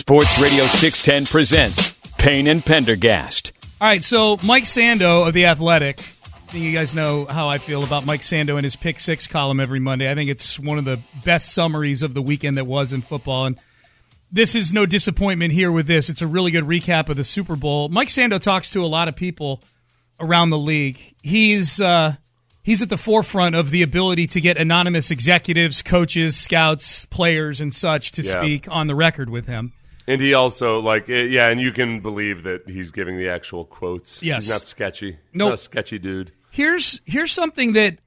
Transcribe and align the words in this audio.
Sports 0.00 0.38
Radio 0.42 0.64
610 0.66 1.24
presents 1.32 2.12
Payne 2.18 2.48
and 2.48 2.62
Pendergast. 2.62 3.52
All 3.80 3.88
right, 3.88 4.04
so 4.04 4.36
Mike 4.44 4.64
Sando 4.64 5.26
of 5.26 5.32
The 5.32 5.46
Athletic. 5.46 5.98
I 5.98 6.02
think 6.50 6.64
you 6.64 6.72
guys 6.72 6.94
know 6.94 7.24
how 7.24 7.48
I 7.48 7.56
feel 7.56 7.82
about 7.82 8.04
Mike 8.04 8.20
Sando 8.20 8.56
and 8.56 8.62
his 8.64 8.76
Pick 8.76 8.98
Six 8.98 9.26
column 9.26 9.58
every 9.58 9.80
Monday. 9.80 10.10
I 10.10 10.14
think 10.14 10.28
it's 10.28 10.60
one 10.60 10.76
of 10.76 10.84
the 10.84 11.00
best 11.24 11.54
summaries 11.54 12.02
of 12.02 12.12
the 12.12 12.20
weekend 12.20 12.58
that 12.58 12.66
was 12.66 12.92
in 12.92 13.00
football. 13.00 13.46
And 13.46 13.58
this 14.30 14.54
is 14.54 14.70
no 14.70 14.84
disappointment 14.84 15.54
here 15.54 15.72
with 15.72 15.86
this. 15.86 16.10
It's 16.10 16.20
a 16.20 16.26
really 16.26 16.50
good 16.50 16.64
recap 16.64 17.08
of 17.08 17.16
the 17.16 17.24
Super 17.24 17.56
Bowl. 17.56 17.88
Mike 17.88 18.08
Sando 18.08 18.38
talks 18.38 18.70
to 18.72 18.84
a 18.84 18.86
lot 18.86 19.08
of 19.08 19.16
people 19.16 19.62
around 20.20 20.50
the 20.50 20.58
league. 20.58 20.98
He's 21.22 21.80
uh, 21.80 22.16
he's 22.62 22.82
at 22.82 22.90
the 22.90 22.98
forefront 22.98 23.54
of 23.54 23.70
the 23.70 23.80
ability 23.80 24.26
to 24.26 24.42
get 24.42 24.58
anonymous 24.58 25.10
executives, 25.10 25.80
coaches, 25.80 26.36
scouts, 26.36 27.06
players, 27.06 27.62
and 27.62 27.72
such 27.72 28.12
to 28.12 28.22
Yeah. 28.22 28.42
speak 28.42 28.70
on 28.70 28.88
the 28.88 28.94
record 28.94 29.30
with 29.30 29.46
him. 29.46 29.72
And 30.08 30.20
he 30.20 30.34
also 30.34 30.80
like 30.80 31.08
eh, 31.08 31.22
yeah, 31.24 31.48
and 31.48 31.60
you 31.60 31.72
can 31.72 32.00
believe 32.00 32.44
that 32.44 32.68
he's 32.68 32.90
giving 32.90 33.18
the 33.18 33.28
actual 33.28 33.64
quotes. 33.64 34.22
Yes. 34.22 34.44
he's 34.44 34.52
not 34.52 34.64
sketchy. 34.64 35.12
He's 35.12 35.18
Nope. 35.34 35.48
not 35.48 35.54
a 35.54 35.58
sketchy 35.58 35.98
dude. 35.98 36.32
Here's 36.50 37.02
here's 37.04 37.32
something 37.32 37.72
that 37.74 37.98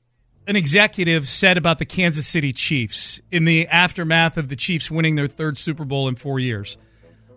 an 0.47 0.55
executive 0.55 1.27
said 1.27 1.57
about 1.57 1.77
the 1.77 1.85
Kansas 1.85 2.25
City 2.25 2.51
Chiefs 2.53 3.21
in 3.31 3.45
the 3.45 3.67
aftermath 3.67 4.38
of 4.38 4.47
the 4.49 4.55
Chiefs 4.55 4.89
winning 4.89 5.15
their 5.15 5.27
third 5.27 5.57
Super 5.57 5.85
Bowl 5.85 6.07
in 6.07 6.15
four 6.15 6.39
years. 6.39 6.77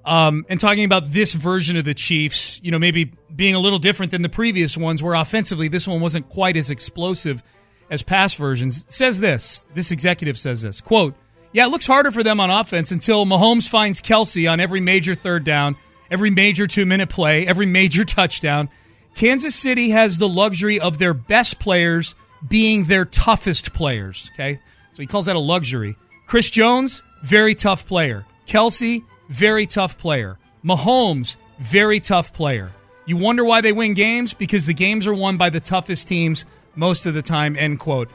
Um, 0.05 0.45
and 0.49 0.59
talking 0.59 0.85
about 0.85 1.11
this 1.11 1.33
version 1.35 1.77
of 1.77 1.85
the 1.85 1.95
Chiefs, 1.95 2.59
you 2.63 2.71
know, 2.71 2.79
maybe 2.79 3.13
being 3.35 3.55
a 3.55 3.59
little 3.61 3.79
different 3.79 4.11
than 4.11 4.23
the 4.23 4.29
previous 4.29 4.77
ones, 4.77 5.03
where 5.03 5.15
offensively 5.15 5.69
this 5.69 5.87
one 5.87 6.01
wasn't 6.01 6.29
quite 6.29 6.57
as 6.57 6.71
explosive 6.71 7.43
as 7.91 8.03
past 8.03 8.37
versions. 8.37 8.87
Says 8.89 9.21
this. 9.21 9.65
This 9.75 9.91
executive 9.91 10.39
says 10.39 10.63
this 10.63 10.81
quote. 10.81 11.15
Yeah, 11.53 11.67
it 11.67 11.71
looks 11.71 11.87
harder 11.87 12.11
for 12.11 12.23
them 12.23 12.41
on 12.41 12.51
offense 12.51 12.91
until 12.91 13.27
Mahomes 13.27 13.69
finds 13.69 14.01
Kelce 14.01 14.51
on 14.51 14.59
every 14.59 14.81
major 14.81 15.15
third 15.15 15.45
down, 15.45 15.77
every 16.11 16.31
major 16.31 16.67
two 16.67 16.87
minute 16.87 17.11
play, 17.11 17.47
every 17.47 17.67
major 17.67 18.05
touchdown. 18.07 18.69
Kansas 19.15 19.55
City 19.55 19.91
has 19.91 20.19
the 20.19 20.29
luxury 20.29 20.81
of 20.81 20.99
their 20.99 21.13
best 21.13 21.59
players 21.59 22.15
being 22.49 22.85
their 22.85 23.05
toughest 23.05 23.73
players. 23.75 24.31
Okay. 24.35 24.59
So 24.93 25.03
he 25.03 25.07
calls 25.07 25.27
that 25.27 25.37
a 25.37 25.41
luxury. 25.41 25.97
Chris 26.27 26.51
Jones, 26.51 27.03
very 27.23 27.55
tough 27.55 27.87
player. 27.87 28.25
Kelce, 28.47 29.05
very 29.29 29.67
tough 29.67 29.99
player. 29.99 30.39
Mahomes, 30.65 31.37
very 31.59 32.01
tough 32.01 32.33
player. 32.33 32.71
You 33.05 33.17
wonder 33.17 33.45
why 33.45 33.61
they 33.61 33.73
win 33.73 33.95
games? 33.95 34.33
Because 34.33 34.67
the 34.67 34.75
games 34.75 35.07
are 35.07 35.15
won 35.15 35.37
by 35.37 35.51
the 35.51 35.61
toughest 35.61 36.09
teams 36.09 36.47
most 36.75 37.07
of 37.07 37.15
the 37.15 37.23
time. 37.23 37.57
End 37.57 37.79
quote. 37.79 38.09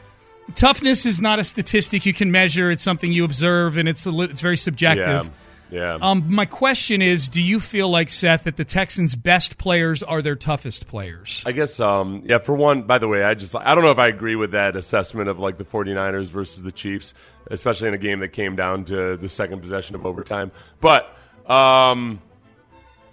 Toughness 0.56 1.06
is 1.06 1.22
not 1.22 1.40
a 1.40 1.44
statistic 1.44 2.06
you 2.06 2.14
can 2.14 2.32
measure. 2.32 2.72
It's 2.72 2.84
something 2.84 3.12
you 3.12 3.26
observe, 3.26 3.78
and 3.78 3.88
it's 3.88 4.06
a, 4.08 4.22
it's 4.22 4.42
very 4.42 4.58
subjective. 4.58 5.26
Yeah, 5.26 5.30
yeah. 5.70 5.98
Um, 6.02 6.34
my 6.34 6.46
question 6.46 7.02
is, 7.02 7.30
do 7.30 7.42
you 7.42 7.60
feel 7.60 7.90
like 7.90 8.10
Seth 8.10 8.46
that 8.46 8.56
the 8.56 8.66
Texans' 8.66 9.16
best 9.16 9.58
players 9.58 10.02
are 10.02 10.22
their 10.22 10.36
toughest 10.36 10.88
players? 10.88 11.44
I 11.46 11.52
guess 11.52 11.80
um 11.80 12.24
yeah, 12.26 12.38
for 12.38 12.56
one, 12.56 12.84
by 12.84 12.98
the 12.98 13.08
way, 13.08 13.24
I 13.24 13.34
just 13.34 13.54
I 13.56 13.76
don't 13.76 13.84
know 13.84 13.92
if 13.92 14.00
I 14.00 14.08
agree 14.08 14.36
with 14.36 14.52
that 14.52 14.76
assessment 14.76 15.30
of 15.30 15.40
like 15.40 15.58
the 15.58 15.66
49ers 15.66 16.28
versus 16.28 16.64
the 16.64 16.72
Chiefs, 16.72 17.14
especially 17.52 17.90
in 17.90 17.94
a 17.94 18.00
game 18.00 18.20
that 18.20 18.30
came 18.30 18.56
down 18.56 18.86
to 18.86 19.18
the 19.18 19.30
second 19.30 19.62
possession 19.62 19.96
of 19.96 20.06
overtime. 20.06 20.52
But 20.80 21.14
um 21.46 22.22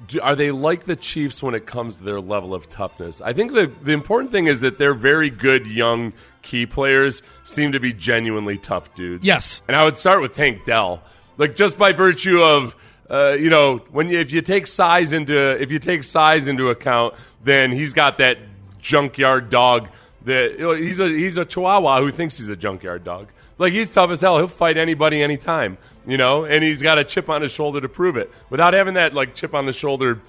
do, 0.07 0.21
are 0.21 0.37
they 0.37 0.51
like 0.51 0.85
the 0.85 0.97
Chiefs 0.97 1.43
when 1.43 1.55
it 1.55 1.67
comes 1.67 1.97
to 1.99 2.05
their 2.05 2.21
level 2.21 2.55
of 2.55 2.69
toughness? 2.69 3.21
I 3.21 3.33
think 3.33 3.53
the 3.53 3.71
the 3.83 3.93
important 3.93 4.31
thing 4.31 4.47
is 4.47 4.61
that 4.61 4.79
they're 4.79 4.95
very 4.95 5.31
good 5.31 5.67
young 5.67 6.13
key 6.43 6.67
players 6.67 7.23
seem 7.43 7.73
to 7.73 7.81
be 7.81 7.93
genuinely 7.93 8.59
tough 8.59 8.95
dudes. 8.95 9.25
Yes. 9.25 9.63
And 9.69 9.77
I 9.77 9.85
would 9.85 9.97
start 9.97 10.21
with 10.21 10.35
Tank 10.35 10.65
Dell. 10.65 11.03
Like 11.37 11.57
just 11.57 11.77
by 11.79 11.93
virtue 11.93 12.43
of 12.43 12.77
uh, 13.11 13.33
you 13.33 13.51
know, 13.51 13.79
when 13.91 14.09
you, 14.09 14.19
if 14.19 14.33
you 14.33 14.41
take 14.41 14.67
size 14.67 15.13
into 15.13 15.37
if 15.61 15.71
you 15.71 15.79
take 15.79 16.05
size 16.05 16.49
into 16.49 16.71
account, 16.71 17.15
then 17.43 17.71
he's 17.71 17.93
got 17.93 18.19
that 18.19 18.39
junkyard 18.81 19.51
dog 19.51 19.89
that 20.25 20.53
you 20.53 20.59
know, 20.59 20.75
he's 20.75 21.01
a 21.01 21.09
he's 21.09 21.37
a 21.37 21.45
chihuahua 21.45 22.01
who 22.01 22.11
thinks 22.11 22.39
he's 22.39 22.49
a 22.49 22.57
junkyard 22.57 23.05
dog. 23.05 23.29
Like 23.59 23.73
he's 23.73 23.93
tough 23.93 24.11
as 24.11 24.21
hell. 24.21 24.37
He'll 24.39 24.49
fight 24.49 24.77
anybody 24.77 25.23
anytime, 25.23 25.79
you 26.07 26.17
know, 26.17 26.45
and 26.45 26.65
he's 26.65 26.83
got 26.83 26.99
a 26.99 27.05
chip 27.05 27.29
on 27.29 27.43
his 27.43 27.53
shoulder 27.53 27.81
to 27.81 27.89
prove 27.89 28.17
it. 28.17 28.31
Without 28.51 28.75
having 28.75 28.95
that 28.95 29.15
like 29.15 29.35
chip 29.35 29.55
on 29.55 29.67
the 29.67 29.73
shoulder 29.73 30.21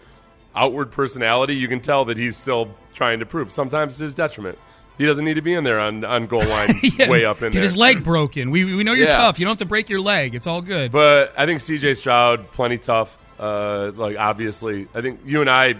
outward 0.56 0.91
personality, 0.91 1.56
you 1.56 1.68
can 1.68 1.80
tell 1.81 2.06
that 2.06 2.18
he's 2.18 2.38
still 2.38 2.69
trying 2.94 3.19
to 3.19 3.25
prove. 3.25 3.52
Sometimes 3.52 3.97
to 3.97 4.03
his 4.03 4.14
detriment. 4.14 4.58
He 4.97 5.06
doesn't 5.06 5.25
need 5.25 5.34
to 5.34 5.41
be 5.41 5.53
in 5.53 5.66
there 5.66 5.80
on, 5.81 6.06
on 6.06 6.25
goal 6.28 6.40
line 6.47 6.69
Yeah, 6.97 7.09
way 7.09 7.25
up 7.25 7.38
in 7.41 7.47
Get 7.50 7.53
there. 7.56 7.64
his 7.64 7.75
leg 7.75 8.02
broken. 8.02 8.50
We, 8.52 8.64
we 8.64 8.84
know 8.84 8.94
you're 8.94 9.08
Yeah. 9.09 9.16
tough. 9.16 9.40
You 9.40 9.46
don't 9.46 9.52
have 9.52 9.58
to 9.58 9.66
break 9.66 9.90
your 9.90 10.00
leg. 10.00 10.35
It's 10.35 10.47
all 10.47 10.62
good. 10.62 10.94
But 10.94 11.34
I 11.38 11.46
think 11.46 11.59
CJ 11.59 11.97
Stroud, 11.97 12.50
plenty 12.53 12.78
tough. 12.78 13.18
Uh, 13.38 13.91
like 13.96 14.16
obviously, 14.18 14.88
I 14.96 15.02
think 15.02 15.19
you 15.25 15.41
and 15.41 15.50
I, 15.50 15.75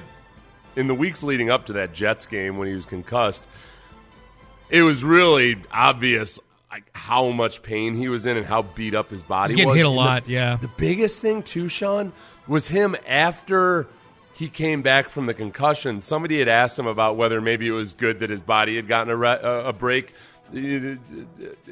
in 0.76 0.88
the 0.88 0.94
weeks 0.96 1.24
leading 1.24 1.50
up 1.50 1.68
to 1.68 1.74
that 1.74 1.94
Jets 1.94 2.26
game 2.26 2.58
when 2.58 2.68
he 2.68 2.74
was 2.74 2.86
concussed, 2.86 3.48
it 4.70 4.82
was 4.82 5.04
really 5.06 5.56
obvious 5.72 6.40
how 6.94 7.30
much 7.30 7.62
pain 7.64 7.96
he 7.96 8.08
was 8.10 8.26
in 8.26 8.38
and 8.38 8.46
how 8.46 8.62
beat 8.64 8.94
up 8.96 9.10
his 9.10 9.24
body 9.24 9.52
He's 9.52 9.56
getting 9.56 9.70
was. 9.70 9.78
hit 9.78 9.86
a 9.86 9.90
And 9.90 9.98
the- 9.98 10.02
lot, 10.02 10.28
yeah. 10.30 10.56
The 10.58 10.68
biggest 10.78 11.22
thing 11.22 11.44
too, 11.44 11.70
Sean, 11.70 12.12
was 12.48 12.68
him 12.70 12.96
after 13.08 13.88
he 14.34 14.50
came 14.50 14.82
back 14.82 15.10
from 15.10 15.26
the 15.28 15.34
concussion. 15.34 16.02
Somebody 16.02 16.40
had 16.40 16.48
asked 16.50 16.78
him 16.78 16.88
about 16.88 17.16
whether 17.16 17.40
maybe 17.42 17.68
it 17.68 17.72
was 17.72 17.94
good 17.94 18.20
that 18.20 18.30
his 18.30 18.42
body 18.42 18.76
had 18.76 18.88
gotten 18.88 19.10
a, 19.12 19.16
re- 19.16 19.40
a 19.42 19.72
break. 19.74 20.14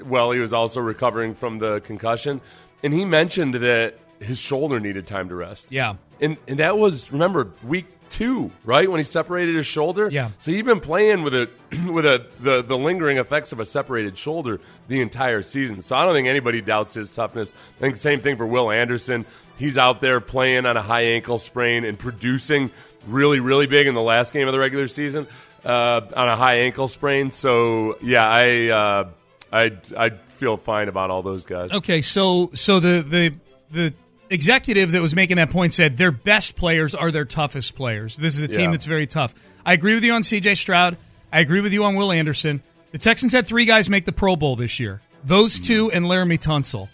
Well, 0.03 0.31
he 0.31 0.39
was 0.39 0.53
also 0.53 0.81
recovering 0.81 1.35
from 1.35 1.59
the 1.59 1.79
concussion, 1.81 2.41
and 2.83 2.93
he 2.93 3.05
mentioned 3.05 3.55
that 3.55 3.95
his 4.19 4.39
shoulder 4.39 4.79
needed 4.79 5.05
time 5.07 5.29
to 5.29 5.35
rest. 5.35 5.71
Yeah. 5.71 5.95
and 6.21 6.37
and 6.47 6.59
that 6.59 6.77
was 6.77 7.11
remember 7.11 7.51
week 7.63 7.85
two, 8.13 8.51
right 8.63 8.89
when 8.89 8.99
he 8.99 9.03
separated 9.03 9.55
his 9.55 9.65
shoulder. 9.65 10.07
Yeah. 10.07 10.29
So 10.37 10.51
he's 10.51 10.63
been 10.63 10.79
playing 10.79 11.23
with 11.23 11.33
a 11.33 11.49
with 11.91 12.05
a 12.05 12.25
the, 12.39 12.61
the 12.61 12.77
lingering 12.77 13.17
effects 13.17 13.51
of 13.51 13.59
a 13.59 13.65
separated 13.65 14.17
shoulder 14.17 14.61
the 14.87 15.01
entire 15.01 15.41
season. 15.41 15.81
So 15.81 15.95
I 15.95 16.05
don't 16.05 16.13
think 16.13 16.27
anybody 16.27 16.61
doubts 16.61 16.93
his 16.93 17.13
toughness. 17.13 17.55
I 17.77 17.81
think 17.81 17.95
the 17.95 17.99
same 17.99 18.19
thing 18.19 18.37
for 18.37 18.45
Will 18.45 18.69
Anderson. 18.69 19.25
He's 19.57 19.77
out 19.77 19.99
there 19.99 20.19
playing 20.19 20.67
on 20.67 20.77
a 20.77 20.81
high 20.81 21.03
ankle 21.03 21.39
sprain 21.39 21.83
and 21.85 21.97
producing 21.97 22.69
really 23.07 23.39
really 23.39 23.65
big 23.65 23.87
in 23.87 23.95
the 23.95 24.01
last 24.01 24.31
game 24.31 24.47
of 24.47 24.53
the 24.53 24.59
regular 24.59 24.87
season 24.87 25.27
uh, 25.65 26.01
on 26.15 26.29
a 26.29 26.35
high 26.35 26.57
ankle 26.59 26.87
sprain. 26.87 27.31
So 27.31 27.97
yeah, 28.01 28.27
I 28.29 28.67
uh, 28.67 29.09
I 29.51 29.71
I 29.97 30.09
feel 30.09 30.57
fine 30.57 30.87
about 30.87 31.09
all 31.09 31.23
those 31.23 31.45
guys. 31.45 31.73
Okay, 31.73 32.01
so 32.01 32.51
so 32.53 32.79
the 32.79 33.01
the 33.01 33.33
the 33.71 33.93
executive 34.33 34.91
that 34.91 35.01
was 35.01 35.15
making 35.15 35.37
that 35.37 35.51
point 35.51 35.73
said 35.73 35.97
their 35.97 36.11
best 36.11 36.55
players 36.55 36.95
are 36.95 37.11
their 37.11 37.25
toughest 37.25 37.75
players. 37.75 38.17
This 38.17 38.35
is 38.35 38.41
a 38.41 38.47
team 38.47 38.65
Yeah. 38.65 38.71
that's 38.71 38.85
very 38.85 39.07
tough. 39.07 39.33
I 39.65 39.73
agree 39.73 39.93
with 39.93 40.03
you 40.03 40.13
on 40.13 40.23
CJ 40.23 40.55
Stroud. 40.57 40.97
I 41.31 41.39
agree 41.39 41.61
with 41.61 41.73
you 41.73 41.83
on 41.83 41.95
Will 41.95 42.11
Anderson. 42.11 42.61
The 42.91 42.97
Texans 42.97 43.31
had 43.31 43.47
three 43.47 43.65
guys 43.65 43.89
make 43.89 44.05
the 44.05 44.11
Pro 44.11 44.35
Bowl 44.35 44.55
this 44.55 44.79
year. 44.79 45.01
Those 45.23 45.55
mm-hmm. 45.55 45.65
two 45.65 45.91
and 45.91 46.05
Laremy 46.05 46.39
Tunsil. 46.39 46.89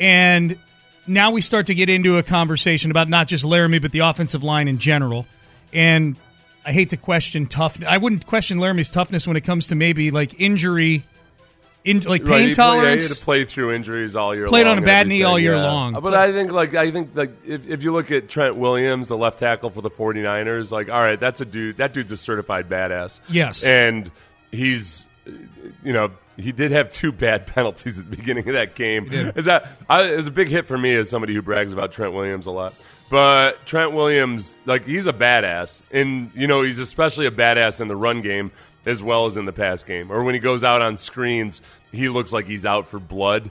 And 0.00 0.56
now 1.06 1.32
we 1.32 1.40
start 1.40 1.66
to 1.66 1.74
get 1.74 1.88
into 1.88 2.16
a 2.18 2.22
conversation 2.22 2.90
about 2.90 3.08
not 3.08 3.26
just 3.26 3.44
Laremy 3.44 3.82
but 3.82 3.92
the 3.92 4.00
offensive 4.00 4.42
line 4.42 4.68
in 4.68 4.78
general. 4.78 5.26
And 5.72 6.16
I 6.64 6.72
hate 6.72 6.90
to 6.90 6.96
question 6.96 7.46
tough. 7.46 7.82
I 7.84 7.98
wouldn't 7.98 8.26
question 8.26 8.58
Laremy's 8.58 8.90
toughness 8.90 9.26
when 9.26 9.36
it 9.36 9.44
comes 9.44 9.68
to 9.68 9.74
maybe 9.74 10.10
like 10.10 10.40
injury, 10.40 11.04
in, 11.88 12.00
like 12.00 12.24
pain 12.24 12.32
Right, 12.32 12.48
he 12.48 12.52
tolerance. 12.52 13.02
yeah, 13.02 13.06
he 13.06 13.08
had 13.08 13.18
to 13.18 13.24
play 13.24 13.44
through 13.44 13.74
injuries 13.74 14.16
all 14.16 14.34
year. 14.34 14.46
Played 14.46 14.66
long 14.66 14.78
on 14.78 14.82
a 14.82 14.86
bad 14.86 15.06
knee 15.06 15.22
all 15.22 15.38
year 15.38 15.54
yeah. 15.54 15.62
long. 15.62 15.92
But 15.94 16.14
I 16.14 16.32
think 16.32 16.52
like 16.52 16.74
I 16.74 16.90
think 16.90 17.10
like 17.14 17.30
if, 17.46 17.68
if 17.68 17.82
you 17.82 17.92
look 17.92 18.10
at 18.10 18.28
Trent 18.28 18.56
Williams, 18.56 19.08
the 19.08 19.16
left 19.16 19.38
tackle 19.38 19.70
for 19.70 19.82
the 19.82 19.90
49ers, 19.90 20.70
like 20.70 20.88
all 20.88 21.00
right, 21.00 21.18
that's 21.18 21.40
a 21.40 21.44
dude. 21.44 21.76
That 21.78 21.92
dude's 21.92 22.12
a 22.12 22.16
certified 22.16 22.68
badass. 22.68 23.20
Yes. 23.28 23.64
and 23.64 24.10
he's 24.50 25.06
you 25.84 25.92
know 25.92 26.10
he 26.36 26.52
did 26.52 26.70
have 26.70 26.90
two 26.90 27.12
bad 27.12 27.46
penalties 27.54 27.98
at 27.98 28.08
the 28.10 28.16
beginning 28.16 28.48
of 28.48 28.54
that 28.54 28.74
game. 28.74 29.08
Is 29.12 29.46
that 29.46 29.68
I, 29.88 30.02
it 30.04 30.16
was 30.16 30.26
a 30.26 30.30
big 30.30 30.48
hit 30.48 30.66
for 30.66 30.78
me 30.78 30.94
as 30.94 31.10
somebody 31.10 31.34
who 31.34 31.42
brags 31.42 31.72
about 31.72 31.92
Trent 31.92 32.12
Williams 32.14 32.46
a 32.46 32.50
lot. 32.50 32.74
But 33.10 33.64
Trent 33.64 33.92
Williams, 33.92 34.60
like 34.66 34.84
he's 34.84 35.06
a 35.06 35.12
badass, 35.12 35.82
and 35.92 36.30
you 36.34 36.46
know 36.46 36.62
he's 36.62 36.78
especially 36.78 37.26
a 37.26 37.30
badass 37.30 37.80
in 37.80 37.88
the 37.88 37.96
run 37.96 38.20
game 38.20 38.50
as 38.88 39.02
well 39.02 39.26
as 39.26 39.36
in 39.36 39.44
the 39.44 39.52
pass 39.52 39.82
game. 39.82 40.10
Or 40.10 40.24
when 40.24 40.34
he 40.34 40.40
goes 40.40 40.64
out 40.64 40.80
on 40.80 40.96
screens, 40.96 41.60
he 41.92 42.08
looks 42.08 42.32
like 42.32 42.46
he's 42.46 42.64
out 42.64 42.88
for 42.88 42.98
blood. 42.98 43.50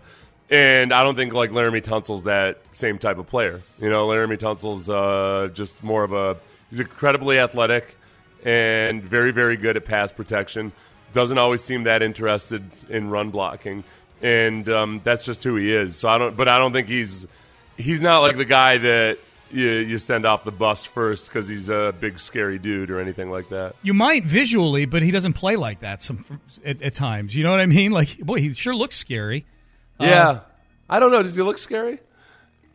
And 0.49 0.93
I 0.93 1.03
don't 1.03 1.15
think 1.15 1.33
like 1.33 1.51
Laremy 1.51 1.83
Tunsil's 1.83 2.23
that 2.23 2.59
same 2.71 2.97
type 2.97 3.17
of 3.19 3.27
player. 3.27 3.61
You 3.79 3.89
know, 3.89 4.07
Laremy 4.07 4.39
Tunsil's 4.39 4.89
uh, 4.89 5.49
just 5.53 5.83
more 5.83 6.03
of 6.03 6.13
a 6.13 6.37
he's 6.69 6.79
incredibly 6.79 7.37
athletic 7.37 7.97
and 8.43 9.01
very 9.03 9.31
very 9.31 9.57
good 9.57 9.77
at 9.77 9.85
pass 9.85 10.11
protection. 10.11 10.71
Doesn't 11.13 11.37
always 11.37 11.63
seem 11.63 11.83
that 11.83 12.01
interested 12.01 12.63
in 12.89 13.09
run 13.09 13.29
blocking, 13.29 13.83
and 14.21 14.67
um, 14.69 15.01
that's 15.03 15.21
just 15.21 15.43
who 15.43 15.55
he 15.55 15.71
is. 15.71 15.95
So 15.97 16.09
I 16.09 16.17
don't, 16.17 16.35
but 16.35 16.47
I 16.47 16.57
don't 16.57 16.73
think 16.73 16.87
he's 16.87 17.27
he's 17.77 18.01
not 18.01 18.19
like 18.19 18.37
the 18.37 18.45
guy 18.45 18.77
that 18.77 19.19
you, 19.51 19.69
you 19.69 19.97
send 19.97 20.25
off 20.25 20.43
the 20.43 20.51
bus 20.51 20.85
first 20.85 21.27
because 21.27 21.47
he's 21.47 21.69
a 21.69 21.93
big 21.99 22.19
scary 22.19 22.59
dude 22.59 22.89
or 22.89 22.99
anything 22.99 23.29
like 23.29 23.49
that. 23.49 23.75
You 23.83 23.93
might 23.93 24.23
visually, 24.23 24.85
but 24.85 25.01
he 25.01 25.11
doesn't 25.11 25.33
play 25.33 25.55
like 25.55 25.81
that 25.81 26.03
some 26.03 26.25
at, 26.65 26.81
at 26.81 26.95
times. 26.95 27.35
You 27.35 27.43
know 27.43 27.51
what 27.51 27.59
I 27.59 27.65
mean? 27.65 27.91
Like, 27.91 28.17
boy, 28.19 28.39
he 28.39 28.53
sure 28.53 28.75
looks 28.75 28.95
scary. 28.95 29.45
Yeah, 29.99 30.41
I 30.89 30.99
don't 30.99 31.11
know. 31.11 31.23
Does 31.23 31.35
he 31.35 31.41
look 31.41 31.57
scary? 31.57 31.99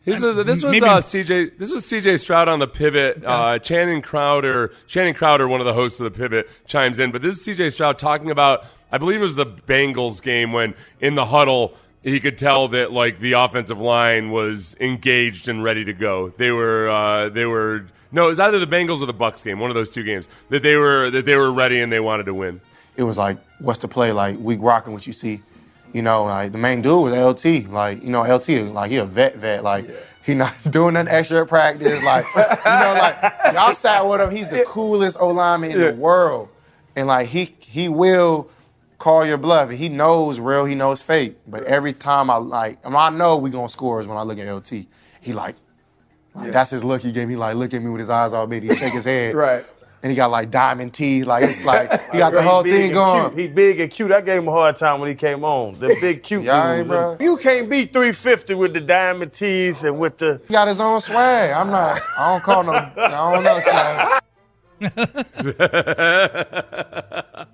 This 0.05 0.21
was 0.21 0.37
this 0.45 0.65
was 0.65 0.83
uh, 0.83 0.97
CJ. 0.97 1.59
This 1.59 1.71
was 1.71 1.85
CJ 1.85 2.19
Stroud 2.19 2.49
on 2.49 2.59
the 2.59 2.67
pivot. 2.67 3.25
Uh, 3.25 3.59
Channing 3.61 4.03
Crowder, 4.03 4.73
Channing 4.89 5.15
Crowder, 5.15 5.47
one 5.47 5.61
of 5.61 5.67
the 5.67 5.73
hosts 5.73 6.01
of 6.01 6.05
the 6.05 6.19
pivot, 6.19 6.49
chimes 6.67 6.99
in. 6.99 7.13
But 7.13 7.23
this 7.23 7.39
is 7.39 7.57
CJ 7.57 7.73
Stroud 7.73 7.99
talking 7.99 8.31
about. 8.31 8.65
I 8.91 8.99
believe 8.99 9.21
it 9.21 9.23
was 9.23 9.37
the 9.37 9.47
Bengals 9.47 10.21
game 10.21 10.53
when 10.53 10.75
in 11.01 11.15
the 11.15 11.25
huddle 11.25 11.75
he 12.03 12.21
could 12.21 12.37
tell 12.39 12.69
that 12.69 12.93
like 12.93 13.21
the 13.21 13.33
offensive 13.33 13.79
line 13.79 14.31
was 14.31 14.77
engaged 14.81 15.49
and 15.49 15.63
ready 15.63 15.85
to 15.85 15.93
go. 15.93 16.31
They 16.31 16.51
were 16.51 16.89
uh, 16.89 17.29
they 17.29 17.47
were 17.47 17.87
no, 18.11 18.27
it 18.27 18.29
was 18.29 18.41
either 18.41 18.59
the 18.59 18.67
Bengals 18.67 19.01
or 19.01 19.07
the 19.07 19.13
Bucks 19.13 19.43
game, 19.43 19.59
one 19.59 19.71
of 19.71 19.75
those 19.75 19.93
two 19.93 20.05
games 20.05 20.29
that 20.51 20.63
they 20.63 20.77
were 20.77 21.11
that 21.11 21.25
they 21.25 21.37
were 21.37 21.53
ready 21.53 21.81
and 21.81 21.91
they 21.91 22.01
wanted 22.01 22.27
to 22.27 22.35
win. 22.35 22.61
it 22.97 23.05
was 23.05 23.17
like, 23.17 23.39
what's 23.59 23.79
the 23.79 23.89
play? 23.89 24.13
Like, 24.13 24.37
we 24.39 24.57
rocking 24.57 24.93
what 24.93 25.07
you 25.07 25.13
see. 25.13 25.43
You 25.93 26.03
know, 26.03 26.25
like 26.25 26.53
the 26.53 26.59
main 26.59 26.83
dude 26.83 27.11
was 27.11 27.13
LT. 27.45 27.69
Like, 27.69 28.03
you 28.03 28.11
know, 28.11 28.23
LT, 28.23 28.49
like 28.73 28.91
he 28.91 28.97
a 28.97 29.05
vet 29.05 29.37
vet. 29.37 29.63
Like, 29.63 29.91
he 30.25 30.35
not 30.35 30.55
doing 30.71 30.97
an 30.97 31.09
extra 31.09 31.47
practice. 31.47 32.03
Like, 32.03 32.27
you 32.35 32.41
know, 32.41 32.95
like 32.99 33.17
y'all 33.53 33.75
sat 33.75 34.07
with 34.07 34.21
him. 34.21 34.31
He's 34.31 34.49
the 34.49 34.65
coolest 34.67 35.17
O 35.21 35.29
lineman 35.29 35.71
in 35.71 35.81
the 35.81 35.95
world. 35.95 36.49
And 36.97 37.09
like 37.09 37.29
he 37.29 37.55
he 37.61 37.89
will 37.89 38.51
call 39.03 39.27
your 39.27 39.37
bluff. 39.37 39.69
And 39.71 39.79
he 39.79 39.89
knows 39.89 40.39
real, 40.39 40.65
he 40.65 40.75
knows 40.77 41.03
fake. 41.03 41.37
But 41.47 41.65
every 41.65 41.93
time 41.93 42.31
I 42.31 42.37
like, 42.37 42.79
I, 42.85 42.89
mean, 42.89 42.97
I 42.97 43.11
know 43.11 43.37
we 43.37 43.51
gonna 43.51 43.69
score 43.69 44.01
is 44.01 44.07
when 44.07 44.17
I 44.17 44.23
look 44.23 44.39
at 44.39 44.51
LT. 44.51 44.87
He 45.21 45.33
like, 45.33 45.57
like 46.35 46.53
that's 46.53 46.71
his 46.71 46.85
look 46.85 47.03
he 47.03 47.11
gave 47.13 47.29
me. 47.29 47.37
Like, 47.37 47.57
look 47.57 47.75
at 47.75 47.83
me 47.83 47.91
with 47.91 48.01
his 48.01 48.11
eyes 48.11 48.33
all 48.33 48.47
big. 48.47 48.63
He 48.63 48.75
shake 48.75 48.95
his 48.95 49.05
head. 49.05 49.35
Right. 49.43 49.67
And 50.05 50.11
he 50.11 50.17
got 50.17 50.33
like 50.33 50.51
diamond 50.51 50.93
teeth. 50.95 51.27
Like 51.27 51.45
it's 51.45 51.61
like 51.63 51.89
he 52.13 52.19
got 52.19 52.33
the 52.33 52.43
whole 52.43 52.65
thing 52.65 52.93
going. 52.93 53.29
Cute. 53.31 53.39
He 53.39 53.47
big 53.47 53.79
and 53.79 53.89
cute. 53.89 54.11
I 54.11 54.21
gave 54.21 54.43
him 54.43 54.49
a 54.49 54.51
hard 54.51 54.77
time 54.77 54.99
when 54.99 55.09
he 55.09 55.15
came 55.15 55.45
on. 55.45 55.75
The 55.75 55.97
big 56.01 56.25
cute 56.25 56.43
Yeah, 56.43 56.79
dudes. 56.79 56.89
bro. 56.89 57.17
You 57.21 57.37
can't 57.37 57.71
beat 57.71 57.93
350 57.93 58.55
with 58.55 58.75
the 58.75 58.81
diamond 58.81 59.33
teeth 59.33 59.81
and 59.85 60.01
with 60.01 60.19
the. 60.19 60.43
He 60.49 60.53
got 60.53 60.67
his 60.67 60.81
own 60.81 61.01
swag. 61.01 61.53
I'm 61.53 61.71
not. 61.71 62.03
I 62.19 62.33
don't 62.33 62.43
call 62.43 62.65
no. 62.65 62.73
I 62.73 62.91
don't 62.97 63.45
know 63.45 63.61
swag. 67.31 67.49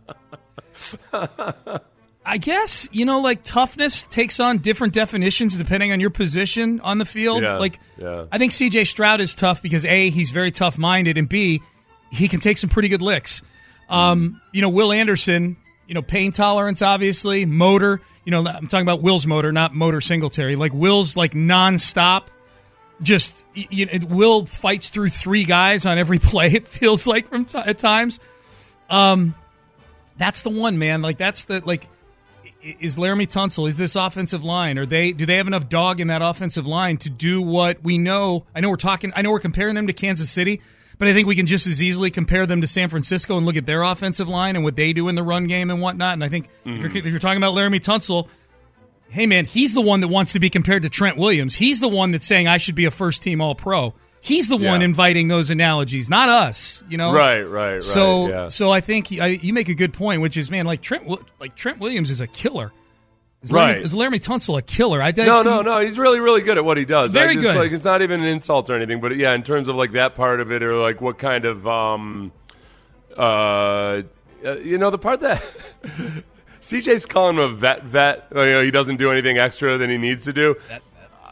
I 2.24 2.36
guess 2.36 2.88
you 2.92 3.06
know, 3.06 3.20
like 3.20 3.42
toughness 3.42 4.04
takes 4.04 4.38
on 4.38 4.58
different 4.58 4.92
definitions 4.92 5.56
depending 5.56 5.92
on 5.92 6.00
your 6.00 6.10
position 6.10 6.80
on 6.80 6.98
the 6.98 7.06
field. 7.06 7.42
Yeah, 7.42 7.56
like, 7.56 7.78
yeah. 7.96 8.26
I 8.30 8.36
think 8.36 8.52
C.J. 8.52 8.84
Stroud 8.84 9.20
is 9.22 9.34
tough 9.34 9.62
because 9.62 9.86
a 9.86 10.10
he's 10.10 10.30
very 10.30 10.50
tough 10.50 10.76
minded, 10.76 11.16
and 11.16 11.28
b 11.28 11.62
he 12.10 12.28
can 12.28 12.40
take 12.40 12.58
some 12.58 12.68
pretty 12.70 12.88
good 12.88 13.02
licks. 13.02 13.42
Um, 13.88 14.40
you 14.52 14.60
know, 14.60 14.68
Will 14.68 14.92
Anderson, 14.92 15.56
you 15.86 15.94
know, 15.94 16.02
pain 16.02 16.32
tolerance, 16.32 16.82
obviously, 16.82 17.46
motor. 17.46 18.00
You 18.24 18.32
know, 18.32 18.46
I'm 18.46 18.66
talking 18.66 18.86
about 18.86 19.00
Will's 19.00 19.26
motor, 19.26 19.50
not 19.50 19.74
motor 19.74 20.02
Singletary. 20.02 20.56
Like 20.56 20.74
Will's 20.74 21.16
like 21.16 21.32
nonstop. 21.32 22.24
Just 23.00 23.46
you 23.54 23.86
know, 23.86 24.06
Will 24.06 24.44
fights 24.44 24.90
through 24.90 25.08
three 25.08 25.44
guys 25.44 25.86
on 25.86 25.96
every 25.96 26.18
play. 26.18 26.48
It 26.48 26.66
feels 26.66 27.06
like 27.06 27.28
from 27.28 27.46
t- 27.46 27.56
at 27.56 27.78
times. 27.78 28.20
Um, 28.90 29.34
that's 30.18 30.42
the 30.42 30.50
one, 30.50 30.78
man. 30.78 31.02
Like 31.02 31.16
that's 31.16 31.46
the 31.46 31.62
like. 31.64 31.88
Is 32.60 32.96
Laremy 32.96 33.28
Tunsil? 33.28 33.68
Is 33.68 33.76
this 33.76 33.94
offensive 33.94 34.42
line? 34.42 34.78
Are 34.78 34.86
they? 34.86 35.12
Do 35.12 35.26
they 35.26 35.36
have 35.36 35.46
enough 35.46 35.68
dog 35.68 36.00
in 36.00 36.08
that 36.08 36.22
offensive 36.22 36.66
line 36.66 36.96
to 36.98 37.10
do 37.10 37.40
what 37.40 37.82
we 37.84 37.98
know? 37.98 38.46
I 38.54 38.60
know 38.60 38.70
we're 38.70 38.76
talking. 38.76 39.12
I 39.14 39.22
know 39.22 39.30
we're 39.30 39.38
comparing 39.38 39.74
them 39.76 39.86
to 39.86 39.92
Kansas 39.92 40.28
City, 40.30 40.60
but 40.98 41.06
I 41.06 41.14
think 41.14 41.28
we 41.28 41.36
can 41.36 41.46
just 41.46 41.66
as 41.66 41.82
easily 41.82 42.10
compare 42.10 42.46
them 42.46 42.60
to 42.60 42.66
San 42.66 42.88
Francisco 42.88 43.36
and 43.36 43.46
look 43.46 43.56
at 43.56 43.64
their 43.64 43.82
offensive 43.82 44.28
line 44.28 44.56
and 44.56 44.64
what 44.64 44.76
they 44.76 44.92
do 44.92 45.08
in 45.08 45.14
the 45.14 45.22
run 45.22 45.46
game 45.46 45.70
and 45.70 45.80
whatnot. 45.80 46.14
And 46.14 46.24
I 46.24 46.28
think 46.28 46.46
if, 46.64 46.80
you're, 46.80 46.90
mm-hmm. 46.90 46.96
if 46.96 47.06
you're 47.06 47.20
talking 47.20 47.38
about 47.38 47.54
Laremy 47.54 47.80
Tunsil, 47.80 48.28
hey 49.08 49.26
man, 49.26 49.44
he's 49.44 49.72
the 49.74 49.80
one 49.80 50.00
that 50.00 50.08
wants 50.08 50.32
to 50.32 50.40
be 50.40 50.50
compared 50.50 50.82
to 50.82 50.88
Trent 50.88 51.16
Williams. 51.16 51.54
He's 51.54 51.80
the 51.80 51.88
one 51.88 52.10
that's 52.10 52.26
saying 52.26 52.48
I 52.48 52.58
should 52.58 52.74
be 52.74 52.86
a 52.86 52.90
first 52.90 53.22
team 53.22 53.40
All 53.40 53.54
Pro. 53.54 53.94
He's 54.28 54.48
the 54.48 54.58
one 54.58 54.82
inviting 54.82 55.28
those 55.28 55.50
analogies, 55.50 56.10
not 56.10 56.28
us. 56.28 56.84
You 56.88 56.98
know, 56.98 57.12
Right, 57.12 57.42
right, 57.42 57.72
right. 57.72 57.82
so, 57.82 58.28
yeah. 58.28 58.46
so 58.48 58.70
I 58.70 58.80
think 58.80 59.10
I, 59.12 59.28
you 59.28 59.54
make 59.54 59.68
a 59.68 59.74
good 59.74 59.94
point, 59.94 60.20
which 60.20 60.36
is, 60.36 60.50
man, 60.50 60.66
like 60.66 60.82
Trent, 60.82 61.08
like 61.40 61.54
Trent 61.54 61.78
Williams 61.78 62.10
is 62.10 62.20
a 62.20 62.26
killer. 62.26 62.72
Is 63.40 63.52
Right. 63.52 63.76
Laremy, 63.76 63.82
is 63.82 63.94
Laremy 63.94 64.22
Tunsil 64.22 64.58
a 64.58 64.62
killer? 64.62 65.00
I 65.00 65.12
No, 65.16 65.42
no, 65.42 65.62
no. 65.62 65.80
He's 65.80 65.98
really, 65.98 66.20
really 66.20 66.42
good 66.42 66.58
at 66.58 66.64
what 66.64 66.76
he 66.76 66.84
does. 66.84 67.12
Very 67.12 67.34
just, 67.34 67.46
good. 67.46 67.56
Like 67.56 67.72
it's 67.72 67.84
not 67.84 68.02
even 68.02 68.20
an 68.20 68.26
insult 68.26 68.68
or 68.68 68.74
anything, 68.74 69.00
but 69.00 69.16
yeah, 69.16 69.32
in 69.32 69.42
terms 69.42 69.68
of 69.68 69.76
like 69.76 69.92
that 69.92 70.14
part 70.14 70.40
of 70.40 70.52
it, 70.52 70.62
or 70.62 70.76
like 70.76 71.00
what 71.00 71.18
kind 71.18 71.44
of, 71.44 71.66
um, 71.66 72.32
uh, 73.16 74.02
uh, 74.44 74.52
you 74.62 74.76
know, 74.76 74.90
the 74.90 74.98
part 74.98 75.20
that 75.20 75.42
CJ's 76.60 77.06
calling 77.06 77.36
him 77.36 77.42
a 77.42 77.48
vet, 77.48 77.84
vet. 77.84 78.26
You 78.30 78.44
know, 78.44 78.62
he 78.62 78.70
doesn't 78.70 78.96
do 78.96 79.10
anything 79.10 79.38
extra 79.38 79.78
than 79.78 79.88
he 79.88 79.98
needs 79.98 80.24
to 80.24 80.32
do. 80.32 80.56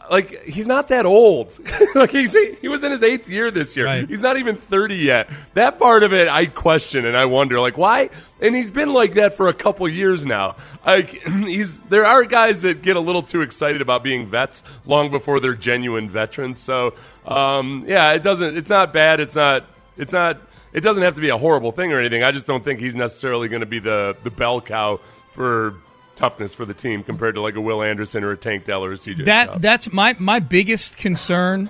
Like 0.09 0.43
he's 0.43 0.67
not 0.67 0.87
that 0.89 1.05
old. 1.05 1.57
like 1.95 2.11
he's 2.11 2.35
he 2.59 2.67
was 2.67 2.83
in 2.83 2.91
his 2.91 3.03
eighth 3.03 3.29
year 3.29 3.51
this 3.51 3.75
year. 3.75 3.85
Right. 3.85 4.07
He's 4.07 4.21
not 4.21 4.37
even 4.37 4.55
thirty 4.55 4.97
yet. 4.97 5.29
That 5.53 5.77
part 5.79 6.03
of 6.03 6.13
it, 6.13 6.27
I 6.27 6.45
question 6.45 7.05
and 7.05 7.15
I 7.17 7.25
wonder, 7.25 7.59
like 7.59 7.77
why? 7.77 8.09
And 8.39 8.55
he's 8.55 8.71
been 8.71 8.93
like 8.93 9.15
that 9.15 9.33
for 9.33 9.47
a 9.47 9.53
couple 9.53 9.87
years 9.89 10.25
now. 10.25 10.55
Like 10.85 11.09
he's 11.27 11.79
there 11.79 12.05
are 12.05 12.23
guys 12.25 12.61
that 12.61 12.81
get 12.81 12.95
a 12.95 12.99
little 13.01 13.23
too 13.23 13.41
excited 13.41 13.81
about 13.81 14.03
being 14.03 14.27
vets 14.27 14.63
long 14.85 15.09
before 15.11 15.39
they're 15.39 15.55
genuine 15.55 16.09
veterans. 16.09 16.59
So 16.59 16.93
um, 17.25 17.85
yeah, 17.87 18.13
it 18.13 18.23
doesn't. 18.23 18.57
It's 18.57 18.69
not 18.69 18.93
bad. 18.93 19.19
It's 19.19 19.35
not. 19.35 19.65
It's 19.97 20.13
not. 20.13 20.39
It 20.73 20.81
doesn't 20.81 21.03
have 21.03 21.15
to 21.15 21.21
be 21.21 21.29
a 21.29 21.37
horrible 21.37 21.71
thing 21.71 21.91
or 21.91 21.99
anything. 21.99 22.23
I 22.23 22.31
just 22.31 22.45
don't 22.47 22.63
think 22.63 22.79
he's 22.79 22.95
necessarily 22.95 23.47
going 23.47 23.61
to 23.61 23.65
be 23.65 23.79
the 23.79 24.15
the 24.23 24.31
bell 24.31 24.61
cow 24.61 24.99
for 25.33 25.75
toughness 26.17 26.53
for 26.53 26.65
the 26.65 26.73
team 26.73 27.01
compared 27.03 27.35
to 27.35 27.41
like 27.41 27.55
a 27.55 27.61
Will 27.61 27.81
Anderson 27.81 28.23
or 28.25 28.31
a 28.31 28.37
Tank 28.37 28.65
Dell 28.65 28.83
or 28.83 28.91
a 28.91 28.95
CJ. 28.95 29.23
that 29.25 29.45
Stroud. 29.45 29.61
that's 29.61 29.93
my 29.93 30.15
my 30.19 30.39
biggest 30.39 30.97
concern. 30.97 31.69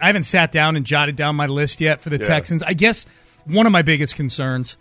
I 0.00 0.08
haven't 0.08 0.24
sat 0.24 0.52
down 0.52 0.76
and 0.76 0.84
jotted 0.84 1.16
down 1.16 1.36
my 1.36 1.46
list 1.46 1.80
yet 1.80 2.02
for 2.02 2.10
the 2.10 2.18
Yeah. 2.18 2.26
Texans. 2.26 2.62
I 2.62 2.74
guess 2.74 3.06
one 3.46 3.64
of 3.64 3.72
my 3.72 3.80
biggest 3.82 4.14
concerns 4.16 4.76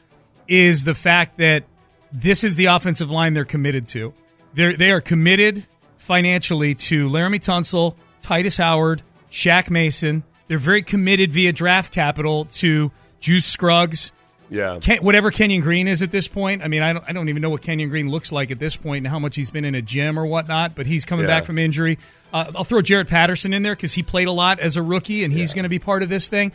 is 0.49 0.83
the 0.83 0.93
fact 0.95 1.37
that 1.37 1.63
this 2.11 2.43
is 2.43 2.57
the 2.57 2.65
offensive 2.65 3.09
line 3.09 3.33
they're 3.33 3.45
committed 3.45 3.85
to. 3.87 4.13
They 4.53 4.75
they 4.75 4.91
are 4.91 5.01
committed 5.01 5.65
financially 5.97 6.75
to 6.75 7.09
Laremy 7.09 7.39
Tunsil, 7.39 7.95
Tytus 8.21 8.57
Howard, 8.57 9.01
Shaq 9.31 9.69
Mason. 9.69 10.23
They're 10.47 10.57
very 10.57 10.81
committed 10.83 11.31
via 11.31 11.51
draft 11.53 11.91
capital 11.93 12.45
to 12.45 12.91
Juice 13.19 13.45
Scruggs, 13.45 14.11
yeah. 14.49 14.79
Ken, 14.81 14.99
whatever 14.99 15.31
Kenyon 15.31 15.61
Green 15.61 15.87
is 15.87 16.01
at 16.01 16.11
this 16.11 16.27
point. 16.27 16.63
I 16.63 16.67
mean, 16.67 16.81
I 16.81 16.93
don't, 16.93 17.05
I 17.07 17.13
don't 17.13 17.29
even 17.29 17.41
know 17.41 17.49
what 17.49 17.61
Kenyon 17.61 17.89
Green 17.89 18.09
looks 18.09 18.31
like 18.31 18.51
at 18.51 18.59
this 18.59 18.75
point 18.75 19.05
and 19.05 19.07
how 19.07 19.19
much 19.19 19.35
he's 19.35 19.49
been 19.49 19.65
in 19.65 19.75
a 19.75 19.81
gym 19.81 20.17
or 20.19 20.25
whatnot. 20.25 20.75
But 20.75 20.85
he's 20.85 21.05
coming 21.05 21.25
Yeah. 21.25 21.39
back 21.39 21.45
from 21.45 21.57
injury. 21.57 21.97
Uh, 22.33 22.51
I'll 22.55 22.63
throw 22.63 22.81
Jarrett 22.81 23.07
Patterson 23.07 23.53
in 23.53 23.63
there 23.63 23.75
because 23.75 23.93
he 23.93 24.03
played 24.03 24.27
a 24.27 24.31
lot 24.31 24.59
as 24.59 24.77
a 24.77 24.81
rookie 24.83 25.23
and 25.23 25.31
he's 25.33 25.53
going 25.53 25.63
to 25.63 25.69
be 25.69 25.79
part 25.79 26.03
of 26.03 26.09
this 26.09 26.27
thing. 26.29 26.51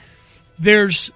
There's, 0.59 1.11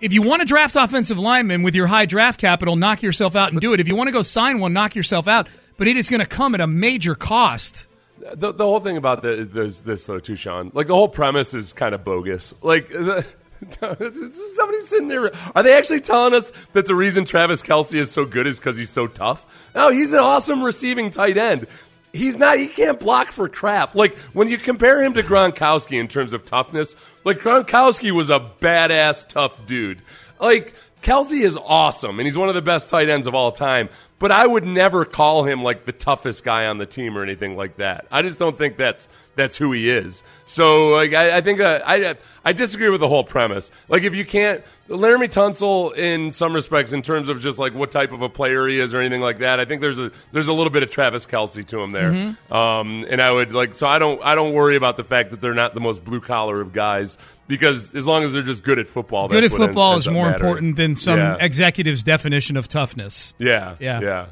if 0.00 0.12
you 0.12 0.22
want 0.22 0.40
to 0.40 0.46
draft 0.46 0.76
offensive 0.76 1.18
linemen 1.18 1.62
with 1.62 1.74
your 1.74 1.86
high 1.86 2.06
draft 2.06 2.40
capital, 2.40 2.76
knock 2.76 3.02
yourself 3.02 3.34
out 3.36 3.52
and 3.52 3.60
do 3.60 3.72
it. 3.72 3.80
If 3.80 3.88
you 3.88 3.96
want 3.96 4.08
to 4.08 4.12
go 4.12 4.22
sign 4.22 4.60
one, 4.60 4.72
knock 4.72 4.94
yourself 4.94 5.26
out. 5.28 5.48
But 5.78 5.88
it 5.88 5.96
is 5.96 6.08
going 6.10 6.20
to 6.20 6.26
come 6.26 6.54
at 6.54 6.60
a 6.60 6.66
major 6.66 7.14
cost. 7.14 7.86
the, 8.34 8.52
the 8.52 8.64
whole 8.64 8.80
thing 8.80 8.96
about 8.96 9.22
the, 9.22 9.48
this, 9.50 9.80
this 9.80 10.06
though 10.06 10.18
too, 10.18 10.36
Sean. 10.36 10.70
Like 10.74 10.86
the 10.86 10.94
whole 10.94 11.08
premise 11.08 11.52
is 11.54 11.72
kind 11.72 11.94
of 11.94 12.04
bogus. 12.04 12.54
Like 12.62 12.88
the, 12.88 13.26
somebody's 13.80 14.88
sitting 14.88 15.08
there. 15.08 15.30
Are 15.54 15.62
they 15.62 15.76
actually 15.76 16.00
telling 16.00 16.34
us 16.34 16.52
that 16.72 16.86
the 16.86 16.94
reason 16.94 17.24
Travis 17.24 17.62
Kelce 17.62 17.94
is 17.94 18.10
so 18.10 18.24
good 18.24 18.46
is 18.46 18.58
because 18.58 18.76
he's 18.76 18.90
so 18.90 19.06
tough? 19.06 19.44
No, 19.74 19.90
he's 19.90 20.12
an 20.12 20.20
awesome 20.20 20.62
receiving 20.62 21.10
tight 21.10 21.36
end. 21.36 21.66
He's 22.12 22.38
not. 22.38 22.58
He 22.58 22.68
can't 22.68 22.98
block 22.98 23.32
for 23.32 23.48
crap. 23.48 23.94
Like 23.94 24.16
when 24.32 24.48
you 24.48 24.58
compare 24.58 25.02
him 25.02 25.14
to 25.14 25.22
Gronkowski 25.22 26.00
in 26.00 26.08
terms 26.08 26.32
of 26.32 26.44
toughness, 26.44 26.96
like 27.24 27.40
Gronkowski 27.40 28.10
was 28.10 28.30
a 28.30 28.40
badass 28.60 29.28
tough 29.28 29.66
dude. 29.66 30.02
Like 30.40 30.74
Kelce 31.02 31.42
is 31.42 31.56
awesome, 31.56 32.18
and 32.18 32.26
he's 32.26 32.36
one 32.36 32.48
of 32.48 32.54
the 32.54 32.62
best 32.62 32.88
tight 32.88 33.08
ends 33.08 33.26
of 33.26 33.34
all 33.34 33.52
time. 33.52 33.88
But 34.18 34.32
I 34.32 34.46
would 34.46 34.64
never 34.64 35.04
call 35.04 35.44
him 35.44 35.62
like 35.62 35.84
the 35.84 35.92
toughest 35.92 36.42
guy 36.42 36.66
on 36.66 36.78
the 36.78 36.86
team 36.86 37.18
or 37.18 37.22
anything 37.22 37.56
like 37.56 37.76
that. 37.76 38.06
I 38.10 38.22
just 38.22 38.38
don't 38.38 38.56
think 38.56 38.76
that's 38.78 39.08
that's 39.36 39.56
who 39.56 39.70
he 39.72 39.88
is. 39.88 40.24
So 40.46 40.88
like 40.88 41.12
I, 41.12 41.36
I 41.36 41.40
think 41.42 41.60
uh, 41.60 41.80
I 41.86 42.16
I 42.44 42.52
disagree 42.52 42.88
with 42.88 43.00
the 43.00 43.08
whole 43.08 43.22
premise. 43.24 43.70
Like 43.88 44.02
if 44.02 44.14
you 44.14 44.24
can't 44.24 44.64
Laremy 44.88 45.28
Tunsil 45.32 45.94
in 45.96 46.30
some 46.32 46.52
respects 46.54 46.92
in 46.92 47.02
terms 47.02 47.28
of 47.28 47.40
just 47.40 47.58
like 47.58 47.74
what 47.74 47.90
type 47.90 48.12
of 48.12 48.22
a 48.22 48.28
player 48.28 48.66
he 48.66 48.78
is 48.80 48.94
or 48.94 49.00
anything 49.00 49.20
like 49.20 49.38
that. 49.38 49.60
I 49.60 49.64
think 49.64 49.80
there's 49.82 49.98
a 49.98 50.10
there's 50.32 50.48
a 50.48 50.52
little 50.52 50.70
bit 50.72 50.82
of 50.82 50.90
Travis 50.90 51.26
Kelce 51.26 51.64
to 51.66 51.80
him 51.80 51.92
there. 51.92 52.10
Mm-hmm. 52.10 52.52
Um, 52.52 53.06
and 53.08 53.20
I 53.22 53.30
would 53.30 53.52
like 53.52 53.74
so 53.74 53.86
I 53.86 53.98
don't 53.98 54.20
I 54.22 54.34
don't 54.34 54.52
worry 54.54 54.76
about 54.76 54.96
the 54.96 55.04
fact 55.04 55.30
that 55.30 55.40
they're 55.40 55.54
not 55.54 55.74
the 55.74 55.80
most 55.80 56.04
blue 56.04 56.20
collar 56.20 56.60
of 56.60 56.72
guys 56.72 57.18
because 57.48 57.94
as 57.94 58.06
long 58.06 58.24
as 58.24 58.32
they're 58.32 58.42
just 58.42 58.64
good 58.64 58.78
at 58.78 58.88
football, 58.88 59.28
Good 59.28 59.38
at 59.44 59.50
that's 59.50 59.52
what 59.52 59.60
ends- 59.60 59.68
football 59.68 59.92
ends 59.94 60.06
is 60.06 60.12
more 60.12 60.26
mattering. 60.30 60.40
important 60.50 60.76
than 60.76 60.94
some 60.96 61.18
Yeah. 61.18 61.36
executive's 61.38 62.02
definition 62.02 62.56
of 62.56 62.66
toughness. 62.68 63.34
yeah, 63.38 63.76
Yeah. 63.78 64.00
yeah. 64.00 64.26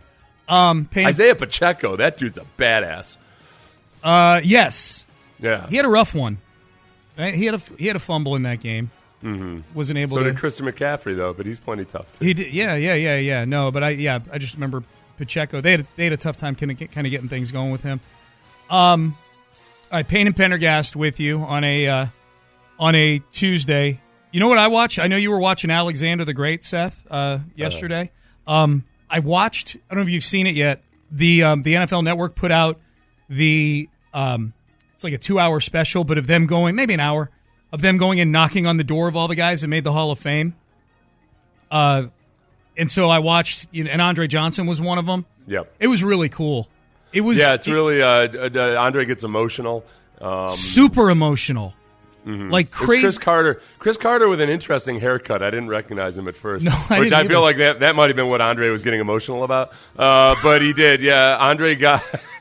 Um, 0.48 0.84
Payne, 0.86 1.06
Isaiah 1.06 1.34
Pacheco, 1.34 1.96
that 1.96 2.16
dude's 2.18 2.38
a 2.38 2.44
badass. 2.58 3.16
Uh, 4.04 4.40
yes, 4.44 5.06
Yeah. 5.40 5.66
he 5.68 5.76
had 5.76 5.84
a 5.84 5.88
rough 5.88 6.14
one. 6.14 6.38
Right? 7.18 7.34
He 7.34 7.46
had 7.46 7.54
a 7.54 7.58
he 7.78 7.86
had 7.86 7.96
a 7.96 8.00
fumble 8.00 8.34
in 8.36 8.42
that 8.42 8.60
game. 8.60 8.90
Mm-hmm. 9.22 9.60
Wasn't 9.72 9.98
able 9.98 10.16
so 10.16 10.22
to. 10.22 10.30
did 10.30 10.38
Christian 10.38 10.66
McCaffrey 10.66 11.16
though, 11.16 11.32
but 11.32 11.46
he's 11.46 11.58
plenty 11.58 11.84
tough 11.84 12.12
too. 12.18 12.24
He 12.24 12.34
did, 12.34 12.52
yeah, 12.52 12.74
yeah, 12.74 12.94
yeah, 12.94 13.16
yeah. 13.16 13.44
No, 13.44 13.70
but 13.70 13.82
I, 13.82 13.90
yeah, 13.90 14.18
I 14.32 14.38
just 14.38 14.54
remember 14.54 14.82
Pacheco. 15.16 15.60
They 15.60 15.70
had 15.72 15.86
they 15.96 16.04
had 16.04 16.12
a 16.12 16.16
tough 16.16 16.36
time 16.36 16.54
kind 16.56 16.72
of 16.72 16.90
kind 16.90 17.06
of 17.06 17.10
getting 17.10 17.28
things 17.28 17.50
going 17.52 17.70
with 17.70 17.82
him. 17.82 18.00
Um, 18.68 19.16
all 19.92 19.98
right, 19.98 20.06
Payne 20.08 20.26
and 20.26 20.36
Pendergast 20.36 20.96
with 20.96 21.20
you 21.20 21.40
on 21.42 21.62
a 21.64 21.86
uh, 21.86 22.06
on 22.78 22.94
a 22.96 23.20
Tuesday. 23.30 24.00
You 24.32 24.40
know 24.40 24.48
what 24.48 24.58
I 24.58 24.66
watched? 24.66 24.98
I 24.98 25.06
know 25.06 25.16
you 25.16 25.30
were 25.30 25.38
watching 25.38 25.70
Alexander 25.70 26.24
the 26.24 26.34
Great, 26.34 26.64
Seth, 26.64 27.06
uh, 27.08 27.38
yesterday. 27.54 28.10
Um, 28.48 28.82
I 29.08 29.20
watched. 29.20 29.76
I 29.88 29.94
don't 29.94 29.98
know 29.98 30.08
if 30.08 30.10
you've 30.10 30.24
seen 30.24 30.48
it 30.48 30.56
yet. 30.56 30.82
The 31.12 31.44
um, 31.44 31.62
the 31.62 31.74
NFL 31.74 32.02
Network 32.02 32.34
put 32.34 32.50
out 32.50 32.80
the 33.30 33.88
um, 34.14 34.54
it's 34.94 35.04
like 35.04 35.12
a 35.12 35.18
two 35.18 35.38
hour 35.38 35.60
special, 35.60 36.04
but 36.04 36.16
of 36.16 36.26
them 36.26 36.46
going 36.46 36.74
maybe 36.76 36.94
an 36.94 37.00
hour 37.00 37.30
of 37.72 37.80
them 37.82 37.96
going 37.98 38.20
and 38.20 38.30
knocking 38.32 38.66
on 38.66 38.76
the 38.76 38.84
door 38.84 39.08
of 39.08 39.16
all 39.16 39.26
the 39.28 39.34
guys 39.34 39.60
that 39.62 39.68
made 39.68 39.82
the 39.84 39.92
Hall 39.92 40.10
of 40.12 40.18
Fame. 40.18 40.54
Uh, 41.70 42.04
and 42.76 42.90
so 42.90 43.08
I 43.10 43.18
watched, 43.18 43.68
you 43.72 43.84
know, 43.84 43.90
and 43.90 44.00
Andre 44.00 44.26
Johnson 44.26 44.66
was 44.66 44.80
one 44.80 44.98
of 44.98 45.06
them. 45.06 45.26
Yep. 45.46 45.72
It 45.80 45.88
was 45.88 46.02
really 46.04 46.28
cool. 46.28 46.68
It 47.12 47.20
was 47.22 47.38
Yeah, 47.38 47.54
it's 47.54 47.66
it- 47.66 47.72
really 47.72 48.00
uh, 48.02 48.08
uh, 48.08 48.76
Andre 48.80 49.04
gets 49.04 49.24
emotional. 49.24 49.84
Um, 50.20 50.48
super 50.48 51.10
emotional, 51.10 51.74
like 52.24 52.66
It's 52.68 52.76
crazy. 52.76 53.00
Cris 53.02 53.18
Carter. 53.18 53.60
Cris 53.80 53.96
Carter 53.96 54.28
with 54.28 54.40
an 54.40 54.48
interesting 54.48 55.00
haircut. 55.00 55.42
I 55.42 55.50
didn't 55.50 55.68
recognize 55.68 56.16
him 56.16 56.28
at 56.28 56.36
first. 56.36 56.64
No, 56.66 56.72
I 56.88 57.00
which 57.00 57.12
I 57.12 57.22
feel 57.26 57.38
either. 57.38 57.40
like 57.40 57.56
that 57.58 57.80
that 57.80 57.96
might 57.96 58.06
have 58.08 58.16
been 58.16 58.28
what 58.28 58.40
Andre 58.40 58.70
was 58.70 58.82
getting 58.84 59.00
emotional 59.00 59.42
about. 59.44 59.72
Uh, 59.98 60.34
but 60.42 60.62
he 60.62 60.72
did. 60.72 61.00
Yeah, 61.02 61.36
Andre 61.38 61.74
got. 61.74 62.02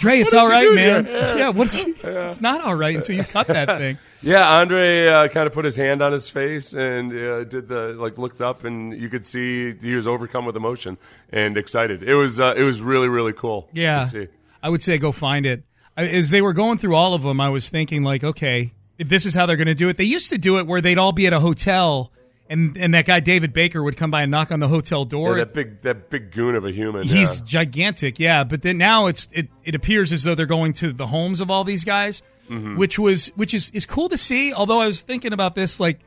Dre, 0.00 0.18
it's 0.18 0.32
all 0.32 0.48
right, 0.48 0.74
man. 0.74 1.04
Yeah, 1.06 1.50
what? 1.50 1.74
You, 1.74 1.94
It's 2.02 2.40
not 2.40 2.62
all 2.62 2.74
right 2.74 2.96
until 2.96 3.16
you 3.16 3.22
cut 3.22 3.48
that 3.48 3.78
thing. 3.78 3.98
yeah, 4.22 4.48
Andre 4.48 5.06
uh, 5.06 5.28
kind 5.28 5.46
of 5.46 5.52
put 5.52 5.66
his 5.66 5.76
hand 5.76 6.00
on 6.00 6.10
his 6.12 6.30
face 6.30 6.72
and 6.72 7.12
uh, 7.12 7.44
did 7.44 7.68
the 7.68 7.94
like 7.98 8.16
looked 8.16 8.40
up 8.40 8.64
and 8.64 8.98
you 8.98 9.10
could 9.10 9.26
see 9.26 9.74
he 9.74 9.94
was 9.94 10.06
overcome 10.06 10.46
with 10.46 10.56
emotion 10.56 10.96
and 11.30 11.58
excited. 11.58 12.02
It 12.02 12.14
was 12.14 12.40
uh, 12.40 12.54
it 12.56 12.62
was 12.62 12.80
really 12.80 13.08
really 13.08 13.34
cool. 13.34 13.68
Yeah, 13.74 14.04
to 14.04 14.06
see. 14.06 14.26
I 14.62 14.70
would 14.70 14.82
say 14.82 14.96
go 14.96 15.12
find 15.12 15.44
it. 15.44 15.64
As 15.98 16.30
they 16.30 16.40
were 16.40 16.54
going 16.54 16.78
through 16.78 16.94
all 16.96 17.12
of 17.12 17.22
them, 17.22 17.38
I 17.38 17.50
was 17.50 17.68
thinking 17.68 18.02
like, 18.02 18.24
okay, 18.24 18.72
if 18.96 19.10
this 19.10 19.26
is 19.26 19.34
how 19.34 19.44
they're 19.44 19.56
going 19.56 19.66
to 19.66 19.74
do 19.74 19.90
it, 19.90 19.98
they 19.98 20.04
used 20.04 20.30
to 20.30 20.38
do 20.38 20.58
it 20.58 20.66
where 20.66 20.80
they'd 20.80 20.96
all 20.98 21.12
be 21.12 21.26
at 21.26 21.34
a 21.34 21.40
hotel, 21.40 22.10
and 22.50 22.76
and 22.76 22.92
that 22.92 23.06
guy 23.06 23.20
David 23.20 23.52
Baker 23.54 23.82
would 23.82 23.96
come 23.96 24.10
by 24.10 24.22
and 24.22 24.30
knock 24.30 24.50
on 24.50 24.58
the 24.60 24.68
hotel 24.68 25.04
door. 25.06 25.38
Yeah, 25.38 25.44
that 25.44 25.54
big 25.54 25.82
that 25.82 26.10
big 26.10 26.32
goon 26.32 26.56
of 26.56 26.66
a 26.66 26.72
human. 26.72 27.04
He's 27.04 27.38
yeah. 27.38 27.46
gigantic, 27.46 28.18
yeah. 28.18 28.44
But 28.44 28.62
then 28.62 28.76
now 28.76 29.06
it's 29.06 29.28
it, 29.32 29.48
it 29.64 29.74
appears 29.74 30.12
as 30.12 30.24
though 30.24 30.34
they're 30.34 30.46
going 30.46 30.72
to 30.74 30.92
the 30.92 31.06
homes 31.06 31.40
of 31.40 31.50
all 31.50 31.64
these 31.64 31.84
guys, 31.84 32.22
Mm-hmm. 32.50 32.76
which 32.78 32.98
was 32.98 33.28
which 33.36 33.54
is 33.54 33.70
is 33.70 33.86
cool 33.86 34.08
to 34.08 34.16
see. 34.16 34.52
Although 34.52 34.80
I 34.80 34.88
was 34.88 35.02
thinking 35.02 35.32
about 35.32 35.54
this, 35.54 35.78
like 35.78 36.00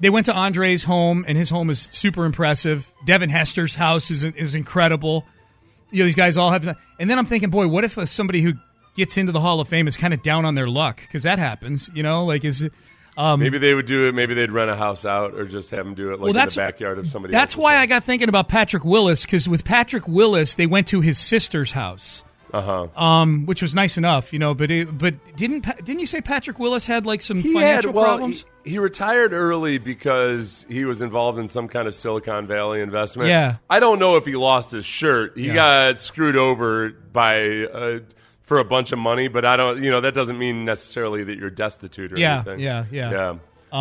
they 0.00 0.10
went 0.10 0.26
to 0.26 0.34
Andre's 0.34 0.82
home, 0.82 1.24
and 1.28 1.38
his 1.38 1.50
home 1.50 1.70
is 1.70 1.80
super 1.92 2.24
impressive. 2.24 2.92
Devin 3.06 3.30
Hester's 3.30 3.76
house 3.76 4.10
is 4.10 4.24
is 4.24 4.56
incredible. 4.56 5.24
You 5.92 6.00
know, 6.00 6.06
these 6.06 6.16
guys 6.16 6.36
all 6.36 6.50
have. 6.50 6.76
And 6.98 7.08
then 7.08 7.16
I'm 7.16 7.26
thinking, 7.26 7.50
boy, 7.50 7.68
what 7.68 7.84
if 7.84 7.92
somebody 8.08 8.40
who 8.40 8.54
gets 8.96 9.16
into 9.16 9.30
the 9.30 9.40
Hall 9.40 9.60
of 9.60 9.68
Fame 9.68 9.86
is 9.86 9.96
kind 9.96 10.12
of 10.12 10.22
down 10.24 10.44
on 10.44 10.56
their 10.56 10.66
luck 10.66 11.00
because 11.00 11.22
that 11.22 11.38
happens. 11.38 11.88
You 11.94 12.02
know, 12.02 12.24
like 12.24 12.44
is. 12.44 12.68
It- 13.16 13.36
Maybe 13.38 13.58
they 13.58 13.74
would 13.74 13.86
do 13.86 14.08
it. 14.08 14.14
Maybe 14.14 14.34
they'd 14.34 14.50
rent 14.52 14.70
a 14.70 14.76
house 14.76 15.04
out, 15.04 15.34
or 15.34 15.44
just 15.46 15.70
have 15.70 15.84
them 15.84 15.94
do 15.94 16.12
it 16.12 16.20
like 16.20 16.34
in 16.34 16.36
the 16.46 16.52
backyard 16.56 16.98
of 16.98 17.06
somebody. 17.06 17.32
That's 17.32 17.56
why 17.56 17.74
house. 17.74 17.82
I 17.82 17.86
got 17.86 18.04
thinking 18.04 18.28
about 18.28 18.48
Patrick 18.48 18.84
Willis 18.84 19.24
because 19.24 19.48
with 19.48 19.64
Patrick 19.64 20.08
Willis, 20.08 20.54
they 20.56 20.66
went 20.66 20.88
to 20.88 21.00
his 21.00 21.18
sister's 21.18 21.72
house. 21.72 22.24
Uh-huh. 22.52 22.86
Um, 22.94 23.46
which 23.46 23.62
was 23.62 23.74
nice 23.74 23.98
enough, 23.98 24.32
you 24.32 24.38
know. 24.38 24.54
But 24.54 24.70
it, 24.70 24.96
but 24.96 25.16
didn't 25.36 25.64
didn't 25.84 25.98
you 25.98 26.06
say 26.06 26.20
Patrick 26.20 26.60
Willis 26.60 26.86
had 26.86 27.04
like 27.04 27.20
some 27.20 27.40
He 27.42 27.52
financial 27.52 27.88
had, 27.90 27.96
well, 27.96 28.04
problems? 28.04 28.44
He, 28.62 28.70
he 28.70 28.78
retired 28.78 29.32
early 29.32 29.78
because 29.78 30.64
he 30.68 30.84
was 30.84 31.02
involved 31.02 31.40
in 31.40 31.48
some 31.48 31.66
kind 31.66 31.88
of 31.88 31.96
Silicon 31.96 32.46
Valley 32.46 32.80
investment. 32.80 33.28
Yeah. 33.28 33.56
I 33.68 33.80
don't 33.80 33.98
know 33.98 34.14
if 34.18 34.24
he 34.24 34.36
lost 34.36 34.70
his 34.70 34.84
shirt. 34.86 35.36
He 35.36 35.48
Yeah. 35.48 35.54
got 35.54 35.98
screwed 35.98 36.36
over 36.36 36.90
by 36.90 37.64
uh, 37.64 37.98
for 38.44 38.58
a 38.58 38.64
bunch 38.64 38.92
of 38.92 38.98
money, 38.98 39.28
but 39.28 39.44
I 39.44 39.56
don't. 39.56 39.82
You 39.82 39.90
know 39.90 40.00
that 40.02 40.14
doesn't 40.14 40.38
mean 40.38 40.64
necessarily 40.64 41.24
that 41.24 41.38
you're 41.38 41.50
destitute 41.50 42.12
or 42.12 42.18
Yeah, 42.18 42.36
anything. 42.36 42.60
yeah, 42.60 42.84
yeah. 42.90 43.10
yeah. 43.10 43.36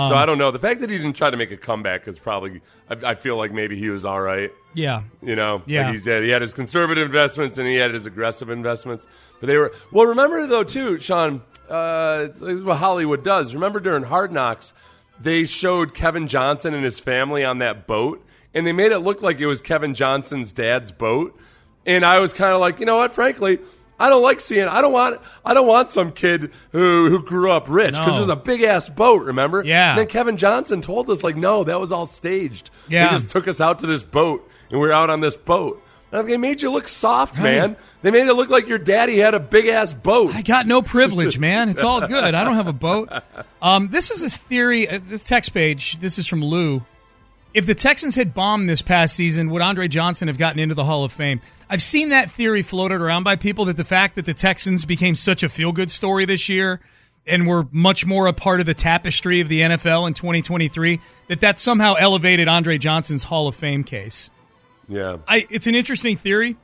so 0.10 0.16
I 0.16 0.26
don't 0.26 0.38
know. 0.38 0.52
The 0.52 0.60
fact 0.60 0.80
that 0.80 0.90
he 0.90 0.98
didn't 0.98 1.14
try 1.14 1.30
to 1.30 1.38
make 1.38 1.52
a 1.52 1.58
comeback 1.58 2.08
is 2.08 2.18
probably. 2.20 2.62
I, 2.90 3.12
I 3.12 3.16
feel 3.16 3.38
like 3.38 3.52
maybe 3.52 3.78
he 3.78 3.90
was 3.90 4.06
all 4.06 4.20
right. 4.22 4.52
yeah, 4.74 5.04
You 5.22 5.36
know, 5.36 5.62
Yeah. 5.66 5.84
like 5.86 5.94
he's 5.94 6.06
had, 6.06 6.24
he 6.24 6.30
had 6.30 6.42
his 6.42 6.54
conservative 6.54 7.06
investments 7.06 7.58
and 7.58 7.68
he 7.68 7.76
had 7.76 7.94
his 7.94 8.06
aggressive 8.06 8.50
investments, 8.50 9.06
but 9.40 9.48
they 9.48 9.58
were 9.58 9.72
well. 9.92 10.08
Remember 10.08 10.48
though, 10.48 10.64
too, 10.64 10.98
Sean. 11.00 11.42
Uh, 11.70 12.28
this 12.28 12.42
is 12.42 12.64
what 12.64 12.78
Hollywood 12.78 13.24
does. 13.24 13.54
Remember 13.54 13.80
during 13.80 14.04
Hard 14.04 14.32
Knocks, 14.32 14.74
they 15.20 15.44
showed 15.46 15.94
Kevin 15.94 16.28
Johnson 16.28 16.74
and 16.74 16.84
his 16.84 17.00
family 17.00 17.44
on 17.46 17.60
that 17.60 17.88
boat, 17.88 18.24
and 18.54 18.66
they 18.68 18.72
made 18.74 18.92
it 18.92 19.00
look 19.00 19.22
like 19.22 19.40
it 19.40 19.46
was 19.48 19.62
Kevin 19.62 19.94
Johnson's 19.94 20.52
dad's 20.54 20.92
boat. 20.92 21.40
And 21.86 22.06
I 22.06 22.20
was 22.20 22.34
kind 22.34 22.52
of 22.54 22.60
like, 22.60 22.80
you 22.80 22.86
know 22.86 22.98
what? 22.98 23.12
Frankly, 23.14 23.60
I 24.00 24.10
don't 24.10 24.24
like 24.24 24.42
seeing. 24.42 24.68
I 24.68 24.82
don't 24.82 24.92
want. 24.94 25.22
I 25.46 25.54
don't 25.54 25.68
want 25.68 25.90
some 25.92 26.12
kid 26.12 26.52
who 26.72 27.10
who 27.10 27.24
grew 27.24 27.52
up 27.52 27.68
rich 27.70 27.92
because 27.94 28.08
No. 28.08 28.16
there's 28.16 28.30
a 28.30 28.36
big 28.36 28.62
ass 28.64 28.90
boat. 28.90 29.24
Remember? 29.24 29.64
Yeah. 29.64 29.92
And 29.92 30.00
then 30.00 30.08
Kevin 30.08 30.36
Johnson 30.38 30.82
told 30.82 31.10
us 31.10 31.24
like, 31.24 31.36
no, 31.36 31.64
that 31.64 31.80
was 31.80 31.92
all 31.92 32.06
staged. 32.06 32.70
Yeah. 32.90 33.08
They 33.08 33.14
just 33.14 33.30
took 33.30 33.48
us 33.48 33.62
out 33.62 33.80
to 33.80 33.88
this 33.88 34.04
boat, 34.04 34.50
and 34.70 34.80
we 34.80 34.88
are 34.90 34.94
out 34.94 35.10
on 35.10 35.20
this 35.22 35.36
boat. 35.36 35.82
And 36.12 36.30
they 36.30 36.38
made 36.38 36.62
you 36.62 36.72
look 36.72 36.88
soft, 36.88 37.40
man. 37.42 37.76
They 38.04 38.12
made 38.12 38.28
it 38.28 38.34
look 38.34 38.50
like 38.50 38.68
your 38.68 38.78
daddy 38.78 39.18
had 39.18 39.34
a 39.34 39.40
big 39.40 39.66
ass 39.66 39.94
boat. 39.94 40.36
I 40.36 40.44
got 40.44 40.68
no 40.68 40.84
privilege, 40.84 41.40
man. 41.40 41.70
It's 41.70 41.84
all 41.84 42.06
good. 42.06 42.36
I 42.36 42.44
don't 42.44 42.54
have 42.56 42.68
a 42.68 42.74
boat. 42.74 43.10
Um, 43.64 43.88
this 43.88 44.12
is 44.12 44.20
this 44.22 44.36
theory. 44.38 44.90
Uh, 44.90 45.00
this 45.02 45.24
text 45.24 45.54
page. 45.54 45.98
This 46.02 46.20
is 46.20 46.28
from 46.28 46.44
Lou. 46.44 46.84
If 47.54 47.68
the 47.68 47.76
Texans 47.76 48.16
had 48.16 48.34
bombed 48.34 48.68
this 48.68 48.82
past 48.82 49.16
season, 49.16 49.50
would 49.52 49.62
Andre 49.62 49.88
Johnson 49.88 50.28
have 50.28 50.40
gotten 50.40 50.60
into 50.60 50.74
the 50.74 50.86
Hall 50.86 51.04
of 51.04 51.12
Fame? 51.12 51.40
I've 51.70 51.84
seen 51.84 52.10
that 52.10 52.32
theory 52.32 52.64
floated 52.64 53.00
around 53.00 53.24
by 53.24 53.36
people 53.36 53.66
that 53.66 53.78
the 53.78 53.84
fact 53.84 54.16
that 54.16 54.26
the 54.26 54.34
Texans 54.34 54.86
became 54.86 55.14
such 55.14 55.44
a 55.44 55.50
feel 55.50 55.72
good 55.72 55.92
story 55.92 56.26
this 56.26 56.50
year 56.50 56.80
and 57.28 57.48
were 57.48 57.68
much 57.72 58.06
more 58.06 58.26
a 58.26 58.34
part 58.34 58.60
of 58.60 58.66
the 58.66 58.74
tapestry 58.74 59.40
of 59.40 59.50
the 59.50 59.62
NFL 59.62 60.08
in 60.08 60.14
2023, 60.14 61.00
that 61.28 61.42
that 61.42 61.60
somehow 61.60 61.94
elevated 61.94 62.48
Andre 62.48 62.78
Johnson's 62.78 63.24
Hall 63.24 63.48
of 63.48 63.56
Fame 63.56 63.84
case. 63.84 64.32
Yeah. 64.90 65.18
I, 65.28 65.46
it's 65.50 65.68
an 65.68 65.76
interesting 65.76 66.18
theory. 66.18 66.58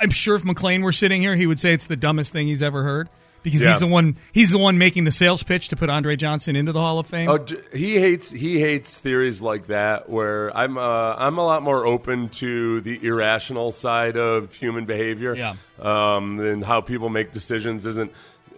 I'm 0.00 0.10
sure 0.10 0.34
if 0.34 0.44
McLean 0.44 0.82
were 0.82 0.92
sitting 0.92 1.20
here, 1.20 1.36
he 1.36 1.46
would 1.46 1.60
say 1.60 1.72
it's 1.72 1.86
the 1.86 1.96
dumbest 1.96 2.32
thing 2.32 2.48
he's 2.48 2.62
ever 2.62 2.82
heard 2.82 3.08
because 3.42 3.62
Yeah. 3.62 3.68
he's 3.68 3.80
the 3.80 3.86
one 3.86 4.16
he's 4.32 4.50
the 4.50 4.58
one 4.58 4.78
making 4.78 5.04
the 5.04 5.10
sales 5.12 5.42
pitch 5.42 5.68
to 5.68 5.76
put 5.76 5.88
Andre 5.90 6.16
Johnson 6.16 6.56
into 6.56 6.72
the 6.72 6.80
Hall 6.80 6.98
of 6.98 7.06
Fame. 7.06 7.28
Oh, 7.28 7.44
he 7.72 7.98
hates 7.98 8.30
he 8.30 8.58
hates 8.60 8.98
theories 8.98 9.40
like 9.42 9.66
that. 9.68 10.08
Where 10.08 10.56
I'm 10.56 10.76
uh, 10.78 11.14
I'm 11.16 11.38
a 11.38 11.44
lot 11.44 11.62
more 11.62 11.86
open 11.86 12.28
to 12.30 12.80
the 12.80 13.04
irrational 13.06 13.72
side 13.72 14.16
of 14.16 14.54
human 14.54 14.84
behavior. 14.84 15.34
Yeah. 15.34 15.54
Um, 15.80 16.40
and 16.40 16.64
how 16.64 16.80
people 16.80 17.08
make 17.08 17.32
decisions 17.32 17.86
isn't 17.86 18.12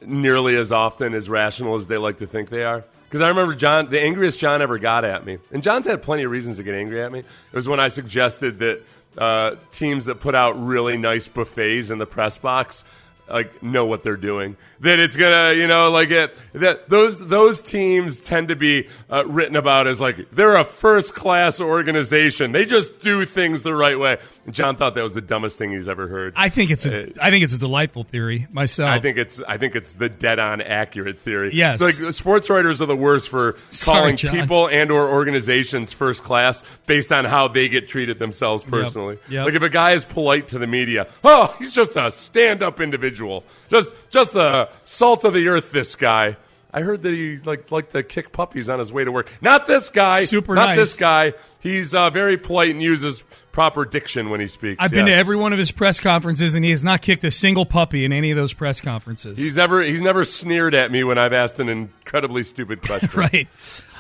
nearly 0.04 0.56
as 0.56 0.72
often 0.72 1.14
as 1.14 1.28
rational 1.28 1.76
as 1.76 1.86
they 1.86 1.96
like 1.98 2.18
to 2.18 2.26
think 2.26 2.50
they 2.50 2.64
are. 2.64 2.84
Because 3.04 3.20
I 3.20 3.28
remember 3.28 3.54
John, 3.54 3.90
the 3.90 4.00
angriest 4.00 4.38
John 4.38 4.62
ever 4.62 4.78
got 4.78 5.04
at 5.04 5.26
me, 5.26 5.38
and 5.52 5.62
John's 5.62 5.86
had 5.86 6.02
plenty 6.02 6.22
of 6.24 6.30
reasons 6.30 6.56
to 6.56 6.62
get 6.62 6.74
angry 6.74 7.02
at 7.02 7.12
me. 7.12 7.18
It 7.20 7.26
was 7.52 7.68
when 7.68 7.78
I 7.78 7.88
suggested 7.88 8.58
that 8.60 8.82
uh, 9.18 9.56
teams 9.70 10.06
that 10.06 10.18
put 10.18 10.34
out 10.34 10.52
really 10.64 10.96
nice 10.96 11.28
buffets 11.28 11.90
in 11.90 11.98
the 11.98 12.06
press 12.06 12.38
box 12.38 12.84
like 13.32 13.62
know 13.62 13.86
what 13.86 14.02
they're 14.02 14.16
doing. 14.16 14.56
That 14.80 14.98
it's 14.98 15.16
gonna, 15.16 15.54
you 15.54 15.66
know, 15.66 15.90
like 15.90 16.10
it. 16.10 16.36
That 16.52 16.88
those 16.88 17.18
those 17.20 17.62
teams 17.62 18.20
tend 18.20 18.48
to 18.48 18.56
be 18.56 18.88
uh, 19.10 19.24
written 19.26 19.56
about 19.56 19.86
as 19.86 20.00
like 20.00 20.30
they're 20.32 20.56
a 20.56 20.64
first 20.64 21.14
class 21.14 21.60
organization. 21.60 22.52
They 22.52 22.64
just 22.64 23.00
do 23.00 23.24
things 23.24 23.62
the 23.62 23.74
right 23.74 23.98
way. 23.98 24.18
John 24.50 24.76
thought 24.76 24.94
that 24.94 25.02
was 25.02 25.14
the 25.14 25.20
dumbest 25.20 25.56
thing 25.56 25.72
he's 25.72 25.88
ever 25.88 26.08
heard. 26.08 26.34
I 26.36 26.48
think 26.48 26.70
it's 26.70 26.84
a 26.84 27.12
I 27.22 27.30
think 27.30 27.44
it's 27.44 27.54
a 27.54 27.58
delightful 27.58 28.04
theory 28.04 28.46
myself. 28.50 28.90
I 28.90 28.98
think 28.98 29.16
it's 29.16 29.40
I 29.46 29.56
think 29.56 29.76
it's 29.76 29.94
the 29.94 30.08
dead 30.08 30.38
on 30.38 30.60
accurate 30.60 31.18
theory. 31.18 31.50
Yes. 31.54 31.80
like 31.80 32.12
sports 32.12 32.50
writers 32.50 32.82
are 32.82 32.86
the 32.86 32.96
worst 32.96 33.28
for 33.28 33.56
calling 33.84 34.16
John. 34.16 34.34
people 34.34 34.68
and 34.68 34.90
or 34.90 35.08
organizations 35.08 35.92
first 35.92 36.22
class 36.24 36.62
based 36.86 37.12
on 37.12 37.24
how 37.24 37.48
they 37.48 37.68
get 37.68 37.88
treated 37.88 38.18
themselves 38.18 38.64
personally. 38.64 39.18
Yep. 39.28 39.46
Like 39.46 39.54
if 39.54 39.62
a 39.62 39.68
guy 39.68 39.92
is 39.92 40.04
polite 40.04 40.48
to 40.48 40.58
the 40.58 40.66
media, 40.66 41.06
oh, 41.22 41.54
he's 41.58 41.72
just 41.72 41.96
a 41.96 42.10
stand 42.10 42.62
up 42.62 42.80
individual, 42.80 43.21
just 43.70 43.94
just 44.10 44.32
the 44.32 44.68
salt 44.84 45.24
of 45.24 45.32
the 45.32 45.48
earth. 45.48 45.72
This 45.72 45.96
guy. 45.96 46.36
I 46.74 46.80
heard 46.80 47.02
that 47.02 47.12
he 47.12 47.36
like 47.36 47.70
liked 47.70 47.92
to 47.92 48.02
kick 48.02 48.32
puppies 48.32 48.70
on 48.70 48.78
his 48.78 48.92
way 48.92 49.04
to 49.04 49.12
work. 49.12 49.30
Not 49.42 49.66
this 49.66 49.90
guy. 49.90 50.24
Super 50.24 50.54
Not 50.54 50.68
nice. 50.68 50.76
this 50.76 50.98
guy. 50.98 51.34
He's 51.60 51.94
uh, 51.94 52.08
very 52.10 52.38
polite 52.38 52.70
and 52.70 52.82
uses 52.82 53.22
proper 53.52 53.84
diction 53.84 54.30
when 54.30 54.40
he 54.40 54.46
speaks. 54.46 54.82
I've 54.82 54.90
been 54.90 55.06
to 55.06 55.12
every 55.12 55.36
one 55.36 55.52
of 55.52 55.58
his 55.58 55.70
press 55.70 56.00
conferences, 56.00 56.54
and 56.54 56.64
he 56.64 56.70
has 56.70 56.82
not 56.82 57.02
kicked 57.02 57.24
a 57.24 57.30
single 57.30 57.66
puppy 57.66 58.04
in 58.04 58.12
any 58.12 58.30
of 58.30 58.36
those 58.36 58.54
press 58.54 58.80
conferences. 58.80 59.38
He's 59.38 59.56
never 59.56 59.82
he's 59.82 60.00
never 60.00 60.24
sneered 60.24 60.74
at 60.74 60.90
me 60.90 61.04
when 61.04 61.18
I've 61.18 61.34
asked 61.34 61.60
an 61.60 61.68
incredibly 61.68 62.42
stupid 62.42 62.82
question. 62.82 63.10
right. 63.14 63.48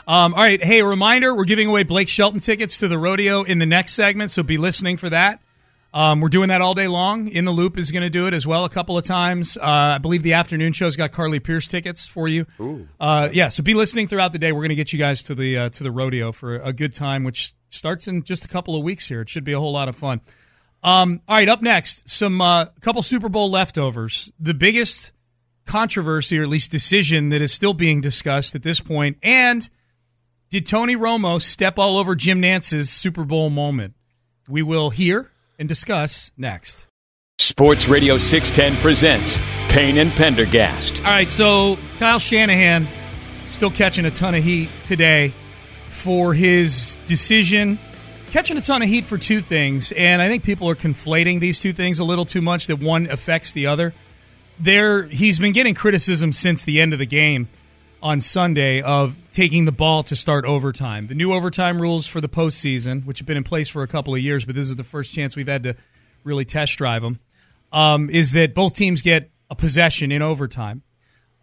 Um, 0.06 0.34
all 0.34 0.40
right. 0.40 0.62
Hey, 0.62 0.80
a 0.80 0.86
reminder: 0.86 1.34
we're 1.34 1.44
giving 1.44 1.68
away 1.68 1.82
Blake 1.84 2.08
Shelton 2.08 2.40
tickets 2.40 2.78
to 2.78 2.88
the 2.88 2.98
rodeo 2.98 3.42
in 3.42 3.58
the 3.58 3.66
next 3.66 3.92
segment, 3.92 4.30
so 4.30 4.42
be 4.42 4.56
listening 4.56 4.96
for 4.96 5.10
that. 5.10 5.40
Um, 5.94 6.20
we're 6.20 6.30
doing 6.30 6.48
that 6.48 6.62
all 6.62 6.72
day 6.72 6.88
long. 6.88 7.28
In 7.28 7.44
the 7.44 7.52
Loop 7.52 7.76
is 7.76 7.90
going 7.90 8.02
to 8.02 8.10
do 8.10 8.26
it 8.26 8.32
as 8.32 8.46
well 8.46 8.64
a 8.64 8.70
couple 8.70 8.96
of 8.96 9.04
times. 9.04 9.58
Uh, 9.58 9.62
I 9.96 9.98
believe 9.98 10.22
the 10.22 10.32
afternoon 10.32 10.72
show's 10.72 10.96
got 10.96 11.12
Carly 11.12 11.38
Pearce 11.38 11.68
tickets 11.68 12.06
for 12.06 12.28
you. 12.28 12.46
Uh, 12.98 13.28
yeah, 13.32 13.50
so 13.50 13.62
be 13.62 13.74
listening 13.74 14.08
throughout 14.08 14.32
the 14.32 14.38
day. 14.38 14.52
We're 14.52 14.60
going 14.60 14.70
to 14.70 14.74
get 14.74 14.92
you 14.92 14.98
guys 14.98 15.22
to 15.24 15.34
the 15.34 15.58
uh, 15.58 15.68
to 15.70 15.82
the 15.82 15.90
rodeo 15.90 16.32
for 16.32 16.56
a 16.56 16.72
good 16.72 16.94
time, 16.94 17.24
which 17.24 17.52
starts 17.68 18.08
in 18.08 18.22
just 18.22 18.44
a 18.44 18.48
couple 18.48 18.74
of 18.74 18.82
weeks 18.82 19.08
here. 19.08 19.20
It 19.20 19.28
should 19.28 19.44
be 19.44 19.52
a 19.52 19.60
whole 19.60 19.72
lot 19.72 19.88
of 19.88 19.96
fun. 19.96 20.22
Um, 20.82 21.20
all 21.28 21.36
right, 21.36 21.48
up 21.48 21.62
next, 21.62 22.08
some 22.08 22.40
uh, 22.40 22.66
couple 22.80 23.02
Super 23.02 23.28
Bowl 23.28 23.50
leftovers. 23.50 24.32
The 24.40 24.54
biggest 24.54 25.12
controversy, 25.66 26.38
or 26.38 26.42
at 26.42 26.48
least 26.48 26.72
decision, 26.72 27.28
that 27.28 27.42
is 27.42 27.52
still 27.52 27.74
being 27.74 28.00
discussed 28.00 28.54
at 28.54 28.62
this 28.62 28.80
point. 28.80 29.18
And 29.22 29.68
did 30.50 30.66
Tony 30.66 30.96
Romo 30.96 31.40
step 31.40 31.78
all 31.78 31.98
over 31.98 32.14
Jim 32.14 32.40
Nantz's 32.40 32.90
Super 32.90 33.24
Bowl 33.24 33.48
moment? 33.48 33.94
We 34.48 34.62
will 34.62 34.90
hear 34.90 35.31
and 35.62 35.68
discuss 35.68 36.32
next. 36.36 36.88
Sports 37.38 37.86
Radio 37.86 38.18
610 38.18 38.82
presents 38.82 39.38
Payne 39.68 39.96
and 39.96 40.10
Pendergast. 40.10 40.98
All 40.98 41.12
right, 41.12 41.28
so 41.28 41.78
Kyle 42.00 42.18
Shanahan 42.18 42.88
still 43.48 43.70
catching 43.70 44.04
a 44.04 44.10
ton 44.10 44.34
of 44.34 44.42
heat 44.42 44.70
today 44.84 45.32
for 45.86 46.34
his 46.34 46.98
decision. 47.06 47.78
Catching 48.32 48.56
a 48.56 48.60
ton 48.60 48.82
of 48.82 48.88
heat 48.88 49.04
for 49.04 49.18
two 49.18 49.40
things, 49.40 49.92
and 49.92 50.20
I 50.20 50.28
think 50.28 50.42
people 50.42 50.68
are 50.68 50.74
conflating 50.74 51.38
these 51.38 51.60
two 51.60 51.72
things 51.72 52.00
a 52.00 52.04
little 52.04 52.24
too 52.24 52.42
much 52.42 52.66
that 52.66 52.80
one 52.80 53.06
affects 53.08 53.52
the 53.52 53.68
other. 53.68 53.94
There, 54.58 55.04
he's 55.04 55.38
been 55.38 55.52
getting 55.52 55.74
criticism 55.74 56.32
since 56.32 56.64
the 56.64 56.80
end 56.80 56.92
of 56.92 56.98
the 56.98 57.06
game 57.06 57.48
on 58.02 58.20
Sunday 58.20 58.82
of 58.82 59.16
taking 59.32 59.64
the 59.64 59.72
ball 59.72 60.02
to 60.02 60.16
start 60.16 60.44
overtime. 60.44 61.06
The 61.06 61.14
new 61.14 61.32
overtime 61.32 61.80
rules 61.80 62.06
for 62.06 62.20
the 62.20 62.28
postseason, 62.28 63.06
which 63.06 63.20
have 63.20 63.26
been 63.26 63.36
in 63.36 63.44
place 63.44 63.68
for 63.68 63.82
a 63.82 63.86
couple 63.86 64.14
of 64.14 64.20
years, 64.20 64.44
but 64.44 64.54
this 64.54 64.68
is 64.68 64.76
the 64.76 64.84
first 64.84 65.14
chance 65.14 65.36
we've 65.36 65.46
had 65.46 65.62
to 65.62 65.76
really 66.24 66.44
test 66.44 66.76
drive 66.76 67.02
them, 67.02 67.20
um, 67.72 68.10
is 68.10 68.32
that 68.32 68.54
both 68.54 68.74
teams 68.74 69.02
get 69.02 69.30
a 69.50 69.54
possession 69.54 70.10
in 70.10 70.20
overtime. 70.20 70.82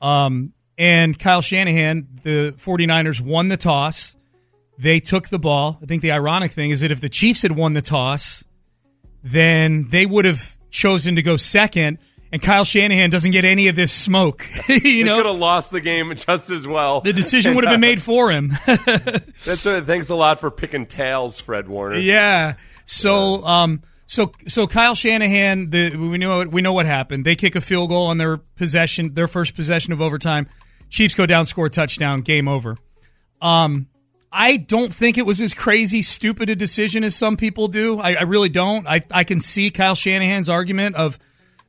Um, 0.02 0.54
and 0.78 1.18
Kyle 1.18 1.42
Shanahan, 1.42 2.08
the 2.24 2.54
49ers 2.58 3.22
won 3.22 3.48
the 3.48 3.58
toss. 3.58 4.16
They 4.78 5.00
took 5.00 5.30
the 5.30 5.40
ball. 5.40 5.78
I 5.82 5.86
think 5.86 6.02
the 6.02 6.12
ironic 6.12 6.52
thing 6.52 6.72
is 6.72 6.82
that 6.82 6.92
if 6.92 7.02
the 7.02 7.10
Chiefs 7.10 7.42
had 7.42 7.58
won 7.58 7.74
the 7.74 7.82
toss, 7.82 8.44
then 9.24 9.88
they 9.90 10.06
would 10.06 10.26
have 10.26 10.56
chosen 10.70 11.16
to 11.16 11.22
go 11.22 11.36
second 11.36 12.00
and 12.32 12.42
Kyle 12.42 12.64
Shanahan 12.64 13.10
doesn't 13.10 13.32
get 13.32 13.46
any 13.46 13.68
of 13.68 13.76
this 13.76 13.92
smoke. 13.92 14.46
you 14.68 15.04
know, 15.04 15.18
could 15.18 15.26
have 15.26 15.38
lost 15.38 15.72
the 15.72 15.82
game 15.82 16.14
just 16.16 16.52
as 16.52 16.68
well. 16.68 17.02
The 17.02 17.14
decision 17.14 17.56
would 17.56 17.64
have 17.64 17.74
been 17.74 17.82
made 17.82 18.02
for 18.02 18.32
him. 18.32 18.54
That's 18.66 19.64
thanks 19.64 20.10
a 20.10 20.16
lot 20.16 20.40
for 20.40 20.52
picking 20.52 20.86
tails, 20.86 21.40
Fred 21.40 21.68
Warner. 21.68 21.98
Yeah. 21.98 22.56
So, 22.86 23.46
um, 23.46 23.82
so, 24.08 24.32
so 24.48 24.68
Kyle 24.68 24.96
Shanahan, 24.96 25.70
the, 25.70 25.96
we 25.96 26.18
know 26.18 26.44
we 26.44 26.62
know 26.62 26.74
what 26.74 26.86
happened. 26.86 27.26
They 27.26 27.36
kick 27.36 27.56
a 27.56 27.62
field 27.62 27.90
goal 27.90 28.08
on 28.08 28.18
their 28.18 28.38
possession, 28.38 29.14
their 29.14 29.28
first 29.28 29.56
possession 29.56 29.94
of 29.94 30.02
overtime. 30.02 30.48
Chiefs 30.90 31.16
go 31.16 31.26
down, 31.26 31.46
score 31.46 31.68
a 31.68 31.70
touchdown, 31.70 32.22
game 32.22 32.48
over. 32.48 32.78
Um, 33.42 33.88
I 34.32 34.58
don't 34.58 34.94
think 34.94 35.18
it 35.18 35.26
was 35.26 35.42
as 35.42 35.54
crazy, 35.54 36.02
stupid 36.02 36.50
a 36.50 36.56
decision 36.56 37.04
as 37.04 37.16
some 37.16 37.38
people 37.38 37.68
do. 37.68 38.00
I, 38.00 38.14
I 38.14 38.22
really 38.24 38.50
don't. 38.50 38.88
I, 38.88 39.02
I 39.12 39.24
can 39.24 39.40
see 39.40 39.72
Kyle 39.72 39.96
Shanahan's 39.96 40.50
argument 40.50 40.96
of 40.96 41.18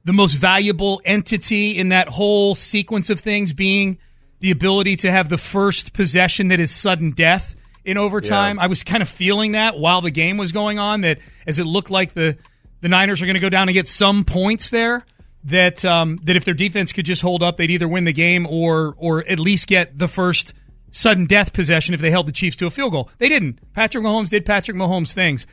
the 0.05 0.13
most 0.13 0.35
valuable 0.35 1.01
entity 1.05 1.79
in 1.79 1.91
that 1.91 2.09
whole 2.09 2.55
sequence 2.55 3.11
of 3.11 3.21
things 3.21 3.53
being 3.53 3.99
the 4.41 4.51
ability 4.51 4.97
to 4.97 5.11
have 5.11 5.29
the 5.29 5.39
first 5.39 5.93
possession 5.93 6.49
that 6.49 6.61
is 6.61 6.71
sudden 6.71 7.11
death 7.11 7.55
in 7.85 7.99
overtime. 7.99 8.57
Yeah. 8.57 8.65
I 8.65 8.67
was 8.67 8.83
kind 8.83 9.03
of 9.03 9.09
feeling 9.09 9.53
that 9.53 9.79
while 9.79 10.01
the 10.01 10.11
game 10.11 10.37
was 10.39 10.53
going 10.53 10.79
on, 10.79 11.03
that 11.03 11.19
as 11.47 11.59
it 11.59 11.65
looked 11.65 11.91
like 11.91 12.13
the, 12.13 12.39
the 12.81 12.89
Niners 12.89 13.21
are 13.21 13.27
going 13.27 13.35
to 13.35 13.41
go 13.41 13.51
down 13.51 13.69
and 13.69 13.75
get 13.75 13.87
some 13.87 14.25
points 14.25 14.71
there, 14.71 15.05
that 15.45 15.85
um, 15.85 16.19
that 16.25 16.37
if 16.37 16.45
their 16.45 16.55
defense 16.55 16.93
could 16.93 17.07
just 17.07 17.23
hold 17.23 17.43
up, 17.43 17.57
they'd 17.57 17.71
either 17.71 17.89
win 17.89 18.05
the 18.05 18.13
game 18.13 18.47
or 18.47 18.95
or 18.99 19.27
at 19.27 19.41
least 19.41 19.67
get 19.67 19.99
the 19.99 20.09
first 20.09 20.55
sudden 20.91 21.25
death 21.25 21.53
possession 21.53 21.95
if 21.95 22.01
they 22.01 22.11
held 22.11 22.27
the 22.27 22.33
Chiefs 22.33 22.57
to 22.57 22.67
a 22.67 22.71
field 22.71 22.93
goal. 22.93 23.09
They 23.19 23.29
didn't. 23.29 23.73
Patrick 23.73 24.05
Mahomes 24.05 24.29
did 24.29 24.45
Patrick 24.45 24.77
Mahomes 24.77 25.13
things 25.13 25.47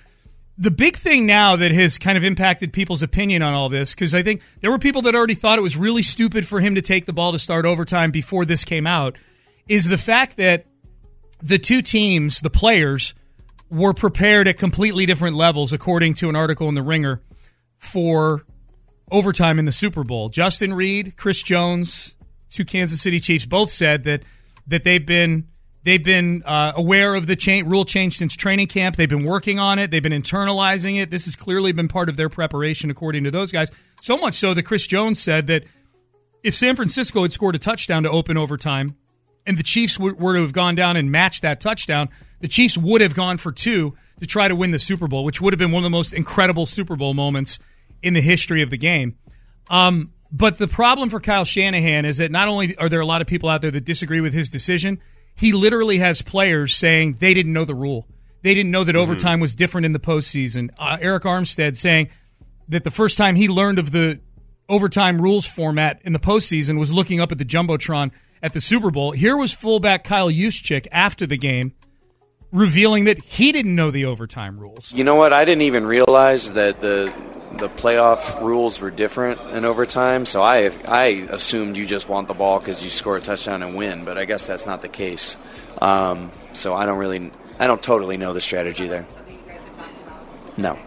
the 0.58 0.72
big 0.72 0.98
thing 0.98 1.26
now 1.26 1.56
that 1.56 1.72
has 1.72 1.98
kind 1.98 2.18
of 2.18 2.24
impacted 2.24 2.74
people's 2.74 3.04
opinion 3.04 3.42
on 3.44 3.54
all 3.54 3.70
this, 3.70 3.94
because 3.94 4.16
I 4.16 4.24
think 4.24 4.42
there 4.62 4.72
were 4.72 4.80
people 4.80 5.04
that 5.04 5.16
already 5.16 5.36
thought 5.36 5.60
it 5.60 5.64
was 5.64 5.78
really 5.78 6.02
stupid 6.02 6.48
for 6.48 6.60
him 6.60 6.76
to 6.76 6.82
take 6.82 7.06
the 7.06 7.14
ball 7.14 7.32
to 7.32 7.40
start 7.40 7.66
overtime 7.66 8.12
before 8.12 8.44
this 8.44 8.64
came 8.64 8.88
out, 8.88 9.18
is 9.68 9.88
the 9.88 9.98
fact 9.98 10.38
that 10.38 10.66
the 11.42 11.60
two 11.60 11.82
teams, 11.82 12.42
the 12.42 12.50
players, 12.50 13.14
were 13.70 13.94
prepared 13.94 14.48
at 14.48 14.58
completely 14.58 15.06
different 15.06 15.36
levels, 15.36 15.74
according 15.74 16.16
to 16.16 16.30
an 16.30 16.36
article 16.36 16.70
in 16.70 16.76
The 16.76 16.82
Ringer, 16.82 17.22
for 17.78 18.44
overtime 19.12 19.60
in 19.60 19.66
the 19.66 19.72
Super 19.72 20.04
Bowl. 20.04 20.30
Justin 20.30 20.74
Reid, 20.74 21.18
Chris 21.18 21.44
Jones, 21.44 22.16
two 22.50 22.66
Kansas 22.66 23.02
City 23.02 23.20
Chiefs, 23.20 23.46
both 23.46 23.70
said 23.70 24.04
that 24.06 24.24
that 24.66 24.84
they've 24.84 25.06
been 25.06 25.48
They've 25.88 26.04
been 26.04 26.44
uh, 26.46 26.74
aware 26.76 27.16
of 27.16 27.28
the 27.28 27.64
rule 27.66 27.86
change 27.86 28.18
since 28.18 28.36
training 28.36 28.68
camp. 28.68 28.98
They've 28.98 29.08
been 29.08 29.24
working 29.24 29.58
on 29.58 29.80
it. 29.80 29.90
They've 29.90 30.04
been 30.04 30.12
internalizing 30.12 31.02
it. 31.02 31.10
This 31.10 31.24
has 31.24 31.38
clearly 31.38 31.72
been 31.72 31.88
part 31.88 32.10
of 32.10 32.18
their 32.18 32.28
preparation, 32.28 32.92
according 32.92 33.24
to 33.24 33.32
those 33.32 33.54
guys. 33.54 33.72
So 34.02 34.18
much 34.18 34.34
so 34.34 34.54
that 34.54 34.64
Chris 34.64 34.86
Jones 34.86 35.18
said 35.18 35.48
that 35.48 35.64
if 36.44 36.56
San 36.56 36.76
Francisco 36.76 37.22
had 37.22 37.32
scored 37.32 37.56
a 37.56 37.58
touchdown 37.58 38.04
to 38.04 38.10
open 38.10 38.36
overtime 38.36 38.98
and 39.46 39.58
the 39.58 39.64
Chiefs 39.64 39.98
were 39.98 40.34
to 40.34 40.42
have 40.42 40.52
gone 40.52 40.76
down 40.76 40.98
and 40.98 41.10
matched 41.10 41.44
that 41.44 41.62
touchdown, 41.62 42.10
the 42.42 42.50
Chiefs 42.50 42.78
would 42.78 43.00
have 43.00 43.16
gone 43.16 43.38
for 43.38 43.54
two 43.54 43.96
to 44.20 44.26
try 44.26 44.50
to 44.50 44.58
win 44.58 44.72
the 44.72 44.80
Super 44.80 45.08
Bowl, 45.08 45.24
which 45.24 45.40
would 45.40 45.54
have 45.54 45.58
been 45.58 45.72
one 45.72 45.80
of 45.80 45.90
the 45.90 45.90
most 45.90 46.12
incredible 46.12 46.66
Super 46.66 46.98
Bowl 46.98 47.14
moments 47.14 47.60
in 48.04 48.14
the 48.14 48.20
history 48.20 48.62
of 48.62 48.70
the 48.72 48.78
game. 48.78 49.18
Um, 49.70 50.12
but 50.34 50.58
the 50.58 50.68
problem 50.68 51.10
for 51.10 51.22
Kyle 51.22 51.46
Shanahan 51.46 52.04
is 52.04 52.18
that 52.18 52.30
not 52.30 52.50
only 52.50 52.76
are 52.76 52.90
there 52.90 53.00
a 53.00 53.06
lot 53.06 53.22
of 53.22 53.28
people 53.28 53.48
out 53.48 53.62
there 53.62 53.72
that 53.72 53.86
disagree 53.86 54.20
with 54.20 54.34
his 54.34 54.50
decision– 54.50 55.00
he 55.38 55.54
literally 55.54 56.00
has 56.00 56.22
players 56.22 56.76
saying 56.76 57.18
they 57.20 57.34
didn't 57.34 57.54
know 57.54 57.66
the 57.66 57.76
rule. 57.76 58.08
They 58.42 58.54
didn't 58.54 58.72
know 58.72 58.84
that 58.84 58.94
mm-hmm. 58.94 59.02
overtime 59.02 59.40
was 59.40 59.56
different 59.56 59.86
in 59.86 59.94
the 59.94 60.00
postseason. 60.00 60.70
Uh, 60.78 60.98
Arik 60.98 61.22
Armstead 61.22 61.76
saying 61.76 62.10
that 62.68 62.84
the 62.84 62.92
first 62.92 63.18
time 63.18 63.36
he 63.36 63.48
learned 63.48 63.80
of 63.80 63.92
the 63.92 64.20
overtime 64.70 65.22
rules 65.22 65.46
format 65.46 66.02
in 66.04 66.14
the 66.14 66.20
postseason 66.20 66.78
was 66.78 66.92
looking 66.92 67.20
up 67.20 67.32
at 67.32 67.38
the 67.38 67.46
jumbotron 67.46 68.12
at 68.42 68.54
the 68.54 68.62
Super 68.62 68.92
Bowl. 68.92 69.12
Here 69.12 69.38
was 69.38 69.54
fullback 69.54 70.04
Kyle 70.04 70.30
Juszczyk 70.30 70.88
after 70.92 71.26
the 71.26 71.38
game 71.38 71.74
revealing 72.52 73.06
that 73.06 73.20
he 73.20 73.52
didn't 73.52 73.76
know 73.76 73.92
the 73.92 74.06
overtime 74.06 74.60
rules. 74.60 74.94
You 74.94 75.04
know 75.04 75.16
what? 75.16 75.34
I 75.34 75.46
didn't 75.46 75.64
even 75.64 75.86
realize 75.86 76.54
that 76.54 76.82
the 76.82 77.14
the 77.58 77.70
playoff 77.70 78.42
rules 78.42 78.80
were 78.80 78.92
different 78.92 79.42
in 79.52 79.66
overtime, 79.66 80.26
so 80.26 80.42
I 80.42 80.72
I 80.88 81.28
assumed 81.30 81.78
you 81.78 81.86
just 81.86 82.08
want 82.08 82.28
the 82.28 82.34
ball 82.34 82.60
because 82.60 82.84
you 82.84 82.90
score 82.90 83.18
a 83.18 83.22
touchdown 83.22 83.64
and 83.64 83.76
win, 83.76 84.06
but 84.06 84.18
I 84.18 84.26
guess 84.26 84.48
that's 84.48 84.66
not 84.66 84.82
the 84.82 84.90
case. 84.90 85.38
Um, 85.82 86.32
so 86.54 86.74
I 86.74 86.86
don't 86.86 86.98
really, 86.98 87.32
I 87.60 87.68
don't 87.68 87.82
totally 87.82 88.18
know 88.18 88.34
the 88.34 88.42
strategy 88.42 88.88
there. 88.88 89.08
No, 90.58 90.78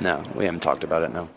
no, 0.00 0.22
we 0.34 0.44
haven't 0.44 0.60
talked 0.60 0.84
about 0.84 1.02
it. 1.02 1.12
No. 1.12 1.28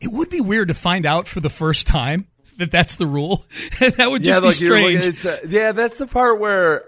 It 0.00 0.10
would 0.10 0.30
be 0.30 0.40
weird 0.40 0.68
to 0.68 0.74
find 0.74 1.04
out 1.04 1.28
for 1.28 1.40
the 1.40 1.50
first 1.50 1.86
time 1.86 2.26
that 2.56 2.70
that's 2.70 2.96
the 2.96 3.06
rule. 3.06 3.44
that 3.80 4.10
would 4.10 4.22
just 4.22 4.42
yeah, 4.42 4.48
be 4.48 4.52
strange. 4.54 5.26
Uh, 5.26 5.36
yeah, 5.46 5.72
that's 5.72 5.98
the 5.98 6.06
part 6.06 6.40
where, 6.40 6.84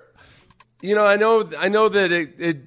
you 0.81 0.95
know, 0.95 1.07
I 1.07 1.17
know, 1.17 1.51
I 1.59 1.69
know 1.69 1.89
that 1.89 2.13
it, 2.13 2.35
it 2.39 2.59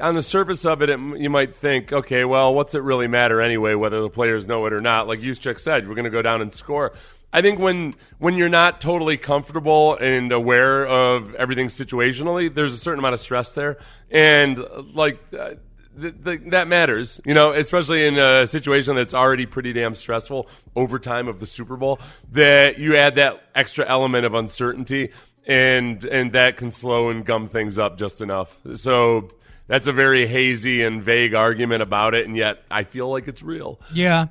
on 0.00 0.14
the 0.14 0.22
surface 0.22 0.64
of 0.64 0.82
it, 0.82 0.90
it, 0.90 0.98
you 0.98 1.30
might 1.30 1.54
think, 1.54 1.92
okay, 1.92 2.24
well, 2.24 2.54
what's 2.54 2.74
it 2.74 2.82
really 2.82 3.08
matter 3.08 3.40
anyway, 3.40 3.74
whether 3.74 4.00
the 4.00 4.10
players 4.10 4.46
know 4.46 4.66
it 4.66 4.72
or 4.72 4.80
not? 4.80 5.06
Like 5.08 5.20
Juszczyk 5.20 5.58
said, 5.58 5.88
we're 5.88 5.94
going 5.94 6.04
to 6.04 6.10
go 6.10 6.22
down 6.22 6.42
and 6.42 6.52
score. 6.52 6.92
I 7.32 7.42
think 7.42 7.58
when 7.58 7.94
when 8.18 8.34
you're 8.34 8.48
not 8.48 8.80
totally 8.80 9.16
comfortable 9.16 9.96
and 9.96 10.32
aware 10.32 10.86
of 10.86 11.34
everything 11.34 11.68
situationally, 11.68 12.52
there's 12.54 12.72
a 12.72 12.78
certain 12.78 13.00
amount 13.00 13.14
of 13.14 13.20
stress 13.20 13.52
there, 13.52 13.78
and 14.10 14.58
like. 14.94 15.20
Uh, 15.32 15.54
th- 16.00 16.14
th- 16.24 16.40
that 16.46 16.68
matters, 16.68 17.20
you 17.24 17.34
know, 17.34 17.52
especially 17.52 18.06
in 18.06 18.18
a 18.18 18.46
situation 18.46 18.94
that's 18.96 19.14
already 19.14 19.46
pretty 19.46 19.72
damn 19.72 19.94
stressful, 19.94 20.48
overtime 20.74 21.26
of 21.28 21.40
the 21.40 21.46
Super 21.46 21.76
Bowl, 21.76 21.98
that 22.32 22.78
you 22.78 22.96
add 22.96 23.14
that 23.16 23.42
extra 23.54 23.86
element 23.88 24.24
of 24.26 24.34
uncertainty 24.34 25.10
and 25.46 26.04
and 26.04 26.32
that 26.32 26.56
can 26.56 26.70
slow 26.70 27.08
and 27.08 27.24
gum 27.24 27.48
things 27.48 27.78
up 27.78 27.96
just 27.96 28.20
enough. 28.20 28.58
So 28.74 29.30
that's 29.66 29.86
a 29.86 29.92
very 29.92 30.26
hazy 30.26 30.82
and 30.82 31.02
vague 31.02 31.34
argument 31.34 31.82
about 31.82 32.14
it, 32.14 32.26
and 32.26 32.36
yet 32.36 32.62
I 32.70 32.84
feel 32.84 33.08
like 33.10 33.28
it's 33.28 33.42
real. 33.42 33.80
Yeah, 33.92 34.26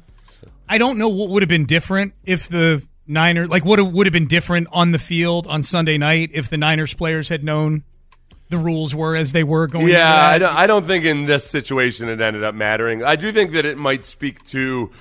I 0.67 0.77
don't 0.77 0.97
know 0.97 1.09
what 1.09 1.29
would 1.29 1.41
have 1.41 1.49
been 1.49 1.65
different 1.65 2.13
if 2.25 2.49
the 2.49 2.83
Niners, 3.07 3.49
like 3.49 3.63
what 3.65 3.79
would 3.81 4.05
have 4.07 4.13
been 4.13 4.27
different 4.27 4.67
on 4.71 4.91
the 4.91 4.99
field 4.99 5.47
on 5.47 5.63
Sunday 5.63 5.97
night 5.97 6.31
if 6.33 6.49
the 6.49 6.57
Niners 6.57 6.93
players 6.93 7.29
had 7.29 7.43
known 7.43 7.83
the 8.49 8.57
rules 8.57 8.93
were 8.93 9.15
as 9.15 9.31
they 9.31 9.43
were 9.43 9.67
going. 9.67 9.87
Yeah, 9.87 10.13
I 10.13 10.37
don't, 10.37 10.53
I 10.53 10.67
don't 10.67 10.85
think 10.85 11.05
in 11.05 11.25
this 11.25 11.49
situation 11.49 12.09
it 12.09 12.21
ended 12.21 12.43
up 12.43 12.55
mattering. 12.55 13.03
I 13.03 13.15
do 13.15 13.31
think 13.31 13.53
that 13.53 13.65
it 13.65 13.77
might 13.77 14.05
speak 14.05 14.43
to 14.45 14.91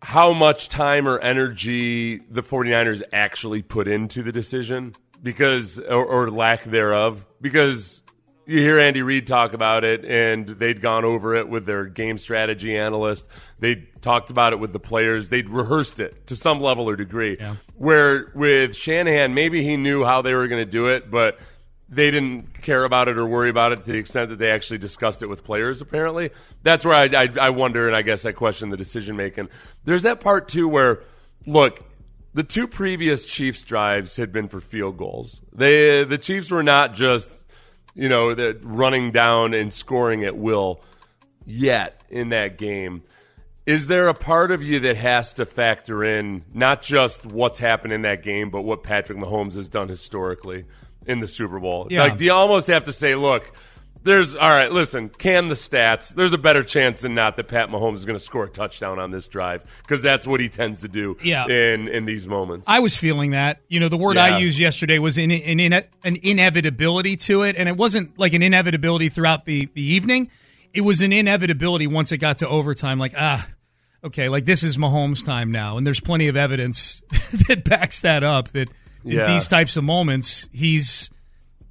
how 0.00 0.32
much 0.32 0.68
time 0.68 1.06
or 1.06 1.18
energy 1.18 2.18
the 2.18 2.42
49ers 2.42 3.02
actually 3.12 3.62
put 3.62 3.86
into 3.88 4.22
the 4.22 4.32
decision 4.32 4.94
because 5.22 5.78
or, 5.78 6.04
or 6.04 6.30
lack 6.30 6.64
thereof 6.64 7.24
because 7.40 8.02
you 8.46 8.58
hear 8.58 8.80
Andy 8.80 9.02
Reid 9.02 9.26
talk 9.26 9.52
about 9.52 9.84
it, 9.84 10.04
and 10.04 10.46
they'd 10.46 10.80
gone 10.80 11.04
over 11.04 11.34
it 11.36 11.48
with 11.48 11.64
their 11.64 11.84
game 11.86 12.18
strategy 12.18 12.76
analyst. 12.76 13.26
They 13.60 13.76
talked 14.00 14.30
about 14.30 14.52
it 14.52 14.58
with 14.58 14.72
the 14.72 14.80
players. 14.80 15.28
They'd 15.28 15.48
rehearsed 15.48 16.00
it 16.00 16.26
to 16.26 16.36
some 16.36 16.60
level 16.60 16.88
or 16.88 16.96
degree. 16.96 17.36
Yeah. 17.38 17.56
Where 17.76 18.32
with 18.34 18.74
Shanahan, 18.74 19.34
maybe 19.34 19.62
he 19.62 19.76
knew 19.76 20.04
how 20.04 20.22
they 20.22 20.34
were 20.34 20.48
going 20.48 20.64
to 20.64 20.70
do 20.70 20.88
it, 20.88 21.10
but 21.10 21.38
they 21.88 22.10
didn't 22.10 22.62
care 22.62 22.84
about 22.84 23.08
it 23.08 23.16
or 23.16 23.26
worry 23.26 23.50
about 23.50 23.72
it 23.72 23.82
to 23.82 23.92
the 23.92 23.98
extent 23.98 24.30
that 24.30 24.38
they 24.38 24.50
actually 24.50 24.78
discussed 24.78 25.22
it 25.22 25.26
with 25.26 25.44
players. 25.44 25.80
Apparently, 25.80 26.30
that's 26.62 26.84
where 26.84 26.94
I 26.94 27.04
I, 27.04 27.28
I 27.40 27.50
wonder, 27.50 27.86
and 27.86 27.94
I 27.94 28.02
guess 28.02 28.24
I 28.24 28.32
question 28.32 28.70
the 28.70 28.76
decision 28.76 29.16
making. 29.16 29.50
There's 29.84 30.02
that 30.02 30.20
part 30.20 30.48
too 30.48 30.68
where, 30.68 31.02
look, 31.46 31.84
the 32.34 32.42
two 32.42 32.66
previous 32.66 33.24
Chiefs 33.26 33.64
drives 33.64 34.16
had 34.16 34.32
been 34.32 34.48
for 34.48 34.60
field 34.60 34.96
goals. 34.96 35.42
They 35.52 36.04
the 36.04 36.18
Chiefs 36.18 36.50
were 36.50 36.62
not 36.62 36.94
just 36.94 37.30
you 37.94 38.08
know 38.08 38.54
running 38.62 39.12
down 39.12 39.54
and 39.54 39.72
scoring 39.72 40.24
at 40.24 40.36
will 40.36 40.82
yet 41.46 42.02
in 42.08 42.30
that 42.30 42.58
game. 42.58 43.02
Is 43.64 43.86
there 43.86 44.08
a 44.08 44.14
part 44.14 44.50
of 44.50 44.62
you 44.62 44.80
that 44.80 44.96
has 44.96 45.34
to 45.34 45.46
factor 45.46 46.02
in 46.02 46.44
not 46.52 46.82
just 46.82 47.24
what's 47.24 47.60
happened 47.60 47.92
in 47.92 48.02
that 48.02 48.22
game, 48.22 48.50
but 48.50 48.62
what 48.62 48.82
Patrick 48.82 49.18
Mahomes 49.18 49.54
has 49.54 49.68
done 49.68 49.88
historically 49.88 50.64
in 51.06 51.20
the 51.20 51.28
Super 51.28 51.60
Bowl? 51.60 51.86
Yeah. 51.88 52.02
Like, 52.02 52.18
do 52.18 52.24
you 52.24 52.32
almost 52.32 52.66
have 52.66 52.84
to 52.84 52.92
say, 52.92 53.14
look, 53.14 53.52
there's 54.04 54.34
all 54.34 54.50
right. 54.50 54.70
Listen, 54.72 55.08
can 55.08 55.48
the 55.48 55.54
stats? 55.54 56.14
There's 56.14 56.32
a 56.32 56.38
better 56.38 56.62
chance 56.62 57.02
than 57.02 57.14
not 57.14 57.36
that 57.36 57.48
Pat 57.48 57.68
Mahomes 57.68 57.96
is 57.96 58.04
going 58.04 58.18
to 58.18 58.24
score 58.24 58.44
a 58.44 58.48
touchdown 58.48 58.98
on 58.98 59.10
this 59.10 59.28
drive 59.28 59.62
because 59.82 60.02
that's 60.02 60.26
what 60.26 60.40
he 60.40 60.48
tends 60.48 60.80
to 60.80 60.88
do. 60.88 61.16
Yeah. 61.22 61.46
in 61.46 61.88
in 61.88 62.04
these 62.04 62.26
moments. 62.26 62.68
I 62.68 62.80
was 62.80 62.96
feeling 62.96 63.30
that. 63.30 63.60
You 63.68 63.80
know, 63.80 63.88
the 63.88 63.96
word 63.96 64.16
Yeah. 64.16 64.24
I 64.24 64.38
used 64.38 64.58
yesterday 64.58 64.98
was 64.98 65.18
in, 65.18 65.30
in, 65.30 65.60
in, 65.60 65.72
an 65.72 66.16
inevitability 66.22 67.16
to 67.16 67.42
it, 67.42 67.56
and 67.56 67.68
it 67.68 67.76
wasn't 67.76 68.18
like 68.18 68.32
an 68.32 68.42
inevitability 68.42 69.08
throughout 69.08 69.44
the, 69.44 69.68
the 69.74 69.82
evening. 69.82 70.30
It 70.74 70.80
was 70.80 71.00
an 71.00 71.12
inevitability 71.12 71.86
once 71.86 72.12
it 72.12 72.18
got 72.18 72.38
to 72.38 72.48
overtime. 72.48 72.98
Like, 72.98 73.14
ah, 73.16 73.46
okay, 74.02 74.28
like 74.28 74.46
this 74.46 74.64
is 74.64 74.76
Mahomes' 74.76 75.24
time 75.24 75.52
now, 75.52 75.76
and 75.76 75.86
there's 75.86 76.00
plenty 76.00 76.28
of 76.28 76.36
evidence 76.36 77.02
that 77.48 77.64
backs 77.64 78.00
that 78.00 78.24
up. 78.24 78.48
That 78.48 78.68
in 79.04 79.26
these 79.26 79.48
types 79.48 79.76
of 79.76 79.84
moments, 79.84 80.48
he's 80.52 81.11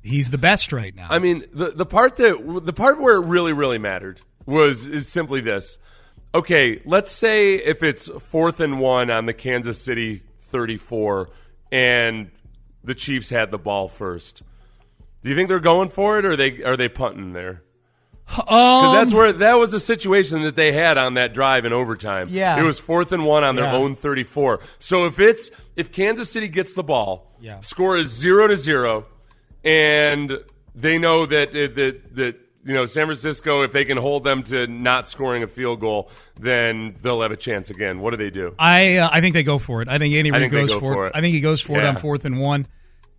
he's 0.04 0.32
the 0.32 0.38
best 0.38 0.72
right 0.74 0.96
now. 0.96 1.08
I 1.10 1.20
mean, 1.20 1.46
the 1.54 1.72
the 1.72 1.86
part 1.86 2.16
that 2.18 2.62
the 2.64 2.74
part 2.74 3.00
where 3.00 3.16
it 3.16 3.26
really 3.26 3.54
really 3.54 3.78
mattered 3.78 4.22
was 4.46 4.88
is 4.88 5.08
simply 5.08 5.42
this. 5.42 5.78
Okay, 6.34 6.82
let's 6.86 7.12
say 7.12 7.56
if 7.56 7.84
it's 7.84 8.08
fourth 8.22 8.60
and 8.60 8.80
one 8.80 9.10
on 9.12 9.26
the 9.26 9.34
Kansas 9.34 9.82
City 9.82 10.22
34 10.44 11.30
and 11.72 12.32
the 12.84 12.96
Chiefs 12.96 13.30
had 13.30 13.52
the 13.52 13.58
ball 13.60 13.88
first. 13.88 14.42
Do 15.22 15.30
you 15.30 15.36
think 15.36 15.50
they're 15.50 15.60
going 15.60 15.90
for 15.90 16.18
it 16.20 16.26
or 16.26 16.32
are 16.32 16.36
they 16.38 16.64
are 16.64 16.78
they 16.78 16.90
punting 16.90 17.34
there? 17.34 17.64
Because 18.26 18.90
um, 18.90 18.96
that's 18.96 19.14
where 19.14 19.34
that 19.34 19.56
was 19.56 19.72
the 19.72 19.80
situation 19.80 20.44
that 20.44 20.56
they 20.56 20.72
had 20.72 20.98
on 20.98 21.16
that 21.16 21.34
drive 21.34 21.66
in 21.66 21.74
overtime. 21.74 22.28
Yeah. 22.30 22.58
it 22.60 22.64
was 22.64 22.80
fourth 22.80 23.12
and 23.12 23.26
one 23.26 23.44
on 23.44 23.56
their 23.56 23.66
Yeah. 23.66 23.76
own 23.76 23.94
thirty-four. 23.94 24.62
So 24.80 25.06
if 25.06 25.20
it's 25.20 25.52
if 25.76 25.92
Kansas 25.92 26.30
City 26.32 26.48
gets 26.48 26.74
the 26.74 26.84
ball, 26.84 27.36
Yeah. 27.42 27.60
score 27.60 27.98
is 27.98 28.08
zero 28.08 28.48
to 28.48 28.56
zero, 28.56 29.06
and 29.64 30.32
they 30.76 30.98
know 30.98 31.26
that 31.26 31.52
that 31.52 32.16
that 32.16 32.36
you 32.64 32.74
know 32.74 32.86
San 32.86 33.06
Francisco, 33.06 33.64
if 33.64 33.72
they 33.72 33.86
can 33.86 33.98
hold 33.98 34.24
them 34.24 34.44
to 34.44 34.68
not 34.68 35.10
scoring 35.10 35.44
a 35.44 35.48
field 35.48 35.80
goal, 35.80 36.10
then 36.40 36.96
they'll 37.02 37.22
have 37.22 37.32
a 37.32 37.38
chance 37.38 37.70
again. 37.70 38.00
What 38.00 38.12
do 38.12 38.18
they 38.18 38.30
do? 38.30 38.56
I 38.60 38.98
uh, 38.98 39.10
I 39.12 39.22
think 39.22 39.34
they 39.34 39.44
go 39.44 39.60
for 39.60 39.82
it. 39.82 39.88
I 39.88 39.98
think 39.98 40.14
Andy 40.16 40.32
Reid 40.32 40.42
think 40.42 40.52
goes 40.52 40.70
go 40.70 40.80
for, 40.80 40.94
for 40.94 41.06
it. 41.08 41.10
it. 41.10 41.16
I 41.16 41.22
think 41.22 41.34
he 41.34 41.42
goes 41.42 41.62
for 41.62 41.78
it 41.78 41.84
on 41.84 41.98
fourth 41.98 42.26
and 42.26 42.40
one. 42.40 42.68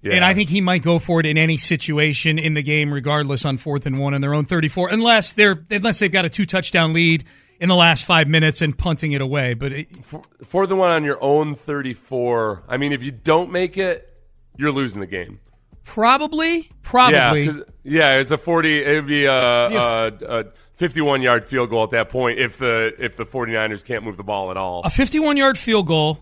Yeah. 0.03 0.15
And 0.15 0.25
I 0.25 0.35
think 0.35 0.49
he 0.49 0.61
might 0.61 0.83
go 0.83 0.99
for 0.99 1.21
it 1.21 1.27
in 1.27 1.39
any 1.39 1.57
situation 1.57 2.37
in 2.37 2.55
the 2.55 2.63
game, 2.63 2.93
regardless 2.93 3.45
on 3.45 3.57
fourth 3.57 3.87
and 3.87 4.01
one 4.01 4.15
on 4.15 4.21
their 4.21 4.35
own 4.35 4.45
thirty-four, 4.45 4.89
unless 4.89 5.33
they're 5.33 5.65
unless 5.71 6.01
they've 6.01 6.11
got 6.11 6.25
a 6.25 6.29
two 6.29 6.45
touchdown 6.45 6.93
lead 6.93 7.23
in 7.61 7.69
the 7.69 7.77
last 7.77 8.05
five 8.05 8.27
minutes 8.27 8.63
and 8.63 8.77
punting 8.77 9.13
it 9.13 9.21
away. 9.21 9.55
But 9.55 9.73
it, 9.73 10.05
fourth 10.05 10.71
and 10.71 10.79
one 10.81 10.91
on 10.91 11.05
your 11.05 11.23
own 11.23 11.55
thirty-four. 11.55 12.65
I 12.69 12.79
mean, 12.79 12.93
if 12.93 13.05
you 13.05 13.13
don't 13.13 13.53
make 13.53 13.79
it, 13.79 14.19
you're 14.57 14.73
losing 14.73 15.01
the 15.01 15.07
game. 15.07 15.39
Probably, 15.85 16.65
probably, 16.83 17.45
Yeah, 17.45 17.53
yeah, 17.85 18.17
it's 18.17 18.31
a 18.31 18.37
forty. 18.37 18.79
It'd 18.79 19.07
be 19.07 19.25
a, 19.25 19.33
a, 19.33 20.07
a 20.29 20.45
fifty-one 20.75 21.23
yard 21.23 21.45
field 21.45 21.71
goal 21.71 21.85
at 21.85 21.91
that 21.91 22.09
point 22.09 22.39
if 22.39 22.59
the 22.59 22.95
if 22.99 23.17
the 23.17 23.25
49ers 23.25 23.85
can't 23.85 24.05
move 24.05 24.17
the 24.17 24.23
ball 24.25 24.51
at 24.51 24.57
all. 24.57 24.83
a 24.85 24.91
fifty-one 24.91 25.37
yard 25.37 25.59
field 25.59 25.87
goal 25.87 26.19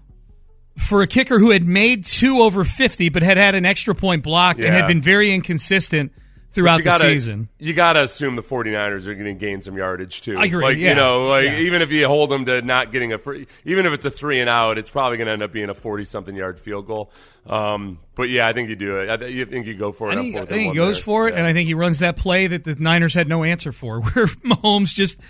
for 0.76 1.02
a 1.02 1.06
kicker 1.06 1.38
who 1.38 1.50
had 1.50 1.64
made 1.64 2.04
two 2.04 2.40
over 2.40 2.64
fifty, 2.64 3.08
but 3.08 3.22
had 3.22 3.36
had 3.36 3.54
an 3.54 3.66
extra 3.66 3.94
point 3.94 4.22
blocked 4.22 4.60
and 4.60 4.74
had 4.74 4.86
been 4.86 5.02
very 5.02 5.32
inconsistent 5.32 6.12
throughout 6.52 6.78
you 6.78 6.82
the 6.84 6.90
gotta, 6.90 7.04
season. 7.04 7.48
You 7.58 7.72
got 7.74 7.92
to 7.94 8.02
assume 8.02 8.36
the 8.36 8.42
49ers 8.42 9.06
are 9.06 9.14
going 9.14 9.26
to 9.26 9.34
gain 9.34 9.60
some 9.62 9.76
yardage 9.76 10.20
too. 10.22 10.36
I 10.36 10.46
agree, 10.46 10.62
Like 10.64 10.78
yeah. 10.78 10.88
you 10.90 10.94
know, 10.94 11.28
like 11.28 11.44
Yeah. 11.44 11.58
even 11.58 11.80
if 11.82 11.90
you 11.90 12.06
hold 12.08 12.30
them 12.30 12.44
to 12.46 12.60
not 12.62 12.92
getting 12.92 13.12
a 13.12 13.18
free, 13.18 13.46
even 13.64 13.86
if 13.86 13.92
it's 13.92 14.04
a 14.04 14.10
three 14.10 14.40
and 14.40 14.48
out, 14.50 14.76
it's 14.78 14.90
probably 14.90 15.16
going 15.18 15.26
to 15.26 15.32
end 15.32 15.42
up 15.42 15.52
being 15.52 15.68
a 15.70 15.74
forty-something 15.74 16.34
yard 16.34 16.58
field 16.58 16.86
goal. 16.86 17.10
Um, 17.46 17.98
but 18.16 18.28
yeah, 18.30 18.46
I 18.46 18.52
think 18.52 18.68
you 18.68 18.76
do 18.76 18.98
it. 18.98 19.08
I 19.10 19.16
th- 19.16 19.32
you 19.34 19.46
think 19.46 19.66
you 19.66 19.74
go 19.74 19.92
for 19.92 20.10
it. 20.10 20.18
I 20.18 20.22
think, 20.22 20.36
I 20.36 20.44
think 20.44 20.72
he 20.72 20.76
goes 20.76 20.96
there. 20.96 21.02
for 21.04 21.28
it, 21.28 21.32
Yeah. 21.34 21.38
and 21.38 21.46
I 21.46 21.52
think 21.52 21.66
he 21.68 21.74
runs 21.74 22.00
that 22.00 22.16
play 22.16 22.46
that 22.48 22.64
the 22.64 22.76
Niners 22.78 23.14
had 23.14 23.28
no 23.28 23.44
answer 23.44 23.72
for, 23.72 24.00
where 24.12 24.26
Mahomes 24.26 24.94
just 24.94 25.20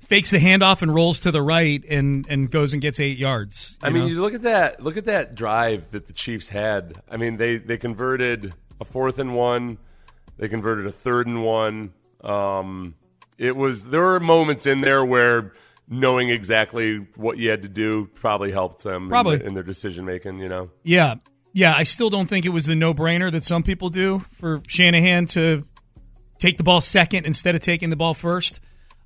fakes 0.00 0.30
the 0.30 0.38
handoff 0.38 0.82
and 0.82 0.92
rolls 0.92 1.20
to 1.20 1.30
the 1.30 1.40
right 1.40 1.84
and, 1.88 2.26
and 2.28 2.50
goes 2.50 2.72
and 2.72 2.82
gets 2.82 2.98
eight 2.98 3.16
yards. 3.16 3.78
I 3.80 3.90
mean, 3.90 4.02
know? 4.02 4.08
you 4.08 4.20
look 4.20 4.34
at 4.34 4.42
that. 4.42 4.82
Look 4.82 4.96
at 4.96 5.04
that 5.04 5.36
drive 5.36 5.88
that 5.92 6.06
the 6.08 6.12
Chiefs 6.12 6.48
had. 6.48 6.94
I 7.08 7.16
mean, 7.16 7.36
they 7.36 7.58
they 7.58 7.76
converted 7.76 8.52
a 8.80 8.84
fourth 8.84 9.18
and 9.20 9.34
one. 9.36 9.78
They 10.40 10.48
converted 10.48 10.86
a 10.86 10.92
third 10.92 11.26
and 11.26 11.44
one. 11.44 11.92
Um, 12.24 12.94
it 13.36 13.54
was 13.54 13.84
there 13.84 14.00
were 14.00 14.18
moments 14.20 14.66
in 14.66 14.80
there 14.80 15.04
where 15.04 15.52
knowing 15.86 16.30
exactly 16.30 16.96
what 17.16 17.36
you 17.36 17.50
had 17.50 17.60
to 17.62 17.68
do 17.68 18.08
probably 18.14 18.50
helped 18.50 18.82
them 18.82 19.08
Probably. 19.10 19.36
their- 19.36 19.46
in, 19.46 19.52
their 19.54 19.62
decision 19.62 20.06
making. 20.06 20.38
You 20.38 20.48
know, 20.48 20.70
yeah, 20.82 21.16
yeah. 21.52 21.74
I 21.76 21.82
still 21.82 22.08
don't 22.08 22.26
think 22.26 22.46
it 22.46 22.50
was 22.50 22.64
the 22.64 22.74
no 22.74 22.94
brainer 22.94 23.30
that 23.30 23.44
some 23.44 23.62
people 23.62 23.90
do 23.90 24.20
for 24.32 24.62
Shanahan 24.66 25.26
to 25.26 25.66
take 26.38 26.56
the 26.56 26.64
ball 26.64 26.80
second 26.80 27.26
instead 27.26 27.54
of 27.54 27.60
taking 27.60 27.90
the 27.90 27.96
ball 27.96 28.14
first. 28.14 28.60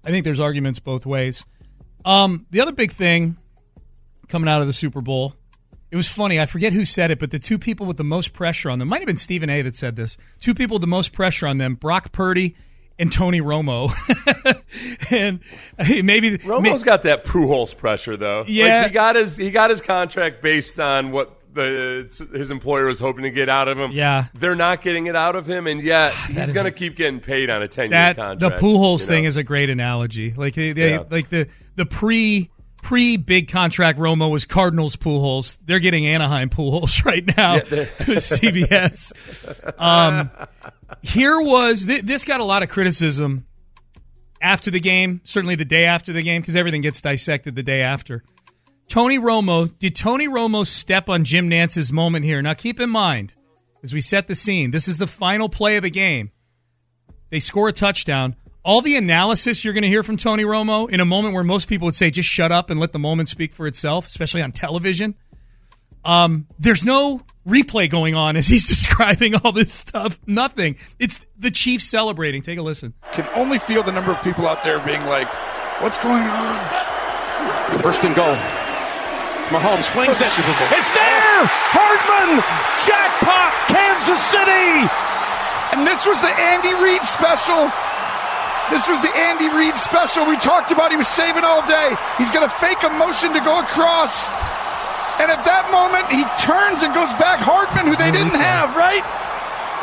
I 0.05 0.11
think 0.11 0.25
there's 0.25 0.39
arguments 0.41 0.79
both 0.79 1.05
ways. 1.05 1.45
Um, 2.05 2.47
the 2.51 2.61
other 2.61 2.73
big 2.73 2.93
thing 2.93 3.39
coming 4.29 4.49
out 4.49 4.61
of 4.61 4.69
the 4.69 4.73
Super 4.73 5.01
Bowl, 5.01 5.35
it 5.95 5.97
was 5.97 6.09
funny. 6.09 6.41
I 6.41 6.47
forget 6.47 6.73
who 6.73 6.85
said 6.85 7.13
it, 7.13 7.21
but 7.21 7.31
the 7.31 7.39
two 7.39 7.57
people 7.57 7.87
with 7.87 7.99
the 7.99 8.03
most 8.05 8.33
pressure 8.33 8.69
on 8.69 8.81
them 8.81 8.89
might 8.89 8.99
have 8.99 9.07
been 9.07 9.15
Stephen 9.15 9.49
A. 9.49 9.63
that 9.63 9.77
said 9.77 9.95
this. 9.95 10.19
Two 10.41 10.53
people 10.53 10.75
with 10.75 10.81
the 10.81 10.89
most 10.89 11.13
pressure 11.13 11.47
on 11.47 11.59
them: 11.59 11.77
Brock 11.77 12.11
Purdy 12.11 12.57
and 12.99 13.13
Tony 13.13 13.41
Romo. 13.41 13.93
and 15.13 15.39
hey, 15.79 16.03
maybe 16.03 16.37
Romo's 16.39 16.83
got 16.83 17.03
that 17.03 17.25
Pujols 17.25 17.77
pressure 17.77 18.17
though. 18.17 18.43
Yeah. 18.49 18.79
like 18.81 18.87
he 18.89 18.93
got 18.93 19.15
his 19.15 19.37
he 19.37 19.53
got 19.53 19.71
his 19.71 19.81
contract 19.81 20.43
based 20.43 20.81
on 20.81 21.13
what 21.13 21.41
the 21.55 22.29
his 22.33 22.51
employer 22.51 22.87
was 22.87 22.99
hoping 22.99 23.23
to 23.23 23.31
get 23.31 23.49
out 23.49 23.69
of 23.69 23.79
him. 23.79 23.93
Yeah. 23.93 24.27
they're 24.35 24.57
not 24.57 24.83
getting 24.83 25.07
it 25.07 25.15
out 25.15 25.37
of 25.37 25.49
him, 25.49 25.69
and 25.69 25.81
yet 25.81 26.13
he's 26.27 26.53
going 26.53 26.65
to 26.65 26.73
keep 26.73 26.97
getting 26.97 27.21
paid 27.21 27.51
on 27.51 27.63
a 27.63 27.69
ten 27.69 27.93
year 27.93 28.15
contract. 28.15 28.41
the 28.41 28.51
Pujols 28.51 29.03
you 29.03 29.07
know? 29.07 29.15
thing 29.15 29.25
is 29.27 29.37
a 29.37 29.45
great 29.45 29.71
analogy. 29.71 30.33
Like 30.33 30.55
they, 30.55 30.73
they 30.73 30.95
Yeah. 30.95 31.05
like 31.09 31.29
the 31.29 31.47
the 31.77 31.87
pre 31.87 32.51
pre 32.85 33.17
big 33.17 33.49
contract 33.49 33.99
Romo 33.99 34.31
was 34.31 34.45
Cardinals 34.45 34.95
Pujols. 34.95 35.59
They're 35.65 35.81
getting 35.81 36.07
Anaheim 36.07 36.51
Pujols 36.51 37.05
right 37.07 37.27
now 37.37 37.55
with 38.07 38.19
CBS. 38.21 39.81
Um, 39.81 40.31
here 41.03 41.41
was 41.41 41.87
th- 41.87 42.03
this 42.03 42.25
got 42.25 42.41
a 42.41 42.45
lot 42.45 42.63
of 42.63 42.69
criticism 42.69 43.47
after 44.41 44.71
the 44.71 44.81
game, 44.81 45.23
certainly 45.25 45.55
the 45.55 45.65
day 45.65 45.87
after 45.87 46.13
the 46.13 46.23
game, 46.23 46.43
because 46.43 46.57
everything 46.57 46.83
gets 46.83 47.01
dissected 47.01 47.57
the 47.57 47.63
day 47.63 47.81
after. 47.81 48.23
Tony 48.87 49.19
Romo, 49.19 49.77
did 49.79 49.97
Tony 49.97 50.29
Romo 50.29 50.67
step 50.67 51.09
on 51.09 51.25
Jim 51.25 51.49
Nantz's 51.49 51.91
moment 51.91 52.27
here? 52.27 52.43
Now 52.43 52.53
keep 52.53 52.79
in 52.79 52.91
mind, 52.91 53.35
as 53.83 53.95
we 53.95 54.03
set 54.03 54.29
the 54.29 54.35
scene, 54.35 54.73
this 54.73 54.89
is 54.89 54.99
the 54.99 55.07
final 55.07 55.49
play 55.49 55.77
of 55.77 55.83
the 55.83 55.91
game. 55.91 56.33
They 57.31 57.41
score 57.41 57.69
a 57.69 57.73
touchdown. 57.73 58.37
All 58.65 58.81
the 58.81 58.97
analysis 58.97 59.63
you're 59.63 59.75
going 59.75 59.83
to 59.83 59.89
hear 59.89 60.03
from 60.03 60.17
Tony 60.17 60.43
Romo 60.43 60.89
in 60.89 61.01
a 61.01 61.05
moment 61.05 61.35
where 61.35 61.45
most 61.45 61.69
people 61.69 61.85
would 61.85 61.95
say, 61.95 62.11
just 62.11 62.29
shut 62.29 62.51
up 62.51 62.71
and 62.71 62.81
let 62.81 62.93
the 62.93 62.99
moment 62.99 63.29
speak 63.29 63.53
for 63.53 63.67
itself, 63.67 64.07
especially 64.09 64.41
on 64.41 64.53
television. 64.53 65.15
Um, 66.03 66.47
there's 66.59 66.83
no 66.83 67.21
replay 67.47 67.91
going 67.91 68.15
on 68.15 68.37
as 68.37 68.49
he's 68.49 68.67
describing 68.75 69.35
all 69.37 69.53
this 69.53 69.71
stuff. 69.71 70.19
Nothing. 70.27 70.77
It's 70.99 71.27
the 71.39 71.51
Chiefs 71.51 71.85
celebrating. 71.85 72.41
Take 72.41 72.59
a 72.59 72.63
listen. 72.63 72.95
can 73.13 73.29
only 73.35 73.59
feel 73.59 73.83
the 73.83 73.93
number 73.93 74.13
of 74.13 74.23
people 74.23 74.49
out 74.49 74.65
there 74.65 74.79
being 74.81 75.05
like, 75.05 75.29
what's 75.83 75.99
going 75.99 76.25
on? 76.25 77.81
First 77.83 78.03
and 78.05 78.15
goal. 78.15 78.35
Mahomes 79.53 79.85
flings 79.93 80.17
it. 80.25 80.33
It's 80.73 80.93
there! 80.97 81.45
Hardman! 81.69 82.41
Jackpot! 82.81 83.53
Kansas 83.69 84.25
City! 84.33 84.89
And 85.77 85.87
this 85.87 86.07
was 86.07 86.19
the 86.23 86.33
Andy 86.33 86.73
Reid 86.83 87.03
special. 87.05 87.69
This 88.73 88.89
was 88.89 89.01
the 89.05 89.13
Andy 89.13 89.49
Reid 89.53 89.77
special 89.77 90.25
we 90.25 90.37
talked 90.41 90.73
about. 90.73 90.91
He 90.91 90.97
was 90.97 91.09
saving 91.09 91.45
all 91.45 91.61
day. 91.67 91.95
He's 92.17 92.31
going 92.31 92.49
to 92.49 92.53
fake 92.53 92.81
a 92.83 92.91
motion 92.97 93.33
to 93.37 93.41
go 93.45 93.61
across. 93.61 94.29
And 95.21 95.31
at 95.31 95.45
that 95.47 95.71
moment, 95.71 96.11
he 96.11 96.27
turns 96.43 96.83
and 96.83 96.91
goes 96.91 97.13
back 97.23 97.39
Hardman, 97.39 97.87
who 97.87 97.95
they 97.95 98.11
didn't 98.11 98.35
have, 98.35 98.75
right? 98.75 99.05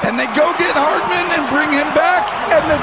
And 0.03 0.17
they 0.17 0.27
go 0.33 0.43
get 0.57 0.73
Hardman 0.73 1.27
and 1.37 1.45
bring 1.53 1.69
him 1.71 1.87
back. 1.93 2.25
And 2.51 2.63
the 2.67 2.79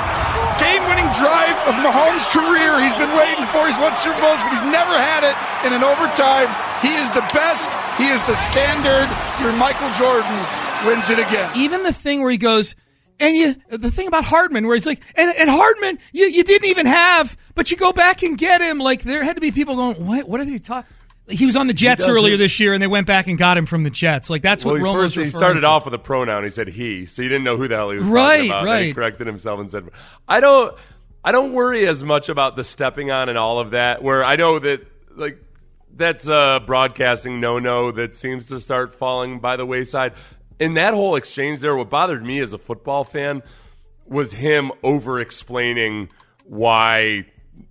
game 0.62 0.80
winning 0.86 1.10
drive 1.18 1.58
of 1.66 1.74
Mahomes' 1.82 2.24
career, 2.30 2.78
he's 2.78 2.94
been 2.96 3.12
waiting 3.18 3.44
for. 3.50 3.66
He's 3.66 3.76
won 3.76 3.92
Super 3.98 4.22
Bowls, 4.22 4.38
but 4.40 4.54
he's 4.54 4.68
never 4.70 4.94
had 4.94 5.26
it 5.26 5.34
in 5.66 5.74
an 5.74 5.82
overtime. 5.82 6.48
He 6.80 6.94
is 6.94 7.10
the 7.12 7.26
best. 7.34 7.68
He 7.98 8.08
is 8.08 8.22
the 8.30 8.38
standard. 8.38 9.10
Your 9.42 9.52
Michael 9.58 9.90
Jordan 9.98 10.38
wins 10.86 11.10
it 11.10 11.18
again. 11.18 11.50
Even 11.58 11.82
the 11.82 11.92
thing 11.92 12.22
where 12.22 12.30
he 12.30 12.38
goes, 12.38 12.78
And 13.20 13.36
you, 13.36 13.54
the 13.70 13.90
thing 13.90 14.06
about 14.06 14.24
Hardman, 14.24 14.66
where 14.66 14.76
he's 14.76 14.86
like, 14.86 15.02
and, 15.16 15.34
and 15.36 15.50
Hardman, 15.50 15.98
you, 16.12 16.26
you 16.26 16.44
didn't 16.44 16.68
even 16.68 16.86
have, 16.86 17.36
but 17.56 17.70
you 17.70 17.76
go 17.76 17.92
back 17.92 18.22
and 18.22 18.38
get 18.38 18.60
him. 18.60 18.78
Like 18.78 19.02
there 19.02 19.24
had 19.24 19.34
to 19.34 19.40
be 19.40 19.50
people 19.50 19.74
going, 19.76 20.06
what? 20.06 20.28
What 20.28 20.40
are 20.40 20.44
they 20.44 20.58
talking? 20.58 20.88
He 21.28 21.44
was 21.44 21.56
on 21.56 21.66
the 21.66 21.74
Jets 21.74 22.08
earlier 22.08 22.38
this 22.38 22.58
year, 22.58 22.72
and 22.72 22.82
they 22.82 22.86
went 22.86 23.06
back 23.06 23.26
and 23.26 23.36
got 23.36 23.58
him 23.58 23.66
from 23.66 23.82
the 23.82 23.90
Jets. 23.90 24.30
Like 24.30 24.40
that's 24.40 24.64
Well, 24.64 24.80
what 24.80 24.94
first, 24.94 25.16
he 25.16 25.26
started 25.26 25.60
to. 25.60 25.66
off 25.66 25.84
with 25.84 25.92
a 25.92 25.98
pronoun. 25.98 26.42
He 26.44 26.48
said 26.48 26.68
he, 26.68 27.04
so 27.04 27.20
you 27.20 27.28
didn't 27.28 27.44
know 27.44 27.56
who 27.58 27.68
the 27.68 27.76
hell 27.76 27.90
he 27.90 27.98
was 27.98 28.06
Right, 28.08 28.36
talking 28.36 28.50
about. 28.50 28.64
Then 28.64 28.82
he 28.82 28.88
right. 28.88 28.94
corrected 28.94 29.26
himself 29.26 29.60
and 29.60 29.70
said, 29.70 29.90
"I 30.26 30.40
don't, 30.40 30.74
I 31.22 31.32
don't 31.32 31.52
worry 31.52 31.86
as 31.86 32.02
much 32.02 32.30
about 32.30 32.56
the 32.56 32.64
stepping 32.64 33.10
on 33.10 33.28
and 33.28 33.36
all 33.36 33.58
of 33.58 33.72
that. 33.72 34.02
Where 34.02 34.24
I 34.24 34.36
know 34.36 34.58
that 34.58 34.86
like 35.16 35.42
that's 35.94 36.28
a 36.28 36.62
broadcasting 36.64 37.40
no 37.40 37.58
no 37.58 37.90
that 37.90 38.14
seems 38.14 38.46
to 38.48 38.58
start 38.60 38.94
falling 38.94 39.40
by 39.40 39.56
the 39.56 39.66
wayside. 39.66 40.14
In 40.58 40.74
that 40.74 40.94
whole 40.94 41.16
exchange 41.16 41.60
there, 41.60 41.76
what 41.76 41.90
bothered 41.90 42.24
me 42.24 42.40
as 42.40 42.52
a 42.52 42.58
football 42.58 43.04
fan 43.04 43.42
was 44.06 44.32
him 44.32 44.72
over 44.82 45.20
explaining 45.20 46.08
why 46.44 47.26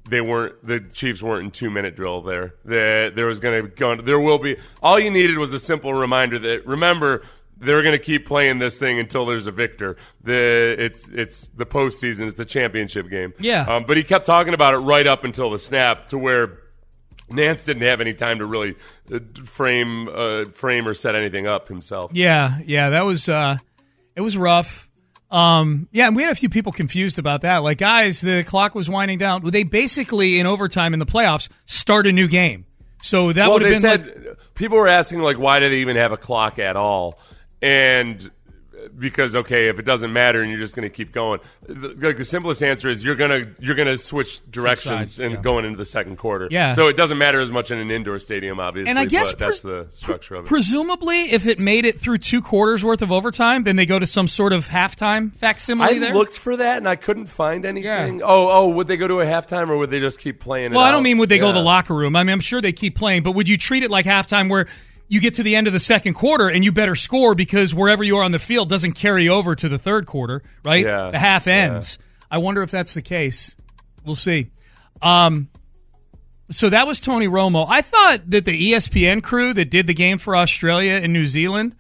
they 0.09 0.21
weren't 0.21 0.63
the 0.63 0.79
Chiefs 0.79 1.21
weren't 1.21 1.45
in 1.45 1.51
two 1.51 1.69
minute 1.69 1.95
drill 1.95 2.21
there. 2.21 2.55
That 2.65 3.15
there 3.15 3.25
was 3.25 3.39
going 3.39 3.63
to 3.63 3.69
go. 3.69 3.95
There 3.95 4.19
will 4.19 4.39
be. 4.39 4.57
All 4.81 4.99
you 4.99 5.11
needed 5.11 5.37
was 5.37 5.53
a 5.53 5.59
simple 5.59 5.93
reminder 5.93 6.39
that 6.39 6.65
remember 6.65 7.23
they're 7.59 7.81
going 7.81 7.97
to 7.97 8.03
keep 8.03 8.25
playing 8.25 8.59
this 8.59 8.77
thing 8.77 8.99
until 8.99 9.25
there's 9.25 9.47
a 9.47 9.51
victor. 9.51 9.97
The 10.23 10.75
it's 10.77 11.07
it's 11.09 11.47
the 11.55 11.65
postseason. 11.65 12.27
It's 12.27 12.37
the 12.37 12.45
championship 12.45 13.09
game. 13.09 13.33
Yeah. 13.39 13.61
Um, 13.61 13.85
but 13.85 13.97
he 13.97 14.03
kept 14.03 14.25
talking 14.25 14.53
about 14.53 14.73
it 14.73 14.77
right 14.77 15.07
up 15.07 15.23
until 15.23 15.49
the 15.49 15.59
snap 15.59 16.07
to 16.07 16.17
where. 16.17 16.59
Nantz 17.29 17.65
didn't 17.65 17.83
have 17.83 18.01
any 18.01 18.13
time 18.13 18.39
to 18.39 18.45
really 18.45 18.75
uh, 19.13 19.19
frame, 19.43 20.07
uh, 20.07 20.45
frame 20.45 20.87
or 20.87 20.93
set 20.93 21.15
anything 21.15 21.45
up 21.45 21.67
himself. 21.67 22.11
Yeah, 22.13 22.59
yeah, 22.65 22.91
that 22.91 23.05
was 23.05 23.27
uh 23.29 23.57
it 24.15 24.21
was 24.21 24.37
rough. 24.37 24.89
Um 25.29 25.89
yeah, 25.91 26.07
and 26.07 26.15
we 26.15 26.23
had 26.23 26.31
a 26.31 26.35
few 26.35 26.49
people 26.49 26.71
confused 26.71 27.19
about 27.19 27.41
that. 27.41 27.57
Like 27.59 27.77
guys, 27.77 28.21
the 28.21 28.43
clock 28.43 28.75
was 28.75 28.89
winding 28.89 29.17
down. 29.17 29.41
They 29.43 29.63
basically 29.63 30.39
in 30.39 30.45
overtime 30.45 30.93
in 30.93 30.99
the 30.99 31.05
playoffs 31.05 31.49
start 31.65 32.07
a 32.07 32.11
new 32.11 32.27
game. 32.27 32.65
So 33.01 33.31
that 33.33 33.43
well, 33.43 33.53
would 33.53 33.61
have 33.61 33.81
they 33.81 33.87
been 33.89 34.05
said 34.05 34.25
like 34.25 34.37
people 34.55 34.77
were 34.77 34.87
asking 34.87 35.19
like, 35.19 35.37
why 35.37 35.59
do 35.59 35.69
they 35.69 35.77
even 35.77 35.95
have 35.95 36.11
a 36.11 36.17
clock 36.17 36.59
at 36.59 36.75
all? 36.75 37.19
And 37.61 38.31
because 38.97 39.35
okay, 39.35 39.67
if 39.67 39.79
it 39.79 39.85
doesn't 39.85 40.11
matter 40.11 40.41
and 40.41 40.49
you're 40.49 40.59
just 40.59 40.75
going 40.75 40.87
to 40.87 40.93
keep 40.93 41.11
going, 41.11 41.39
the, 41.67 41.89
like 41.99 42.17
the 42.17 42.25
simplest 42.25 42.63
answer 42.63 42.89
is 42.89 43.03
you're 43.03 43.15
gonna 43.15 43.45
you're 43.59 43.75
gonna 43.75 43.97
switch 43.97 44.41
directions 44.49 45.15
sides, 45.15 45.19
and 45.19 45.35
yeah. 45.35 45.41
going 45.41 45.65
into 45.65 45.77
the 45.77 45.85
second 45.85 46.17
quarter. 46.17 46.47
Yeah. 46.51 46.73
So 46.73 46.87
it 46.87 46.95
doesn't 46.95 47.17
matter 47.17 47.39
as 47.39 47.51
much 47.51 47.71
in 47.71 47.79
an 47.79 47.91
indoor 47.91 48.19
stadium, 48.19 48.59
obviously. 48.59 48.89
And 48.89 48.99
I 48.99 49.05
guess 49.05 49.31
but 49.31 49.39
that's 49.39 49.61
the 49.61 49.87
structure 49.89 50.35
of 50.35 50.45
it. 50.45 50.47
presumably 50.47 51.31
if 51.31 51.47
it 51.47 51.59
made 51.59 51.85
it 51.85 51.99
through 51.99 52.19
two 52.19 52.41
quarters 52.41 52.83
worth 52.83 53.01
of 53.01 53.11
overtime, 53.11 53.63
then 53.63 53.75
they 53.75 53.85
go 53.85 53.99
to 53.99 54.05
some 54.05 54.27
sort 54.27 54.53
of 54.53 54.67
halftime 54.67 55.35
facsimile 55.35 55.95
I 55.95 55.99
there. 55.99 56.13
looked 56.13 56.37
for 56.37 56.57
that 56.57 56.77
and 56.77 56.87
I 56.87 56.95
couldn't 56.95 57.27
find 57.27 57.65
anything. 57.65 58.21
Oh, 58.23 58.49
oh, 58.49 58.69
would 58.69 58.87
they 58.87 58.97
go 58.97 59.07
to 59.07 59.21
a 59.21 59.25
halftime 59.25 59.69
or 59.69 59.77
would 59.77 59.89
they 59.89 59.99
just 59.99 60.19
keep 60.19 60.39
playing? 60.39 60.71
well, 60.71 60.81
it 60.81 60.87
I 60.87 60.91
don't 60.91 60.99
out? 60.99 61.03
mean 61.03 61.17
would 61.17 61.29
they 61.29 61.39
go 61.39 61.47
to 61.47 61.53
the 61.53 61.63
locker 61.63 61.93
room. 61.93 62.15
I 62.15 62.23
mean, 62.23 62.33
I'm 62.33 62.39
sure 62.39 62.61
they 62.61 62.73
keep 62.73 62.95
playing, 62.95 63.23
but 63.23 63.31
would 63.31 63.49
you 63.49 63.57
treat 63.57 63.83
it 63.83 63.91
like 63.91 64.05
halftime 64.05 64.49
where 64.49 64.67
you 65.07 65.21
get 65.21 65.35
to 65.35 65.43
the 65.43 65.55
end 65.55 65.67
of 65.67 65.73
the 65.73 65.79
second 65.79 66.13
quarter 66.13 66.49
and 66.49 66.63
you 66.63 66.71
better 66.71 66.95
score 66.95 67.35
because 67.35 67.73
wherever 67.73 68.03
you 68.03 68.17
are 68.17 68.23
on 68.23 68.31
the 68.31 68.39
field 68.39 68.69
doesn't 68.69 68.93
carry 68.93 69.29
over 69.29 69.55
to 69.55 69.69
the 69.69 69.77
third 69.77 70.05
quarter, 70.05 70.43
right? 70.63 70.85
Yeah. 70.85 71.11
The 71.11 71.19
half 71.19 71.47
ends. 71.47 71.97
I 72.29 72.39
wonder 72.39 72.61
if 72.61 72.71
that's 72.71 72.93
the 72.93 73.01
case. 73.01 73.55
We'll 74.03 74.15
see. 74.15 74.51
Um, 75.01 75.49
so 76.49 76.69
that 76.69 76.87
was 76.87 77.01
Tony 77.01 77.27
Romo. 77.27 77.65
I 77.67 77.81
thought 77.81 78.29
that 78.29 78.45
the 78.45 78.71
ESPN 78.71 79.21
crew 79.21 79.53
that 79.53 79.69
did 79.69 79.87
the 79.87 79.93
game 79.93 80.17
for 80.17 80.35
Australia 80.35 80.93
and 80.93 81.11
New 81.13 81.25
Zealand, 81.25 81.75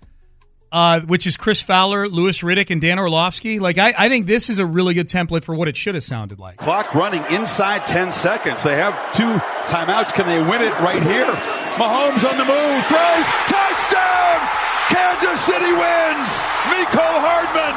uh, 0.71 1.01
which 1.01 1.25
is 1.25 1.37
Chris 1.37 1.61
Fowler, 1.61 2.09
Louis 2.09 2.41
Riddick, 2.41 2.69
and 2.69 2.81
Dan 2.81 2.99
Orlovsky, 2.99 3.59
like 3.59 3.77
I, 3.77 3.93
I 3.97 4.09
think 4.09 4.27
this 4.27 4.49
is 4.49 4.59
a 4.59 4.65
really 4.65 4.93
good 4.93 5.07
template 5.07 5.43
for 5.43 5.55
what 5.55 5.67
it 5.67 5.77
should 5.77 5.95
have 5.95 6.03
sounded 6.03 6.39
like. 6.39 6.57
Clock 6.57 6.93
running 6.93 7.23
inside 7.31 7.85
10 7.85 8.11
seconds. 8.11 8.63
They 8.63 8.75
have 8.75 8.93
two 9.13 9.35
timeouts. 9.65 10.13
Can 10.13 10.27
they 10.27 10.39
win 10.39 10.61
it 10.61 10.77
right 10.79 11.01
here? 11.03 11.56
Mahomes 11.77 12.23
on 12.25 12.35
the 12.37 12.45
move. 12.45 12.79
Throws. 12.89 13.27
Touchdown! 13.47 14.37
Kansas 14.89 15.39
City 15.45 15.71
wins! 15.71 16.29
Mecole 16.73 17.19
Hardman! 17.21 17.75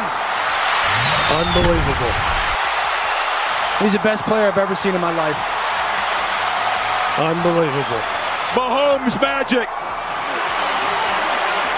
Unbelievable. 1.31 2.13
He's 3.81 3.93
the 3.93 3.99
best 4.01 4.25
player 4.25 4.47
I've 4.49 4.59
ever 4.59 4.75
seen 4.75 4.95
in 4.95 5.01
my 5.01 5.15
life. 5.17 5.39
Unbelievable. 7.19 8.01
Mahomes 8.55 9.21
magic 9.21 9.69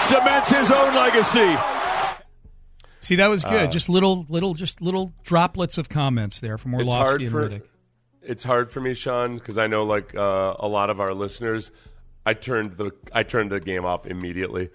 cements 0.03 0.49
his 0.49 0.71
own 0.71 0.95
legacy. 0.95 1.55
See, 2.99 3.15
that 3.17 3.27
was 3.27 3.43
good. 3.43 3.63
Uh, 3.63 3.67
just 3.67 3.89
little, 3.89 4.25
little, 4.29 4.53
just 4.53 4.81
little 4.81 5.13
droplets 5.23 5.77
of 5.77 5.89
comments 5.89 6.39
there 6.39 6.57
from 6.57 6.73
it's 6.75 6.83
Orlovsky 6.83 7.05
hard 7.05 7.21
and 7.21 7.31
for 7.31 7.49
Riddick. 7.49 7.63
it's 8.21 8.43
hard 8.43 8.69
for 8.69 8.79
me, 8.79 8.93
Sean, 8.93 9.35
because 9.37 9.57
I 9.57 9.67
know 9.67 9.83
like 9.83 10.15
uh, 10.15 10.55
a 10.59 10.67
lot 10.67 10.89
of 10.89 10.99
our 10.99 11.13
listeners. 11.13 11.71
I 12.25 12.33
turned 12.33 12.77
the 12.77 12.91
I 13.11 13.23
turned 13.23 13.51
the 13.51 13.59
game 13.59 13.85
off 13.85 14.05
immediately. 14.05 14.69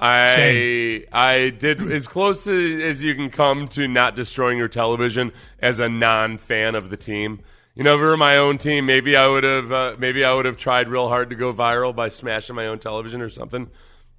I 0.00 0.36
Same. 0.36 1.04
I 1.12 1.50
did 1.50 1.80
as 1.90 2.06
close 2.06 2.44
to, 2.44 2.82
as 2.84 3.02
you 3.02 3.14
can 3.14 3.30
come 3.30 3.66
to 3.68 3.88
not 3.88 4.14
destroying 4.14 4.58
your 4.58 4.68
television 4.68 5.32
as 5.58 5.80
a 5.80 5.88
non 5.88 6.38
fan 6.38 6.74
of 6.74 6.90
the 6.90 6.96
team. 6.96 7.40
You 7.74 7.84
know, 7.84 7.94
if 7.94 8.00
it 8.00 8.04
were 8.04 8.16
my 8.16 8.36
own 8.36 8.58
team, 8.58 8.86
maybe 8.86 9.16
I 9.16 9.26
would 9.26 9.44
have 9.44 9.72
uh, 9.72 9.96
maybe 9.98 10.24
I 10.24 10.34
would 10.34 10.46
have 10.46 10.56
tried 10.56 10.88
real 10.88 11.08
hard 11.08 11.30
to 11.30 11.36
go 11.36 11.52
viral 11.52 11.94
by 11.94 12.08
smashing 12.08 12.56
my 12.56 12.66
own 12.66 12.78
television 12.78 13.20
or 13.20 13.28
something 13.28 13.70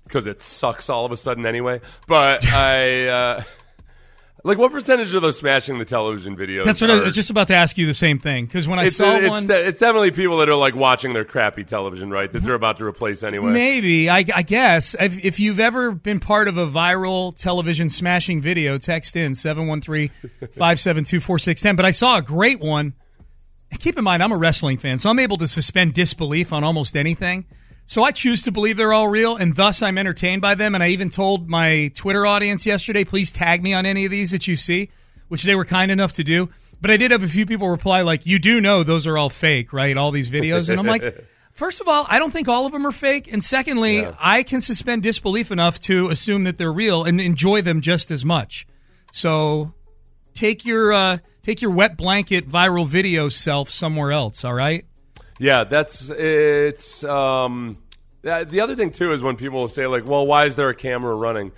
because 0.04 0.28
it 0.28 0.42
sucks 0.42 0.90
all 0.90 1.06
of 1.06 1.12
a 1.12 1.18
sudden 1.18 1.46
anyway. 1.46 1.82
But 2.08 2.46
I. 2.54 3.08
Uh, 3.08 3.44
like, 4.44 4.58
what 4.58 4.72
percentage 4.72 5.14
of 5.14 5.22
those 5.22 5.38
smashing 5.38 5.78
the 5.80 5.86
television 5.86 6.38
videos? 6.38 6.66
That's 6.66 6.82
what 6.82 6.90
I 6.90 7.04
was 7.04 7.14
just 7.14 7.30
about 7.30 7.48
to 7.48 7.56
ask 7.56 7.78
you 7.78 7.86
the 7.86 7.94
same 7.94 8.20
thing 8.20 8.46
because 8.46 8.68
when 8.68 8.80
I 8.80 8.86
it's, 8.86 8.96
saw 8.96 9.16
it's, 9.16 9.30
one, 9.30 9.52
it's 9.52 9.80
definitely 9.80 10.12
people 10.12 10.38
that 10.38 10.50
are 10.50 10.56
like 10.56 10.76
watching 10.76 11.14
their 11.14 11.26
crappy 11.26 11.64
television, 11.64 12.10
right? 12.10 12.32
That 12.32 12.44
they're 12.44 12.54
about 12.54 12.78
to 12.78 12.86
replace 12.86 13.24
anyway. 13.24 13.52
maybe 13.52 14.10
I, 14.10 14.24
I 14.34 14.44
guess 14.44 14.96
if, 15.00 15.24
if 15.24 15.40
you've 15.40 15.60
ever 15.60 15.92
been 15.92 16.20
part 16.20 16.48
of 16.48 16.58
a 16.58 16.68
viral 16.68 17.38
television 17.38 17.90
smashing 17.90 18.42
video, 18.42 18.78
text 18.78 19.16
in 19.16 19.34
713-572-4610. 19.34 21.76
But 21.76 21.86
I 21.86 21.92
saw 21.92 22.18
a 22.18 22.22
great 22.22 22.60
one. 22.60 22.94
Keep 23.78 23.98
in 23.98 24.04
mind, 24.04 24.24
I'm 24.24 24.32
a 24.32 24.38
wrestling 24.38 24.78
fan, 24.78 24.98
so 24.98 25.10
I'm 25.10 25.20
able 25.20 25.38
to 25.38 25.48
suspend 25.48 25.94
disbelief 25.94 26.54
on 26.54 26.64
almost 26.64 26.98
anything. 26.98 27.46
So 27.90 28.04
I 28.04 28.12
choose 28.12 28.44
to 28.44 28.52
believe 28.52 28.78
they're 28.78 28.94
all 28.94 29.08
real, 29.08 29.36
and 29.36 29.56
thus 29.56 29.82
I'm 29.82 29.98
entertained 29.98 30.44
by 30.44 30.54
them. 30.54 30.76
And 30.76 30.84
I 30.84 30.90
even 30.90 31.10
told 31.10 31.50
my 31.50 31.92
Twitter 31.96 32.24
audience 32.24 32.68
yesterday, 32.68 33.04
please 33.04 33.32
tag 33.32 33.64
me 33.64 33.74
on 33.74 33.88
any 33.88 34.06
of 34.06 34.12
these 34.12 34.30
that 34.30 34.46
you 34.46 34.56
see, 34.56 34.92
which 35.28 35.42
they 35.42 35.56
were 35.56 35.66
kind 35.66 35.90
enough 35.90 36.14
to 36.14 36.24
do. 36.24 36.52
But 36.80 36.92
I 36.92 36.98
did 36.98 37.10
have 37.10 37.24
a 37.24 37.28
few 37.28 37.48
people 37.48 37.68
reply 37.68 38.04
like, 38.04 38.28
"You 38.28 38.38
do 38.38 38.62
know 38.62 38.84
those 38.84 39.08
are 39.08 39.18
all 39.18 39.32
fake, 39.32 39.74
right? 39.74 39.98
All 39.98 40.12
these 40.12 40.30
videos." 40.30 40.70
And 40.70 40.80
I'm 40.80 40.86
like, 40.86 41.20
first 41.52 41.82
of 41.82 41.88
all, 41.88 42.06
I 42.08 42.20
don't 42.20 42.30
think 42.30 42.48
all 42.48 42.68
of 42.68 42.74
them 42.74 42.86
are 42.86 42.92
fake, 42.92 43.28
and 43.34 43.44
secondly, 43.44 44.06
I 44.20 44.44
can 44.44 44.62
suspend 44.62 45.02
disbelief 45.02 45.50
enough 45.50 45.80
to 45.80 46.10
assume 46.10 46.44
that 46.44 46.60
they're 46.60 46.72
real 46.72 47.04
and 47.04 47.20
enjoy 47.20 47.64
them 47.64 47.82
just 47.82 48.12
as 48.12 48.24
much. 48.24 48.68
So 49.12 49.74
take 50.36 50.64
your 50.64 50.94
uh, 50.94 51.18
take 51.42 51.60
your 51.60 51.72
wet 51.72 51.98
blanket 51.98 52.48
viral 52.48 52.86
video 52.86 53.30
self 53.30 53.72
somewhere 53.72 54.12
else. 54.12 54.46
All 54.46 54.54
right. 54.54 54.86
Yeah, 55.40 55.64
that's 55.64 56.10
it's. 56.10 57.04
Um, 57.04 57.78
the 58.22 58.60
other 58.62 58.76
thing 58.76 58.92
too 58.92 59.14
is 59.14 59.24
when 59.24 59.38
people 59.38 59.62
will 59.62 59.68
say 59.70 59.88
like, 59.88 60.06
"Well, 60.06 60.28
why 60.28 60.46
is 60.46 60.56
there 60.58 60.70
a 60.70 60.76
camera 60.76 61.16
running?" 61.16 61.54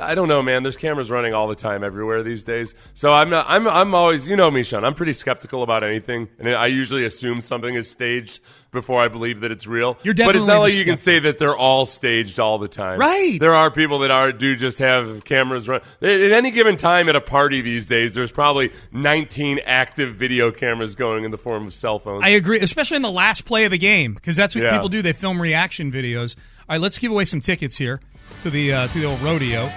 I 0.00 0.14
don't 0.14 0.28
know, 0.28 0.42
man. 0.42 0.62
There's 0.62 0.76
cameras 0.76 1.10
running 1.10 1.34
all 1.34 1.48
the 1.48 1.54
time 1.54 1.82
everywhere 1.84 2.22
these 2.22 2.44
days. 2.44 2.74
So 2.94 3.12
I'm 3.12 3.30
not, 3.30 3.46
I'm 3.48 3.66
I'm 3.68 3.94
always 3.94 4.28
you 4.28 4.36
know 4.36 4.50
me, 4.50 4.62
Sean. 4.62 4.84
I'm 4.84 4.94
pretty 4.94 5.12
skeptical 5.12 5.62
about 5.62 5.82
anything, 5.82 6.28
and 6.38 6.48
I 6.54 6.66
usually 6.66 7.04
assume 7.04 7.40
something 7.40 7.74
is 7.74 7.90
staged 7.90 8.40
before 8.70 9.00
I 9.02 9.08
believe 9.08 9.40
that 9.40 9.50
it's 9.50 9.66
real. 9.66 9.96
You're 10.02 10.12
definitely 10.14 10.40
but 10.40 10.42
it's 10.44 10.48
not 10.48 10.60
like 10.60 10.74
you 10.74 10.84
can 10.84 10.96
say 10.98 11.18
that 11.20 11.38
they're 11.38 11.56
all 11.56 11.86
staged 11.86 12.38
all 12.38 12.58
the 12.58 12.68
time. 12.68 12.98
Right. 12.98 13.38
There 13.40 13.54
are 13.54 13.70
people 13.70 14.00
that 14.00 14.10
are 14.10 14.30
do 14.32 14.56
just 14.56 14.78
have 14.80 15.24
cameras 15.24 15.68
run. 15.68 15.80
At 16.02 16.08
any 16.32 16.50
given 16.50 16.76
time 16.76 17.08
at 17.08 17.16
a 17.16 17.20
party 17.20 17.62
these 17.62 17.86
days, 17.86 18.14
there's 18.14 18.32
probably 18.32 18.70
19 18.92 19.60
active 19.64 20.14
video 20.16 20.50
cameras 20.50 20.94
going 20.94 21.24
in 21.24 21.30
the 21.30 21.38
form 21.38 21.66
of 21.66 21.72
cell 21.74 21.98
phones. 21.98 22.22
I 22.24 22.30
agree, 22.30 22.60
especially 22.60 22.96
in 22.96 23.02
the 23.02 23.10
last 23.10 23.46
play 23.46 23.64
of 23.64 23.70
the 23.70 23.78
game, 23.78 24.12
because 24.14 24.36
that's 24.36 24.54
what 24.54 24.64
Yeah. 24.64 24.72
people 24.72 24.88
do. 24.90 25.00
They 25.02 25.12
film 25.14 25.40
reaction 25.40 25.90
videos. 25.90 26.36
All 26.68 26.74
right, 26.74 26.80
let's 26.80 26.98
give 26.98 27.10
away 27.10 27.24
some 27.24 27.40
tickets 27.40 27.78
here 27.78 28.00
to 28.40 28.50
the 28.50 28.72
uh, 28.72 28.88
to 28.88 29.00
the 29.00 29.06
old 29.06 29.20
rodeo. 29.20 29.70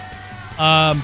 Um, 0.57 1.03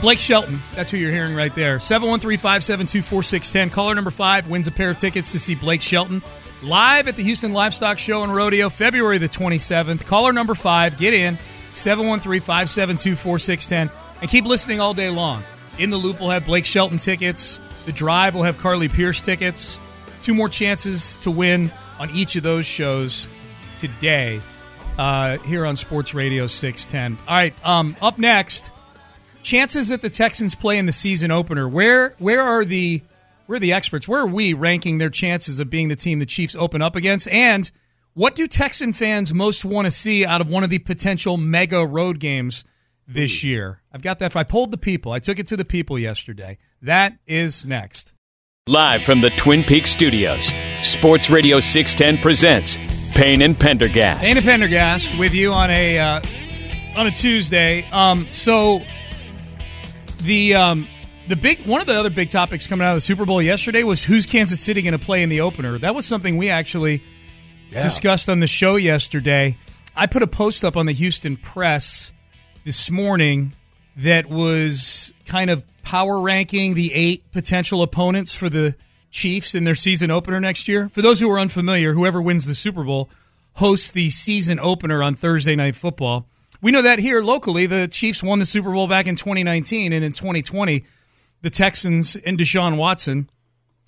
Blake 0.00 0.20
Shelton, 0.20 0.58
that's 0.74 0.90
who 0.90 0.96
you're 0.98 1.10
hearing 1.10 1.34
right 1.34 1.54
there. 1.54 1.78
713-572-4610. 1.78 3.72
Caller 3.72 3.94
number 3.94 4.10
five 4.10 4.46
wins 4.48 4.66
a 4.66 4.70
pair 4.70 4.90
of 4.90 4.98
tickets 4.98 5.32
to 5.32 5.38
see 5.38 5.54
Blake 5.54 5.80
Shelton 5.80 6.22
live 6.62 7.08
at 7.08 7.16
the 7.16 7.22
Houston 7.22 7.54
Livestock 7.54 7.98
Show 7.98 8.22
and 8.22 8.34
Rodeo, 8.34 8.68
February 8.68 9.16
the 9.18 9.28
27th. 9.28 10.04
Caller 10.04 10.34
number 10.34 10.54
five, 10.54 10.98
get 10.98 11.14
in, 11.14 11.38
713-572-4610, 11.72 13.90
and 14.20 14.30
keep 14.30 14.44
listening 14.44 14.80
all 14.80 14.92
day 14.92 15.08
long. 15.10 15.42
In 15.78 15.90
the 15.90 15.96
Loop 15.96 16.20
we'll 16.20 16.30
have 16.30 16.44
Blake 16.44 16.66
Shelton 16.66 16.98
tickets. 16.98 17.60
The 17.86 17.92
Drive 17.92 18.34
will 18.34 18.42
have 18.42 18.58
Carly 18.58 18.88
Pearce 18.88 19.24
tickets. 19.24 19.78
Two 20.22 20.34
more 20.34 20.48
chances 20.48 21.16
to 21.18 21.30
win 21.30 21.70
on 21.98 22.10
each 22.10 22.34
of 22.36 22.42
those 22.42 22.66
shows 22.66 23.30
today 23.76 24.40
uh, 24.98 25.38
here 25.38 25.66
on 25.66 25.76
Sports 25.76 26.14
Radio 26.14 26.46
610. 26.46 27.26
All 27.28 27.34
right, 27.34 27.54
um, 27.66 27.96
up 28.00 28.18
next, 28.18 28.72
chances 29.42 29.88
that 29.88 30.02
the 30.02 30.10
Texans 30.10 30.54
play 30.54 30.78
in 30.78 30.86
the 30.86 30.92
season 30.92 31.30
opener. 31.30 31.68
Where 31.68 32.14
where 32.18 32.42
are 32.42 32.64
the 32.64 33.02
where 33.46 33.56
are 33.56 33.60
the 33.60 33.72
experts? 33.72 34.08
Where 34.08 34.20
are 34.20 34.26
we 34.26 34.54
ranking 34.54 34.98
their 34.98 35.10
chances 35.10 35.60
of 35.60 35.70
being 35.70 35.88
the 35.88 35.96
team 35.96 36.18
the 36.18 36.26
Chiefs 36.26 36.56
open 36.56 36.82
up 36.82 36.96
against? 36.96 37.28
And 37.28 37.70
what 38.14 38.34
do 38.34 38.46
Texan 38.46 38.92
fans 38.92 39.32
most 39.32 39.64
want 39.64 39.86
to 39.86 39.90
see 39.90 40.24
out 40.24 40.40
of 40.40 40.48
one 40.48 40.64
of 40.64 40.70
the 40.70 40.78
potential 40.78 41.36
mega 41.36 41.86
road 41.86 42.18
games 42.18 42.64
this 43.06 43.44
year? 43.44 43.82
I've 43.92 44.02
got 44.02 44.18
that. 44.18 44.34
I 44.34 44.42
polled 44.42 44.70
the 44.70 44.78
people. 44.78 45.12
I 45.12 45.20
took 45.20 45.38
it 45.38 45.46
to 45.48 45.56
the 45.56 45.64
people 45.64 45.98
yesterday. 45.98 46.58
That 46.82 47.18
is 47.26 47.64
next. 47.64 48.12
Live 48.68 49.02
from 49.02 49.20
the 49.20 49.30
Twin 49.30 49.62
Peaks 49.62 49.92
studios, 49.92 50.52
Sports 50.82 51.30
Radio 51.30 51.60
610 51.60 52.20
presents 52.20 52.95
Payne 53.16 53.40
and 53.40 53.58
Pendergast. 53.58 54.22
Payne 54.22 54.36
and 54.36 54.44
Pendergast 54.44 55.18
with 55.18 55.32
you 55.32 55.50
on 55.50 55.70
a 55.70 55.98
uh, 55.98 56.20
on 56.98 57.06
a 57.06 57.10
Tuesday. 57.10 57.88
Um, 57.90 58.28
so 58.32 58.82
the 60.20 60.54
um, 60.54 60.86
the 61.26 61.34
big 61.34 61.66
one 61.66 61.80
of 61.80 61.86
the 61.86 61.94
other 61.94 62.10
big 62.10 62.28
topics 62.28 62.66
coming 62.66 62.86
out 62.86 62.90
of 62.90 62.96
the 62.98 63.00
Super 63.00 63.24
Bowl 63.24 63.40
yesterday 63.40 63.84
was 63.84 64.04
who's 64.04 64.26
Kansas 64.26 64.60
City 64.60 64.82
going 64.82 64.92
to 64.92 65.02
play 65.02 65.22
in 65.22 65.30
the 65.30 65.40
opener. 65.40 65.78
That 65.78 65.94
was 65.94 66.04
something 66.04 66.36
we 66.36 66.50
actually 66.50 67.02
yeah. 67.70 67.82
discussed 67.82 68.28
on 68.28 68.40
the 68.40 68.46
show 68.46 68.76
yesterday. 68.76 69.56
I 69.96 70.06
put 70.08 70.22
a 70.22 70.26
post 70.26 70.62
up 70.62 70.76
on 70.76 70.84
the 70.84 70.92
Houston 70.92 71.38
Press 71.38 72.12
this 72.66 72.90
morning 72.90 73.54
that 73.96 74.28
was 74.28 75.14
kind 75.24 75.48
of 75.48 75.64
power 75.84 76.20
ranking 76.20 76.74
the 76.74 76.92
eight 76.92 77.32
potential 77.32 77.80
opponents 77.80 78.34
for 78.34 78.50
the 78.50 78.76
Chiefs 79.10 79.54
in 79.54 79.64
their 79.64 79.74
season 79.74 80.10
opener 80.10 80.40
next 80.40 80.68
year. 80.68 80.88
For 80.88 81.02
those 81.02 81.20
who 81.20 81.30
are 81.30 81.40
unfamiliar, 81.40 81.94
whoever 81.94 82.20
wins 82.20 82.46
the 82.46 82.54
Super 82.54 82.84
Bowl 82.84 83.08
hosts 83.54 83.90
the 83.90 84.10
season 84.10 84.58
opener 84.60 85.02
on 85.02 85.14
Thursday 85.14 85.56
Night 85.56 85.76
Football. 85.76 86.26
We 86.60 86.70
know 86.70 86.82
that 86.82 86.98
here 86.98 87.22
locally, 87.22 87.66
the 87.66 87.88
Chiefs 87.88 88.22
won 88.22 88.38
the 88.38 88.46
Super 88.46 88.72
Bowl 88.72 88.88
back 88.88 89.06
in 89.06 89.16
2019, 89.16 89.92
and 89.92 90.04
in 90.04 90.12
2020, 90.12 90.84
the 91.42 91.50
Texans 91.50 92.16
and 92.16 92.38
Deshaun 92.38 92.76
Watson 92.76 93.30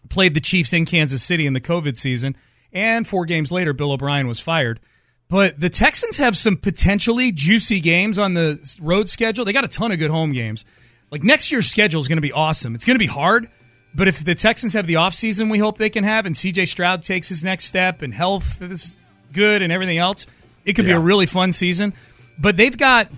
played 0.09 0.35
the 0.35 0.41
Chiefs 0.41 0.73
in 0.73 0.87
Kansas 0.87 1.23
City 1.23 1.47
in 1.47 1.53
the 1.53 1.61
COVID 1.61 1.97
season, 1.97 2.37
and 2.73 3.07
four 3.07 3.25
games 3.25 3.51
later, 3.51 3.73
Bill 3.73 3.93
O'Brien 3.93 4.29
was 4.29 4.41
fired. 4.41 4.81
But 5.29 5.61
the 5.61 5.69
Texans 5.69 6.17
have 6.17 6.37
some 6.37 6.57
potentially 6.57 7.33
juicy 7.33 7.81
games 7.81 8.19
on 8.19 8.35
the 8.35 8.79
road 8.81 9.09
schedule. 9.09 9.45
They 9.45 9.53
got 9.53 9.65
a 9.65 9.69
ton 9.69 9.93
of 9.93 9.99
good 9.99 10.11
home 10.11 10.33
games. 10.33 10.65
Like 11.11 11.23
next 11.23 11.53
year's 11.53 11.71
schedule 11.71 12.01
is 12.01 12.09
going 12.09 12.17
to 12.17 12.23
be 12.23 12.33
awesome. 12.33 12.75
It's 12.75 12.85
going 12.85 12.95
to 12.95 12.99
be 12.99 13.07
hard, 13.07 13.49
but 13.95 14.09
if 14.09 14.25
the 14.25 14.35
Texans 14.35 14.75
have 14.75 14.87
the 14.87 14.95
offseason 14.95 15.51
we 15.51 15.59
hope 15.59 15.79
they 15.79 15.91
can 15.91 16.05
have 16.05 16.27
and 16.27 16.35
CJ 16.35 16.69
Stroud 16.69 17.03
takes 17.03 17.29
his 17.29 17.43
next 17.43 17.65
step 17.65 18.03
and 18.03 18.13
health 18.13 18.61
is 18.63 18.99
good 19.33 19.63
and 19.63 19.73
everything 19.73 19.99
else, 19.99 20.27
it 20.65 20.75
could 20.75 20.85
yeah. 20.85 20.95
be 20.95 20.97
a 20.97 21.01
really 21.01 21.27
fun 21.27 21.53
season. 21.53 21.95
But 22.39 22.57
they've 22.57 22.77
got 22.77 23.11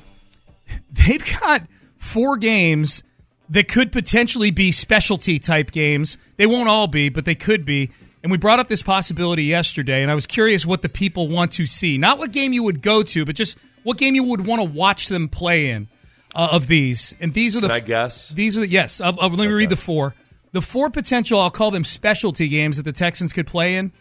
they've 0.93 1.41
got 1.41 1.63
four 1.99 2.37
games 2.37 3.03
that 3.51 3.69
could 3.69 3.93
potentially 3.93 4.51
be 4.51 4.73
specialty 4.73 5.39
type 5.39 5.73
games. 5.73 6.17
They 6.37 6.47
won't 6.47 6.69
all 6.69 6.87
be, 6.87 7.09
but 7.09 7.25
they 7.25 7.35
could 7.35 7.65
be. 7.65 7.91
And 8.23 8.31
we 8.31 8.39
brought 8.39 8.61
up 8.61 8.69
this 8.69 8.83
possibility 8.83 9.45
yesterday, 9.45 10.03
and 10.03 10.11
I 10.11 10.15
was 10.15 10.27
curious 10.27 10.67
what 10.67 10.83
the 10.83 10.89
people 10.89 11.29
want 11.29 11.53
to 11.53 11.67
see. 11.67 11.99
Not 11.99 12.19
what 12.19 12.33
game 12.33 12.53
you 12.53 12.63
would 12.63 12.83
go 12.83 13.03
to, 13.03 13.25
but 13.25 13.35
just 13.35 13.59
what 13.83 13.97
game 13.97 14.15
you 14.15 14.25
would 14.25 14.47
want 14.47 14.61
to 14.61 14.69
watch 14.69 15.09
them 15.09 15.29
play 15.29 15.71
in 15.71 15.89
uh, 16.35 16.49
of 16.53 16.67
these. 16.67 17.15
And 17.19 17.33
these 17.33 17.57
are 17.57 17.61
the. 17.61 17.69
Can 17.69 17.77
I 17.77 17.81
guess? 17.81 18.29
These 18.29 18.57
are 18.57 18.61
the, 18.61 18.69
yes. 18.69 19.01
I'll, 19.01 19.19
I'll, 19.21 19.31
let 19.31 19.39
me 19.39 19.47
okay. 19.47 19.53
read 19.53 19.71
the 19.71 19.77
four. 19.77 20.15
The 20.53 20.61
four 20.61 20.91
potential, 20.91 21.39
I'll 21.41 21.51
call 21.51 21.71
them 21.71 21.85
specialty 21.85 22.49
games 22.49 22.77
that 22.77 22.83
the 22.83 22.93
Texans 22.93 23.33
could 23.33 23.47
play 23.47 23.77
in. 23.77 23.93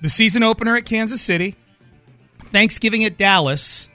The 0.00 0.08
season 0.08 0.42
opener 0.42 0.76
at 0.76 0.84
Kansas 0.84 1.20
City, 1.20 1.56
Thanksgiving 2.38 3.04
at 3.04 3.18
Dallas, 3.18 3.88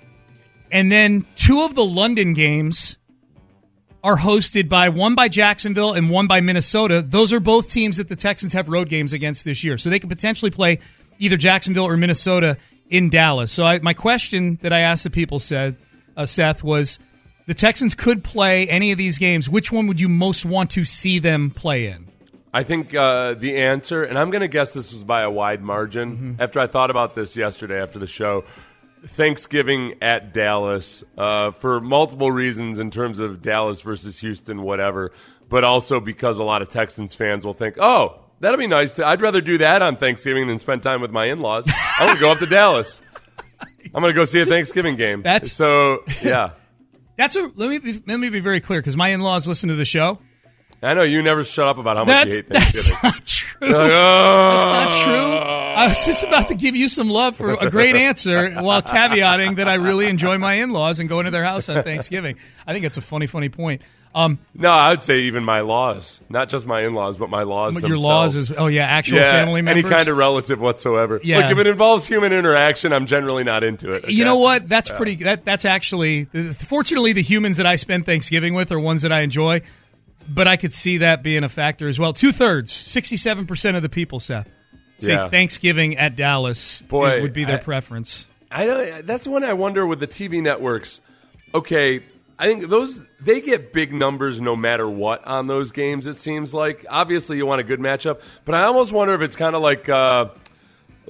and 0.71 0.91
then 0.91 1.25
two 1.35 1.63
of 1.63 1.75
the 1.75 1.85
London 1.85 2.33
games 2.33 2.97
are 4.03 4.17
hosted 4.17 4.67
by 4.67 4.89
one 4.89 5.15
by 5.15 5.29
Jacksonville 5.29 5.93
and 5.93 6.09
one 6.09 6.27
by 6.27 6.41
Minnesota. 6.41 7.01
Those 7.01 7.31
are 7.31 7.39
both 7.39 7.69
teams 7.69 7.97
that 7.97 8.09
the 8.09 8.17
Texans 8.17 8.51
have 8.53 8.67
road 8.67 8.89
games 8.89 9.13
against 9.13 9.45
this 9.45 9.63
year. 9.63 9.77
So 9.77 9.89
they 9.89 9.99
could 9.99 10.09
potentially 10.09 10.51
play 10.51 10.79
either 11.19 11.37
Jacksonville 11.37 11.85
or 11.85 11.95
Minnesota 11.95 12.57
in 12.89 13.09
Dallas. 13.09 13.51
So 13.51 13.63
I, 13.63 13.79
my 13.79 13.93
question 13.93 14.57
that 14.61 14.73
I 14.73 14.81
asked 14.81 15.05
the 15.05 15.09
people 15.09 15.39
said, 15.39 15.77
uh, 16.17 16.25
Seth, 16.25 16.63
was 16.63 16.99
the 17.45 17.53
Texans 17.53 17.95
could 17.95 18.23
play 18.23 18.67
any 18.67 18.91
of 18.91 18.97
these 18.97 19.17
games. 19.17 19.49
Which 19.49 19.71
one 19.71 19.87
would 19.87 19.99
you 19.99 20.09
most 20.09 20.45
want 20.45 20.71
to 20.71 20.85
see 20.85 21.19
them 21.19 21.51
play 21.51 21.87
in? 21.87 22.07
I 22.53 22.63
think 22.63 22.93
uh, 22.93 23.33
the 23.33 23.57
answer, 23.57 24.03
and 24.03 24.17
I'm 24.17 24.29
going 24.29 24.41
to 24.41 24.47
guess 24.47 24.73
this 24.73 24.93
was 24.93 25.03
by 25.03 25.21
a 25.21 25.31
wide 25.31 25.63
margin. 25.63 26.11
Mm-hmm. 26.11 26.41
After 26.41 26.59
I 26.59 26.67
thought 26.67 26.91
about 26.91 27.15
this 27.15 27.35
yesterday 27.35 27.81
after 27.81 27.97
the 27.97 28.05
show, 28.05 28.43
Thanksgiving 29.07 29.95
at 30.01 30.33
Dallas 30.33 31.03
uh, 31.17 31.51
for 31.51 31.81
multiple 31.81 32.31
reasons 32.31 32.79
in 32.79 32.91
terms 32.91 33.19
of 33.19 33.41
Dallas 33.41 33.81
versus 33.81 34.19
Houston, 34.19 34.61
whatever, 34.61 35.11
but 35.49 35.63
also 35.63 35.99
because 35.99 36.37
a 36.37 36.43
lot 36.43 36.61
of 36.61 36.69
Texans 36.69 37.15
fans 37.15 37.43
will 37.43 37.55
think, 37.55 37.77
oh, 37.79 38.19
that'll 38.39 38.57
be 38.57 38.67
nice. 38.67 38.99
I'd 38.99 39.21
rather 39.21 39.41
do 39.41 39.57
that 39.57 39.81
on 39.81 39.95
Thanksgiving 39.95 40.47
than 40.47 40.59
spend 40.59 40.83
time 40.83 41.01
with 41.01 41.11
my 41.11 41.25
in 41.25 41.39
laws. 41.39 41.69
I'm 41.99 42.05
going 42.05 42.17
to 42.17 42.21
go 42.21 42.31
up 42.31 42.37
to 42.37 42.45
Dallas. 42.45 43.01
I'm 43.95 44.01
going 44.01 44.13
to 44.13 44.15
go 44.15 44.25
see 44.25 44.41
a 44.41 44.45
Thanksgiving 44.45 44.95
game. 44.95 45.23
That's 45.23 45.51
so, 45.51 46.03
yeah. 46.23 46.51
That's 47.15 47.35
a 47.35 47.49
let 47.55 47.69
me 47.69 47.77
be, 47.77 48.03
let 48.05 48.17
me 48.17 48.29
be 48.29 48.39
very 48.39 48.59
clear 48.59 48.79
because 48.79 48.97
my 48.97 49.09
in 49.09 49.21
laws 49.21 49.47
listen 49.47 49.69
to 49.69 49.75
the 49.75 49.85
show. 49.85 50.19
I 50.81 50.93
know 50.95 51.03
you 51.03 51.21
never 51.21 51.45
shut 51.45 51.65
up 51.65 51.77
about 51.77 51.95
how 51.95 52.03
that's, 52.03 52.25
much 52.25 52.29
you 52.29 52.35
hate 52.35 52.49
Thanksgiving. 52.49 52.99
That's 53.01 53.03
not 53.03 53.25
true. 53.25 53.67
Like, 53.69 53.91
oh. 53.91 54.57
That's 54.57 54.67
not 54.67 55.03
true. 55.05 55.37
I 55.73 55.87
was 55.87 56.05
just 56.05 56.23
about 56.23 56.47
to 56.47 56.55
give 56.55 56.75
you 56.75 56.89
some 56.89 57.09
love 57.09 57.37
for 57.37 57.53
a 57.53 57.69
great 57.69 57.95
answer 57.95 58.51
while 58.55 58.81
caveating 58.81 59.55
that 59.55 59.69
I 59.69 59.75
really 59.75 60.07
enjoy 60.07 60.37
my 60.37 60.55
in-laws 60.55 60.99
and 60.99 61.07
going 61.07 61.25
to 61.25 61.31
their 61.31 61.45
house 61.45 61.69
on 61.69 61.83
Thanksgiving. 61.83 62.37
I 62.67 62.73
think 62.73 62.83
it's 62.83 62.97
a 62.97 63.01
funny, 63.01 63.27
funny 63.27 63.47
point. 63.47 63.81
Um, 64.15 64.37
no, 64.53 64.69
I 64.69 64.91
would 64.91 65.01
say 65.01 65.21
even 65.21 65.43
my 65.43 65.61
laws, 65.61 66.21
not 66.29 66.47
just 66.47 66.67
my 66.67 66.81
in-laws, 66.81 67.17
but 67.17 67.31
my 67.31 67.43
laws. 67.43 67.73
Your 67.73 67.81
themselves. 67.81 68.03
laws 68.03 68.35
is 68.35 68.53
oh 68.55 68.67
yeah, 68.67 68.85
actual 68.85 69.17
yeah, 69.17 69.31
family 69.31 69.63
members, 69.63 69.85
any 69.85 69.95
kind 69.95 70.07
of 70.07 70.17
relative 70.17 70.61
whatsoever. 70.61 71.19
Yeah. 71.23 71.39
Look, 71.39 71.51
if 71.51 71.57
it 71.57 71.67
involves 71.67 72.05
human 72.05 72.31
interaction, 72.31 72.93
I'm 72.93 73.07
generally 73.07 73.43
not 73.43 73.63
into 73.63 73.89
it. 73.89 74.03
Okay? 74.03 74.13
You 74.13 74.23
know 74.23 74.37
what? 74.37 74.69
That's 74.69 74.89
yeah. 74.89 74.97
pretty. 74.97 75.15
That 75.15 75.45
that's 75.45 75.65
actually. 75.65 76.25
Fortunately, 76.25 77.13
the 77.13 77.23
humans 77.23 77.57
that 77.57 77.65
I 77.65 77.75
spend 77.75 78.05
Thanksgiving 78.05 78.53
with 78.53 78.71
are 78.71 78.79
ones 78.79 79.01
that 79.01 79.11
I 79.11 79.21
enjoy 79.21 79.63
but 80.27 80.47
I 80.47 80.57
could 80.57 80.73
see 80.73 80.99
that 80.99 81.23
being 81.23 81.43
a 81.43 81.49
factor 81.49 81.87
as 81.87 81.99
well. 81.99 82.13
Two 82.13 82.31
thirds, 82.31 82.71
sixty-seven 82.71 83.45
percent 83.45 83.77
of 83.77 83.83
the 83.83 83.89
people, 83.89 84.19
Seth, 84.19 84.49
say 84.99 85.13
yeah. 85.13 85.29
Thanksgiving 85.29 85.97
at 85.97 86.15
Dallas 86.15 86.81
Boy, 86.83 87.21
would 87.21 87.33
be 87.33 87.45
their 87.45 87.59
I, 87.59 87.61
preference. 87.63 88.27
I 88.51 88.65
know 88.65 89.01
that's 89.01 89.27
one 89.27 89.43
I 89.43 89.53
wonder 89.53 89.85
with 89.85 89.99
the 89.99 90.07
TV 90.07 90.41
networks. 90.41 91.01
Okay, 91.53 92.03
I 92.37 92.47
think 92.47 92.67
those 92.69 93.05
they 93.19 93.41
get 93.41 93.73
big 93.73 93.93
numbers 93.93 94.41
no 94.41 94.55
matter 94.55 94.89
what 94.89 95.25
on 95.25 95.47
those 95.47 95.71
games. 95.71 96.07
It 96.07 96.15
seems 96.15 96.53
like 96.53 96.85
obviously 96.89 97.37
you 97.37 97.45
want 97.45 97.61
a 97.61 97.63
good 97.63 97.79
matchup, 97.79 98.21
but 98.45 98.55
I 98.55 98.63
almost 98.63 98.91
wonder 98.91 99.13
if 99.13 99.21
it's 99.21 99.35
kind 99.35 99.55
of 99.55 99.61
like. 99.61 99.89
Uh, 99.89 100.29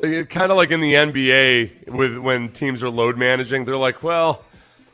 kind 0.02 0.52
of 0.52 0.58
like 0.58 0.72
in 0.72 0.82
the 0.82 0.96
NBA 0.96 1.88
with 1.88 2.18
when 2.18 2.50
teams 2.50 2.82
are 2.82 2.90
load 2.90 3.16
managing, 3.16 3.64
they're 3.64 3.78
like, 3.78 4.02
well, 4.02 4.44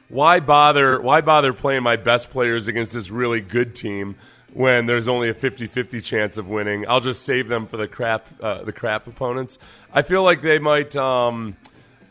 why 0.10 0.40
bother 0.40 1.00
why 1.00 1.22
bother 1.22 1.54
playing 1.54 1.84
my 1.84 1.96
best 1.96 2.30
players 2.32 2.68
against 2.68 2.94
this 2.94 3.10
really 3.10 3.42
good 3.42 3.76
team 3.76 4.16
when 4.52 4.88
there's 4.88 5.08
only 5.08 5.30
a 5.30 5.34
50-50 5.34 6.04
chance 6.04 6.38
of 6.38 6.50
winning 6.50 6.84
i'll 6.90 7.00
just 7.00 7.24
save 7.24 7.48
them 7.48 7.68
for 7.68 7.78
the 7.78 7.88
crap 7.88 8.28
uh, 8.42 8.64
the 8.64 8.72
crap 8.72 9.06
opponents 9.06 9.60
i 9.94 10.02
feel 10.02 10.24
like 10.24 10.42
they 10.42 10.58
might 10.58 10.96
um, 10.96 11.56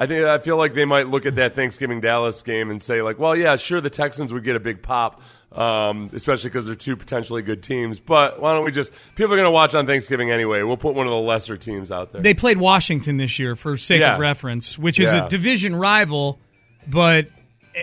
I 0.00 0.06
think 0.06 0.24
I 0.24 0.38
feel 0.38 0.56
like 0.56 0.74
they 0.74 0.84
might 0.84 1.08
look 1.08 1.26
at 1.26 1.34
that 1.36 1.54
Thanksgiving 1.54 2.00
Dallas 2.00 2.42
game 2.42 2.70
and 2.70 2.80
say 2.80 3.02
like, 3.02 3.18
well, 3.18 3.34
yeah, 3.34 3.56
sure, 3.56 3.80
the 3.80 3.90
Texans 3.90 4.32
would 4.32 4.44
get 4.44 4.54
a 4.54 4.60
big 4.60 4.80
pop, 4.80 5.20
um, 5.52 6.10
especially 6.12 6.50
because 6.50 6.66
they're 6.66 6.76
two 6.76 6.96
potentially 6.96 7.42
good 7.42 7.62
teams. 7.62 7.98
But 7.98 8.40
why 8.40 8.52
don't 8.52 8.64
we 8.64 8.70
just 8.70 8.92
people 9.16 9.32
are 9.32 9.36
going 9.36 9.46
to 9.46 9.50
watch 9.50 9.74
on 9.74 9.86
Thanksgiving 9.86 10.30
anyway? 10.30 10.62
We'll 10.62 10.76
put 10.76 10.94
one 10.94 11.06
of 11.06 11.10
the 11.10 11.18
lesser 11.18 11.56
teams 11.56 11.90
out 11.90 12.12
there. 12.12 12.20
They 12.20 12.34
played 12.34 12.58
Washington 12.58 13.16
this 13.16 13.38
year 13.38 13.56
for 13.56 13.76
sake 13.76 14.00
yeah. 14.00 14.14
of 14.14 14.20
reference, 14.20 14.78
which 14.78 15.00
is 15.00 15.12
yeah. 15.12 15.26
a 15.26 15.28
division 15.28 15.74
rival, 15.74 16.38
but 16.86 17.28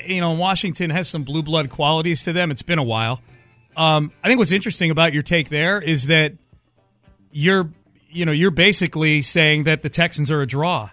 you 0.06 0.22
know, 0.22 0.32
Washington 0.32 0.90
has 0.90 1.08
some 1.08 1.24
blue 1.24 1.44
blood 1.44 1.70
qualities 1.70 2.24
to 2.24 2.34
them. 2.34 2.52
It's 2.52 2.62
been 2.62 2.80
a 2.80 2.84
while. 2.84 3.22
Um, 3.76 4.12
I 4.24 4.28
think 4.28 4.40
what's 4.40 4.52
interesting 4.52 4.92
about 4.92 5.14
your 5.14 5.22
take 5.22 5.50
there 5.50 5.82
is 5.82 6.08
that 6.08 6.34
you're, 7.32 7.70
you 8.10 8.26
know, 8.26 8.32
you're 8.32 8.52
basically 8.52 9.22
saying 9.22 9.66
that 9.66 9.82
the 9.82 9.90
Texans 9.90 10.32
are 10.32 10.42
a 10.42 10.48
draw 10.48 10.90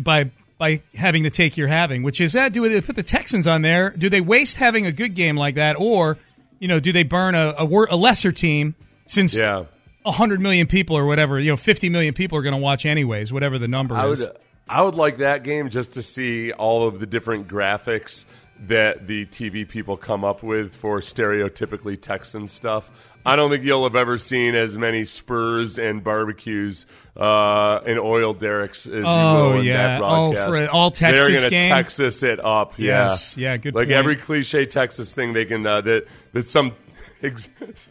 by 0.00 0.30
by 0.58 0.82
having 0.94 1.22
the 1.22 1.30
take 1.30 1.56
you're 1.56 1.68
having, 1.68 2.02
which 2.02 2.20
is 2.20 2.32
that 2.32 2.46
uh, 2.46 2.48
do 2.50 2.68
they 2.68 2.80
put 2.80 2.96
the 2.96 3.02
Texans 3.02 3.46
on 3.46 3.62
there? 3.62 3.90
Do 3.90 4.08
they 4.08 4.20
waste 4.20 4.58
having 4.58 4.86
a 4.86 4.92
good 4.92 5.14
game 5.14 5.36
like 5.36 5.54
that, 5.54 5.76
or 5.78 6.18
you 6.58 6.68
know, 6.68 6.80
do 6.80 6.92
they 6.92 7.04
burn 7.04 7.34
a 7.34 7.54
a, 7.56 7.64
a 7.64 7.96
lesser 7.96 8.32
team 8.32 8.74
since 9.06 9.34
yeah. 9.34 9.64
100 10.02 10.40
million 10.40 10.66
people 10.66 10.96
or 10.96 11.06
whatever, 11.06 11.38
you 11.38 11.50
know, 11.50 11.56
50 11.56 11.88
million 11.88 12.14
people 12.14 12.38
are 12.38 12.42
going 12.42 12.54
to 12.54 12.60
watch 12.60 12.86
anyways, 12.86 13.32
whatever 13.32 13.58
the 13.58 13.68
number 13.68 13.94
I 13.94 14.08
is. 14.08 14.20
Would, 14.20 14.36
I 14.68 14.82
would 14.82 14.94
like 14.94 15.18
that 15.18 15.44
game 15.44 15.70
just 15.70 15.94
to 15.94 16.02
see 16.02 16.52
all 16.52 16.86
of 16.86 17.00
the 17.00 17.06
different 17.06 17.48
graphics 17.48 18.26
that 18.66 19.06
the 19.06 19.24
TV 19.26 19.66
people 19.68 19.96
come 19.96 20.24
up 20.24 20.42
with 20.42 20.74
for 20.74 21.00
stereotypically 21.00 22.00
Texan 22.00 22.48
stuff. 22.48 22.90
I 23.24 23.36
don't 23.36 23.50
think 23.50 23.62
you'll 23.64 23.84
have 23.84 23.94
ever 23.96 24.16
seen 24.18 24.54
as 24.54 24.78
many 24.78 25.04
Spurs 25.04 25.78
and 25.78 26.02
barbecues 26.02 26.86
uh, 27.16 27.80
and 27.86 27.98
oil 27.98 28.32
derricks 28.32 28.86
as 28.86 28.92
you 28.92 29.04
Oh, 29.06 29.50
will 29.50 29.58
in 29.60 29.64
yeah. 29.66 29.98
that 29.98 30.02
Oh, 30.02 30.32
for 30.34 30.66
all 30.70 30.90
Texas 30.90 31.26
They're 31.26 31.36
gonna 31.36 31.50
game? 31.50 31.68
Texas 31.68 32.22
it 32.22 32.42
up. 32.44 32.78
Yes. 32.78 33.36
Yeah, 33.36 33.52
Yeah, 33.52 33.56
good 33.58 33.74
Like 33.74 33.88
point. 33.88 33.96
every 33.98 34.16
cliche 34.16 34.64
Texas 34.64 35.12
thing 35.12 35.34
they 35.34 35.44
can 35.44 35.66
uh, 35.66 35.80
that 35.82 36.06
that 36.32 36.48
some. 36.48 36.72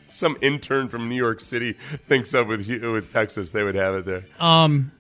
Some 0.10 0.38
intern 0.42 0.88
from 0.88 1.10
New 1.10 1.16
York 1.18 1.42
City 1.42 1.74
thinks 2.08 2.34
of 2.34 2.48
with 2.48 2.66
with 2.70 3.12
Texas, 3.12 3.52
they 3.52 3.62
would 3.62 3.76
have 3.76 3.96
it 3.96 4.06
there. 4.06 4.24
Um, 4.40 4.94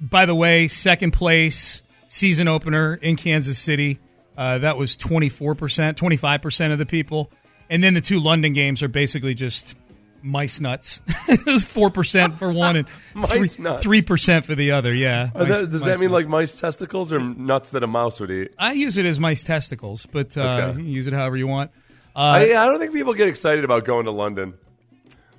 by 0.00 0.26
the 0.26 0.34
way, 0.34 0.68
second 0.68 1.10
place 1.10 1.82
season 2.06 2.46
opener 2.46 2.94
in 2.94 3.16
Kansas 3.16 3.58
City. 3.58 3.98
Uh, 4.36 4.58
that 4.58 4.76
was 4.76 4.96
24%, 4.96 5.94
25% 5.94 6.72
of 6.72 6.78
the 6.78 6.86
people. 6.86 7.30
And 7.70 7.82
then 7.82 7.94
the 7.94 8.00
two 8.00 8.20
London 8.20 8.52
games 8.52 8.82
are 8.82 8.88
basically 8.88 9.34
just 9.34 9.76
mice 10.22 10.58
nuts. 10.60 11.02
it 11.28 11.44
was 11.46 11.64
4% 11.64 12.38
for 12.38 12.50
one 12.52 12.76
and 12.76 12.88
Mice 13.14 13.56
3% 13.58 14.44
for 14.44 14.54
the 14.54 14.72
other. 14.72 14.92
Yeah. 14.94 15.30
Mice- 15.34 15.48
that- 15.48 15.70
does 15.70 15.82
that 15.82 15.98
mean 16.00 16.10
nuts. 16.10 16.24
like 16.24 16.28
mice 16.28 16.58
testicles 16.60 17.12
or 17.12 17.20
nuts 17.20 17.70
that 17.70 17.82
a 17.82 17.86
mouse 17.86 18.20
would 18.20 18.30
eat? 18.30 18.54
I 18.58 18.72
use 18.72 18.96
it 18.98 19.06
as 19.06 19.20
mice 19.20 19.44
testicles, 19.44 20.06
but 20.06 20.36
uh, 20.36 20.40
Okay. 20.42 20.66
you 20.68 20.72
can 20.74 20.88
use 20.88 21.06
it 21.06 21.12
however 21.14 21.36
you 21.36 21.46
want. 21.46 21.70
Uh, 22.16 22.18
I, 22.20 22.40
I 22.50 22.66
don't 22.66 22.78
think 22.78 22.92
people 22.92 23.12
get 23.14 23.28
excited 23.28 23.64
about 23.64 23.84
going 23.84 24.04
to 24.06 24.12
London. 24.12 24.54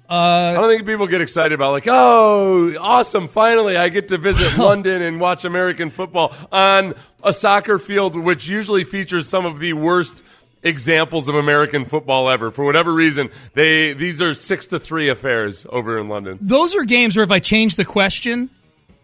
Uh, 0.10 0.14
I 0.14 0.54
don't 0.54 0.70
think 0.70 0.86
people 0.86 1.08
get 1.08 1.22
excited 1.22 1.54
about 1.54 1.72
like, 1.72 1.86
oh, 1.88 2.76
awesome! 2.80 3.28
Finally, 3.28 3.78
I 3.78 3.90
get 3.90 4.08
to 4.10 4.18
visit 4.18 4.58
London 4.62 5.02
and 5.02 5.20
watch 5.20 5.46
American 5.46 5.90
football 5.90 6.34
on 6.52 6.94
a 7.24 7.34
soccer 7.34 7.80
field, 7.80 8.16
which 8.16 8.48
usually 8.48 8.84
features 8.84 9.28
some 9.28 9.46
of 9.46 9.60
the 9.60 9.74
worst 9.74 10.24
examples 10.64 11.28
of 11.30 11.36
American 11.36 11.86
football 11.86 12.30
ever. 12.30 12.52
For 12.52 12.66
whatever 12.66 12.94
reason, 12.94 13.30
they 13.54 13.94
these 13.94 14.22
are 14.22 14.34
six 14.34 14.68
to 14.68 14.80
three 14.80 15.10
affairs 15.10 15.66
over 15.72 15.98
in 16.00 16.08
London. 16.10 16.38
those 16.42 16.76
are 16.76 16.84
games 16.84 17.16
where 17.16 17.24
if 17.24 17.32
I 17.32 17.40
change 17.40 17.76
the 17.76 17.86
question, 17.86 18.50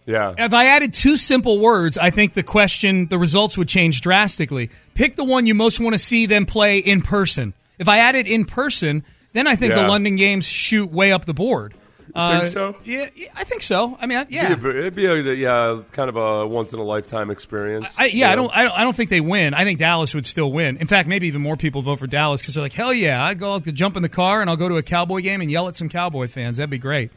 Yeah, 0.07 0.33
If 0.37 0.53
I 0.53 0.65
added 0.67 0.93
two 0.93 1.17
simple 1.17 1.59
words, 1.59 1.97
I 1.97 2.09
think 2.09 2.33
the 2.33 2.41
question, 2.43 3.07
the 3.07 3.17
results 3.19 3.57
would 3.57 3.67
change 3.67 4.01
drastically. 4.01 4.69
Pick 4.95 5.15
the 5.15 5.23
one 5.23 5.45
you 5.45 5.53
most 5.53 5.79
want 5.79 5.93
to 5.93 5.99
see 5.99 6.25
them 6.25 6.45
play 6.47 6.79
in 6.79 7.01
person. 7.01 7.53
If 7.77 7.87
I 7.87 7.99
added 7.99 8.27
in 8.27 8.45
person, 8.45 9.03
then 9.33 9.47
I 9.47 9.55
think 9.55 9.73
Yeah. 9.73 9.83
the 9.83 9.87
London 9.87 10.15
games 10.15 10.45
shoot 10.45 10.91
way 10.91 11.11
up 11.11 11.25
the 11.25 11.33
board. 11.33 11.73
Uh, 12.13 12.39
think 12.41 12.51
so? 12.51 12.75
Yeah, 12.83 13.07
yeah, 13.15 13.27
I 13.35 13.45
think 13.45 13.61
so. 13.61 13.97
I 14.01 14.05
mean, 14.05 14.17
I- 14.17 14.25
yeah. 14.29 14.51
It'd 14.51 14.61
be, 14.61 14.69
it'd 14.69 14.95
be 14.95 15.05
a, 15.05 15.15
yeah, 15.33 15.79
kind 15.93 16.09
of 16.09 16.17
a 16.17 16.45
once 16.45 16.73
in 16.73 16.79
a 16.79 16.83
lifetime 16.83 17.31
experience. 17.31 17.87
I, 17.97 18.07
yeah, 18.07 18.29
I 18.31 18.35
don't, 18.35 18.51
I 18.53 18.63
don't. 18.63 18.77
I 18.79 18.83
don't 18.83 18.93
think 18.95 19.09
they 19.09 19.21
win. 19.21 19.53
I 19.53 19.63
think 19.63 19.79
Dallas 19.79 20.13
would 20.13 20.25
still 20.25 20.51
win. 20.51 20.75
In 20.77 20.87
fact, 20.87 21.07
maybe 21.07 21.27
even 21.27 21.41
more 21.41 21.55
people 21.55 21.81
vote 21.81 21.99
for 21.99 22.07
Dallas 22.07 22.41
because 22.41 22.55
they're 22.55 22.63
like, 22.63 22.73
hell 22.73 22.93
yeah, 22.93 23.23
I'd 23.23 23.39
go 23.39 23.53
I'll 23.53 23.59
jump 23.61 23.95
in 23.95 24.03
the 24.03 24.09
car 24.09 24.41
and 24.41 24.49
I'll 24.49 24.57
go 24.57 24.67
to 24.67 24.75
a 24.75 24.83
Cowboy 24.83 25.21
game 25.21 25.39
and 25.39 25.49
yell 25.49 25.69
at 25.69 25.77
some 25.77 25.87
Cowboy 25.87 26.27
fans. 26.27 26.57
That'd 26.57 26.69
be 26.69 26.77
great. 26.77 27.11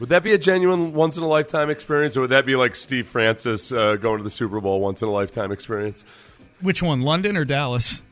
Would 0.00 0.08
that 0.08 0.22
be 0.22 0.32
a 0.32 0.38
genuine 0.38 0.94
once 0.94 1.18
in 1.18 1.22
a 1.22 1.28
lifetime 1.28 1.68
experience, 1.68 2.16
or 2.16 2.22
would 2.22 2.30
that 2.30 2.46
be 2.46 2.56
like 2.56 2.74
Steve 2.74 3.06
Francis 3.06 3.70
uh, 3.70 3.96
going 3.96 4.16
to 4.16 4.24
the 4.24 4.30
Super 4.30 4.60
Bowl 4.62 4.80
once 4.80 5.02
in 5.02 5.08
a 5.08 5.12
lifetime 5.12 5.52
experience? 5.52 6.06
Which 6.62 6.82
one, 6.82 7.02
London 7.02 7.36
or 7.36 7.44
Dallas? 7.44 8.02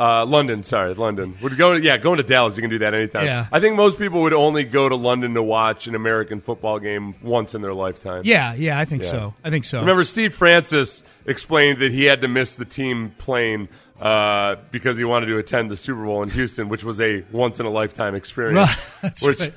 Uh, 0.00 0.24
London, 0.24 0.62
sorry, 0.62 0.94
London. 0.94 1.36
Would 1.42 1.58
go 1.58 1.72
yeah, 1.72 1.98
going 1.98 2.16
to 2.16 2.22
Dallas, 2.22 2.56
you 2.56 2.62
can 2.62 2.70
do 2.70 2.78
that 2.78 2.94
anytime. 2.94 3.26
Yeah. 3.26 3.46
I 3.52 3.60
think 3.60 3.76
most 3.76 3.98
people 3.98 4.22
would 4.22 4.32
only 4.32 4.64
go 4.64 4.88
to 4.88 4.96
London 4.96 5.34
to 5.34 5.42
watch 5.42 5.86
an 5.86 5.94
American 5.94 6.40
football 6.40 6.78
game 6.78 7.14
once 7.22 7.54
in 7.54 7.60
their 7.60 7.74
lifetime. 7.74 8.22
Yeah, 8.24 8.54
yeah, 8.54 8.78
I 8.78 8.86
think 8.86 9.02
Yeah. 9.02 9.10
so. 9.10 9.34
I 9.44 9.50
think 9.50 9.64
so. 9.64 9.80
Remember, 9.80 10.02
Steve 10.02 10.34
Francis 10.34 11.04
explained 11.26 11.80
that 11.80 11.92
he 11.92 12.04
had 12.04 12.22
to 12.22 12.28
miss 12.28 12.56
the 12.56 12.64
team 12.64 13.14
plane 13.18 13.68
uh, 14.00 14.56
because 14.70 14.96
he 14.96 15.04
wanted 15.04 15.26
to 15.26 15.36
attend 15.36 15.70
the 15.70 15.76
Super 15.76 16.02
Bowl 16.02 16.22
in 16.22 16.30
Houston, 16.30 16.70
which 16.70 16.82
was 16.82 16.98
a 17.02 17.22
once 17.30 17.60
in 17.60 17.66
a 17.66 17.70
lifetime 17.70 18.14
experience. 18.14 18.70
Right, 19.02 19.02
that's 19.02 19.22
which 19.22 19.40
right. 19.40 19.52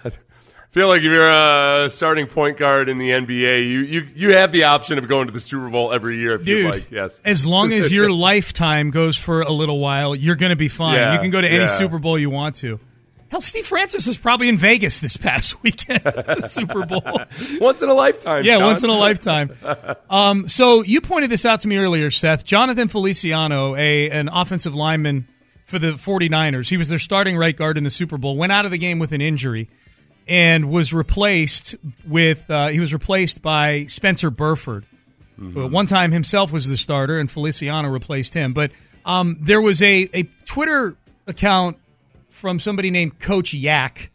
I 0.74 0.76
feel 0.76 0.88
like 0.88 1.04
if 1.04 1.04
you're 1.04 1.30
a 1.30 1.88
starting 1.88 2.26
point 2.26 2.58
guard 2.58 2.90
in 2.90 2.98
the 2.98 3.12
NBA, 3.12 3.70
you, 3.70 3.82
you, 3.82 4.08
you 4.16 4.36
have 4.36 4.52
the 4.52 4.64
option 4.64 4.98
of 4.98 5.08
going 5.08 5.28
to 5.28 5.32
the 5.32 5.40
Super 5.40 5.70
Bowl 5.70 5.94
every 5.94 6.18
year 6.18 6.34
if 6.34 6.46
Dude, 6.46 6.64
you'd 6.64 6.72
like. 6.72 6.90
Yes. 6.90 7.22
as 7.24 7.46
long 7.46 7.72
as 7.72 7.94
your 7.94 8.12
lifetime 8.12 8.90
goes 8.90 9.16
for 9.16 9.44
a 9.44 9.52
little 9.52 9.78
while, 9.78 10.16
you're 10.16 10.36
going 10.36 10.50
to 10.50 10.56
be 10.56 10.70
fine. 10.70 10.96
Yeah, 10.96 11.14
you 11.14 11.20
can 11.20 11.30
go 11.30 11.40
to 11.40 11.48
any 11.48 11.66
yeah. 11.66 11.68
Super 11.68 12.00
Bowl 12.00 12.18
you 12.18 12.32
want 12.32 12.56
to. 12.56 12.80
Hell, 13.30 13.40
Steve 13.40 13.68
Francis 13.68 14.08
is 14.08 14.18
probably 14.18 14.50
in 14.50 14.58
Vegas 14.58 15.00
this 15.00 15.16
past 15.16 15.62
weekend, 15.64 16.02
the 16.06 16.48
Super 16.48 16.88
Bowl. 16.88 17.04
once 17.62 17.84
in 17.84 17.90
a 17.90 17.94
lifetime. 17.94 18.44
Yeah, 18.44 18.58
once 18.58 18.82
in 18.82 18.90
a 18.90 18.98
lifetime. 18.98 19.52
Um, 20.10 20.48
so 20.48 20.82
you 20.82 21.02
pointed 21.02 21.30
this 21.30 21.46
out 21.46 21.60
to 21.60 21.68
me 21.68 21.78
earlier, 21.78 22.10
Seth. 22.10 22.46
Jonathan 22.46 22.88
Feliciano, 22.88 23.76
a 23.76 24.10
an 24.10 24.28
offensive 24.28 24.74
lineman 24.74 25.28
for 25.66 25.78
the 25.78 25.92
49ers, 25.92 26.68
he 26.68 26.78
was 26.78 26.90
their 26.90 26.98
starting 26.98 27.38
right 27.38 27.56
guard 27.56 27.78
in 27.78 27.84
the 27.84 27.92
Super 27.92 28.18
Bowl, 28.18 28.36
went 28.36 28.52
out 28.52 28.66
of 28.66 28.72
the 28.72 28.80
game 28.80 28.98
with 28.98 29.12
an 29.12 29.22
injury 29.22 29.70
and 30.28 30.70
was 30.70 30.94
replaced 30.94 31.76
with 32.08 32.50
uh, 32.50 32.70
he 32.70 32.80
was 32.80 32.94
replaced 32.94 33.42
by 33.42 33.86
Spencer 33.86 34.30
Burford. 34.30 34.86
who 35.38 35.66
at 35.66 35.72
one 35.72 35.86
time 35.86 36.12
himself 36.12 36.52
was 36.52 36.68
the 36.68 36.78
starter, 36.78 37.20
and 37.20 37.30
Feliciano 37.30 37.90
replaced 37.90 38.34
him. 38.34 38.54
But 38.54 38.72
um, 39.06 39.38
there 39.42 39.62
was 39.62 39.82
a, 39.82 40.10
a 40.14 40.24
Twitter 40.46 40.96
account 41.28 41.78
from 42.30 42.60
somebody 42.60 42.92
named 42.92 43.20
Coach 43.20 43.54
Yak, 43.54 44.12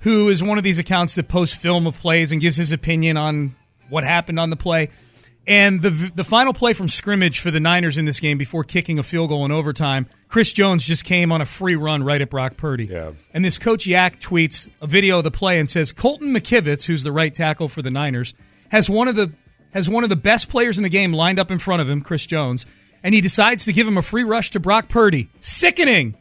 who 0.00 0.28
is 0.28 0.42
one 0.42 0.58
of 0.58 0.64
these 0.64 0.78
accounts 0.78 1.14
that 1.14 1.28
posts 1.28 1.56
film 1.56 1.86
of 1.86 1.98
plays 1.98 2.32
and 2.32 2.40
gives 2.40 2.56
his 2.56 2.72
opinion 2.72 3.16
on 3.16 3.54
what 3.88 4.04
happened 4.04 4.38
on 4.38 4.50
the 4.50 4.56
play. 4.56 4.90
And 5.46 5.80
the 5.80 5.90
the 6.14 6.24
final 6.24 6.52
play 6.52 6.72
from 6.72 6.88
scrimmage 6.88 7.38
for 7.38 7.52
the 7.52 7.60
Niners 7.60 7.98
in 7.98 8.04
this 8.04 8.18
game 8.18 8.36
before 8.36 8.64
kicking 8.64 8.98
a 8.98 9.04
field 9.04 9.28
goal 9.28 9.44
in 9.44 9.52
overtime, 9.52 10.08
Chris 10.28 10.52
Jones 10.52 10.84
just 10.84 11.04
came 11.04 11.30
on 11.30 11.40
a 11.40 11.46
free 11.46 11.76
run 11.76 12.02
right 12.02 12.20
at 12.20 12.30
Brock 12.30 12.56
Purdy. 12.56 12.86
Yeah. 12.86 13.12
And 13.32 13.44
this 13.44 13.56
coach 13.56 13.86
Yak 13.86 14.18
tweets 14.18 14.68
a 14.80 14.88
video 14.88 15.18
of 15.18 15.24
the 15.24 15.30
play 15.30 15.60
and 15.60 15.70
says 15.70 15.92
Colton 15.92 16.34
McKivitz, 16.34 16.86
who's 16.86 17.04
the 17.04 17.12
right 17.12 17.32
tackle 17.32 17.68
for 17.68 17.80
the 17.80 17.92
Niners, 17.92 18.34
has 18.70 18.90
one 18.90 19.06
of 19.06 19.14
the 19.14 19.32
has 19.72 19.88
one 19.88 20.02
of 20.02 20.10
the 20.10 20.16
best 20.16 20.48
players 20.48 20.78
in 20.78 20.82
the 20.82 20.88
game 20.88 21.12
lined 21.12 21.38
up 21.38 21.50
in 21.50 21.58
front 21.58 21.80
of 21.80 21.88
him, 21.88 22.00
Chris 22.00 22.26
Jones, 22.26 22.66
and 23.04 23.14
he 23.14 23.20
decides 23.20 23.64
to 23.66 23.72
give 23.72 23.86
him 23.86 23.98
a 23.98 24.02
free 24.02 24.24
rush 24.24 24.50
to 24.50 24.60
Brock 24.60 24.88
Purdy. 24.88 25.28
Sickening. 25.40 26.16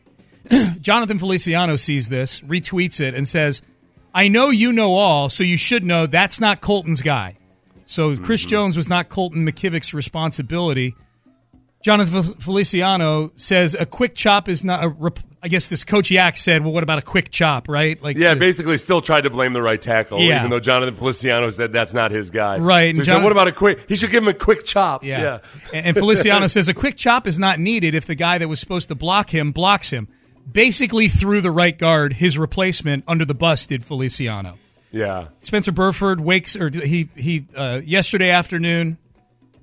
Jonathan 0.81 1.17
Feliciano 1.17 1.75
sees 1.75 2.09
this, 2.09 2.41
retweets 2.41 2.99
it, 2.99 3.15
and 3.15 3.27
says, 3.27 3.63
I 4.13 4.27
know 4.27 4.49
you 4.49 4.71
know 4.71 4.93
all, 4.93 5.29
so 5.29 5.43
you 5.43 5.57
should 5.57 5.83
know 5.83 6.05
that's 6.05 6.39
not 6.39 6.61
Colton's 6.61 7.01
guy. 7.01 7.37
So 7.85 8.15
Chris 8.17 8.41
mm-hmm. 8.41 8.49
Jones 8.49 8.77
was 8.77 8.89
not 8.89 9.09
Colton 9.09 9.47
McKivitz's 9.47 9.93
responsibility. 9.93 10.95
Jonathan 11.83 12.23
Feliciano 12.39 13.31
says 13.35 13.75
a 13.75 13.85
quick 13.85 14.15
chop 14.15 14.49
is 14.49 14.63
not 14.63 14.83
a. 14.83 14.89
Rep- 14.89 15.19
I 15.43 15.47
guess 15.47 15.67
this 15.67 15.83
coach 15.83 16.09
Yak 16.09 16.37
said, 16.37 16.63
well, 16.63 16.73
what 16.73 16.81
about 16.81 16.97
a 16.97 17.03
quick 17.03 17.29
chop, 17.29 17.69
right? 17.69 18.01
Like, 18.01 18.17
Yeah, 18.17 18.33
to- 18.33 18.39
basically 18.39 18.79
still 18.79 18.99
tried 18.99 19.21
to 19.21 19.29
blame 19.29 19.53
the 19.53 19.61
right 19.61 19.79
tackle, 19.79 20.19
Yeah. 20.19 20.39
even 20.39 20.49
though 20.49 20.59
Jonathan 20.59 20.95
Feliciano 20.95 21.51
said 21.51 21.71
that's 21.71 21.93
not 21.93 22.09
his 22.09 22.31
guy. 22.31 22.57
Right, 22.57 22.95
So 22.95 23.01
he 23.01 23.05
said, 23.05 23.21
what 23.21 23.31
about 23.31 23.47
a 23.47 23.51
quick? 23.51 23.87
He 23.87 23.95
should 23.95 24.09
give 24.09 24.23
him 24.23 24.29
a 24.29 24.33
quick 24.33 24.65
chop. 24.65 25.03
Yeah. 25.03 25.21
yeah. 25.21 25.39
And, 25.71 25.85
and 25.85 25.95
Feliciano 25.95 26.47
says 26.47 26.67
a 26.67 26.73
quick 26.73 26.97
chop 26.97 27.27
is 27.27 27.37
not 27.37 27.59
needed 27.59 27.93
if 27.93 28.07
the 28.07 28.15
guy 28.15 28.39
that 28.39 28.47
was 28.47 28.59
supposed 28.59 28.89
to 28.89 28.95
block 28.95 29.29
him 29.29 29.51
blocks 29.51 29.91
him. 29.91 30.07
Basically, 30.51 31.07
threw 31.07 31.41
the 31.41 31.51
right 31.51 31.77
guard, 31.77 32.13
his 32.13 32.39
replacement, 32.39 33.03
under 33.07 33.25
the 33.25 33.35
bus 33.35 33.67
did 33.67 33.85
Feliciano. 33.85 34.57
Yeah. 34.95 35.27
Spencer 35.41 35.73
Burford 35.73 36.21
wakes 36.21 36.55
or 36.55 36.69
he 36.69 37.09
he 37.15 37.45
uh, 37.55 37.81
yesterday 37.83 38.29
afternoon 38.29 38.97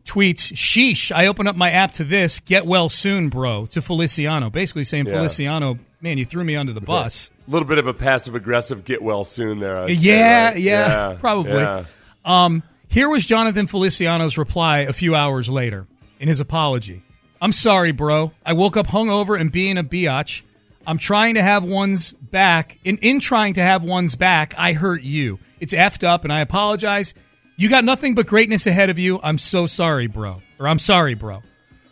tweets, 0.04 0.52
"Sheesh! 0.52 1.10
I 1.10 1.26
open 1.26 1.46
up 1.46 1.56
my 1.56 1.70
app 1.70 1.92
to 1.92 2.04
this. 2.04 2.38
Get 2.38 2.66
well 2.66 2.90
soon, 2.90 3.30
bro." 3.30 3.64
To 3.66 3.80
Feliciano, 3.80 4.50
basically 4.50 4.84
saying, 4.84 5.06
Yeah. 5.06 5.12
"Feliciano, 5.14 5.78
man, 6.02 6.18
you 6.18 6.26
threw 6.26 6.44
me 6.44 6.54
under 6.54 6.74
the 6.74 6.82
bus." 6.82 7.30
A 7.48 7.50
little 7.50 7.66
bit 7.66 7.78
of 7.78 7.86
a 7.86 7.94
passive 7.94 8.34
aggressive 8.34 8.84
get 8.84 9.00
well 9.00 9.24
soon 9.24 9.58
there. 9.58 9.78
I'd 9.78 9.86
say, 9.88 9.94
Yeah, 9.94 10.54
yeah, 10.54 11.16
probably. 11.20 11.52
yeah. 11.54 11.84
Um, 12.26 12.62
here 12.88 13.08
was 13.08 13.24
Jonathan 13.24 13.66
Feliciano's 13.66 14.36
reply 14.36 14.80
a 14.80 14.92
few 14.92 15.14
hours 15.14 15.48
later 15.48 15.86
in 16.20 16.28
his 16.28 16.40
apology. 16.40 17.02
I'm 17.40 17.52
sorry, 17.52 17.90
bro. 17.92 18.32
I 18.44 18.52
woke 18.52 18.76
up 18.76 18.88
hungover 18.88 19.40
and 19.40 19.50
being 19.50 19.78
a 19.78 19.82
biatch. 19.82 20.42
I'm 20.86 20.98
trying 20.98 21.34
to 21.34 21.42
have 21.42 21.64
one's 21.64 22.12
back. 22.12 22.78
In, 22.84 22.98
in 22.98 23.20
trying 23.20 23.54
to 23.54 23.62
have 23.62 23.84
one's 23.84 24.16
back, 24.16 24.54
I 24.58 24.72
hurt 24.72 25.02
you. 25.02 25.38
It's 25.60 25.72
effed 25.74 26.04
up, 26.04 26.24
and 26.24 26.32
I 26.32 26.40
apologize. 26.40 27.14
You 27.56 27.68
got 27.68 27.84
nothing 27.84 28.14
but 28.14 28.26
greatness 28.26 28.66
ahead 28.66 28.90
of 28.90 28.98
you. 28.98 29.20
I'm 29.22 29.38
so 29.38 29.66
sorry, 29.66 30.06
bro. 30.08 30.42
Or 30.58 30.66
I'm 30.66 30.78
sorry, 30.80 31.14
bro. 31.14 31.42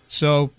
So, 0.09 0.51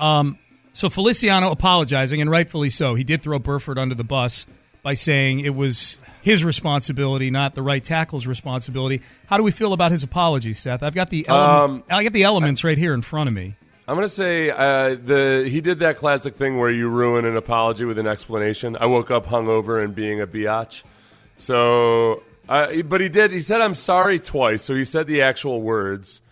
um, 0.00 0.38
so 0.72 0.88
Feliciano 0.88 1.50
apologizing, 1.50 2.20
and 2.22 2.30
rightfully 2.30 2.70
so. 2.70 2.94
He 2.94 3.04
did 3.04 3.20
throw 3.22 3.38
Burford 3.38 3.78
under 3.78 3.94
the 3.94 4.04
bus 4.04 4.46
by 4.82 4.94
saying 4.94 5.40
it 5.40 5.54
was 5.54 5.98
his 6.22 6.44
responsibility, 6.44 7.30
not 7.30 7.54
the 7.54 7.62
right 7.62 7.82
tackle's 7.82 8.26
responsibility. 8.26 9.02
How 9.26 9.36
do 9.36 9.42
we 9.42 9.50
feel 9.50 9.72
about 9.72 9.90
his 9.90 10.02
apology, 10.02 10.52
Seth? 10.54 10.82
I've 10.82 10.94
got 10.94 11.10
the 11.10 11.28
ele- 11.28 11.36
Um, 11.36 11.84
I 11.90 12.02
got 12.02 12.12
the 12.12 12.22
elements 12.22 12.64
right 12.64 12.78
here 12.78 12.94
in 12.94 13.02
front 13.02 13.28
of 13.28 13.34
me. 13.34 13.56
I'm 13.88 13.96
gonna 13.96 14.08
say 14.08 14.50
uh, 14.50 14.94
the 14.94 15.46
he 15.48 15.60
did 15.60 15.80
that 15.80 15.96
classic 15.96 16.36
thing 16.36 16.58
where 16.58 16.70
you 16.70 16.88
ruin 16.88 17.24
an 17.24 17.36
apology 17.36 17.84
with 17.84 17.98
an 17.98 18.06
explanation. 18.06 18.76
I 18.78 18.86
woke 18.86 19.10
up 19.10 19.26
hungover 19.26 19.82
and 19.82 19.94
being 19.94 20.20
a 20.20 20.26
biatch. 20.26 20.82
So, 21.36 22.22
uh, 22.48 22.82
but 22.82 23.00
he 23.00 23.08
did. 23.08 23.32
He 23.32 23.40
said 23.40 23.60
I'm 23.60 23.74
sorry 23.74 24.20
twice. 24.20 24.62
So 24.62 24.76
he 24.76 24.84
said 24.84 25.06
the 25.06 25.22
actual 25.22 25.60
words. 25.60 26.22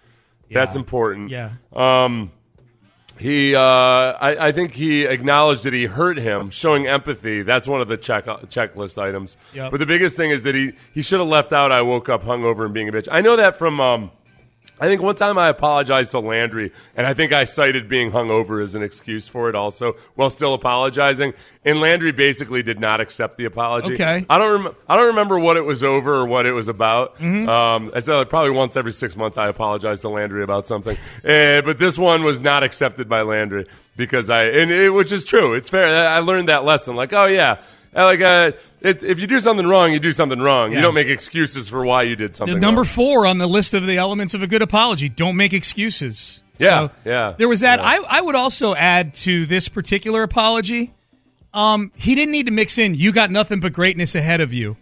That's 0.53 0.77
important. 0.77 1.31
Yeah. 1.31 1.51
Um, 1.73 2.33
he, 3.19 3.55
uh, 3.55 3.61
I, 3.61 4.49
I 4.49 4.53
think 4.53 4.73
he 4.73 5.05
acknowledged 5.05 5.65
that 5.65 5.73
he 5.73 5.85
hurt 5.85 6.17
him, 6.17 6.51
showing 6.51 6.87
empathy. 6.87 7.43
That's 7.43 7.69
one 7.69 7.81
of 7.81 7.89
the 7.89 7.97
check 7.97 8.27
checklist 8.27 9.01
items. 9.01 9.37
Yep. 9.55 9.71
But 9.71 9.79
the 9.79 9.87
biggest 9.87 10.17
thing 10.17 10.31
is 10.31 10.43
that 10.45 10.55
he 10.55 10.73
he 10.93 11.03
should 11.03 11.21
have 11.21 11.29
left 11.29 11.53
out. 11.53 11.71
I 11.71 11.83
woke 11.83 12.09
up 12.09 12.25
hungover 12.25 12.65
and 12.65 12.75
being 12.75 12.89
a 12.89 12.93
bitch. 12.93 13.09
I 13.11 13.21
know 13.21 13.37
that 13.37 13.57
from. 13.57 13.81
Um, 13.81 14.11
I 14.81 14.87
think 14.87 15.03
one 15.03 15.15
time 15.15 15.39
I 15.39 15.49
apologized 15.49 16.13
to 16.13 16.21
Landry, 16.21 16.73
and 16.97 17.07
I 17.07 17.15
think 17.15 17.33
I 17.33 17.45
cited 17.45 17.89
being 17.89 18.11
hungover 18.11 18.63
as 18.63 18.75
an 18.75 18.83
excuse 18.83 19.29
for 19.29 19.49
it 19.49 19.55
also, 19.55 19.97
while 20.15 20.31
still 20.31 20.55
apologizing. 20.55 21.35
And 21.65 21.81
Landry 21.81 22.13
basically 22.13 22.63
did 22.63 22.81
not 22.81 23.01
accept 23.01 23.37
the 23.37 23.45
apology. 23.45 23.93
Okay. 23.93 24.25
I 24.31 24.39
don't. 24.39 24.65
Rem- 24.65 24.75
I 24.89 24.97
don't 24.97 25.09
remember 25.09 25.39
what 25.39 25.59
it 25.59 25.65
was 25.65 25.85
over 25.85 26.15
or 26.15 26.27
what 26.27 26.47
it 26.47 26.53
was 26.53 26.69
about. 26.69 27.19
Mm-hmm. 27.19 27.49
Um, 27.49 27.93
I 27.95 28.01
said 28.01 28.31
probably 28.31 28.53
once 28.53 28.77
every 28.77 28.93
six 28.93 29.17
months 29.17 29.37
I 29.37 29.49
apologize 29.49 30.01
to 30.01 30.09
Landry 30.09 30.43
about 30.43 30.67
something, 30.67 30.97
uh, 31.25 31.61
but 31.63 31.79
this 31.79 31.99
one 31.99 32.25
was 32.25 32.41
not 32.41 32.63
accepted 32.63 33.09
by 33.09 33.23
Landry 33.23 33.67
because 33.97 34.31
I, 34.31 34.45
and 34.45 34.71
it, 34.71 34.91
which 34.91 35.13
is 35.13 35.27
true. 35.27 35.53
It's 35.55 35.69
fair. 35.69 36.09
I 36.09 36.21
learned 36.21 36.49
that 36.49 36.65
lesson. 36.65 36.97
Like, 36.97 37.13
oh 37.13 37.27
yeah. 37.27 37.61
Uh, 37.95 38.05
Like 38.05 38.21
uh, 38.21 38.53
it, 38.81 39.03
if 39.03 39.21
you 39.21 39.27
do 39.27 39.41
something 39.41 39.67
wrong, 39.67 39.93
you 39.93 39.99
do 39.99 40.13
something 40.13 40.39
wrong. 40.39 40.71
Yeah. 40.71 40.79
You 40.79 40.83
don't 40.83 40.95
make 40.95 41.09
excuses 41.09 41.69
for 41.69 41.85
why 41.85 42.03
you 42.05 42.17
did 42.17 42.37
something. 42.37 42.59
Number 42.61 42.81
wrong. 42.83 42.87
four 42.87 43.27
on 43.27 43.39
the 43.39 43.47
list 43.49 43.75
of 43.75 43.87
the 43.87 43.97
elements 43.99 44.35
of 44.35 44.43
a 44.43 44.47
good 44.47 44.63
apology: 44.63 45.09
don't 45.09 45.37
make 45.37 45.53
excuses. 45.53 46.45
Yeah, 46.59 46.69
So 46.69 46.91
yeah, 47.07 47.35
There 47.39 47.49
was 47.49 47.61
that. 47.61 47.79
yeah. 47.79 47.87
I, 47.87 48.19
I 48.19 48.21
would 48.21 48.35
also 48.35 48.75
add 48.75 49.15
to 49.17 49.47
this 49.47 49.69
particular 49.69 50.23
apology. 50.23 50.93
Um, 51.55 51.91
he 51.97 52.15
didn't 52.15 52.33
need 52.33 52.47
to 52.47 52.53
mix 52.53 52.77
in. 52.79 52.95
You 52.95 53.13
got 53.13 53.31
nothing 53.31 53.61
but 53.61 53.73
greatness 53.73 54.15
ahead 54.15 54.41
of 54.41 54.53
you. 54.53 54.77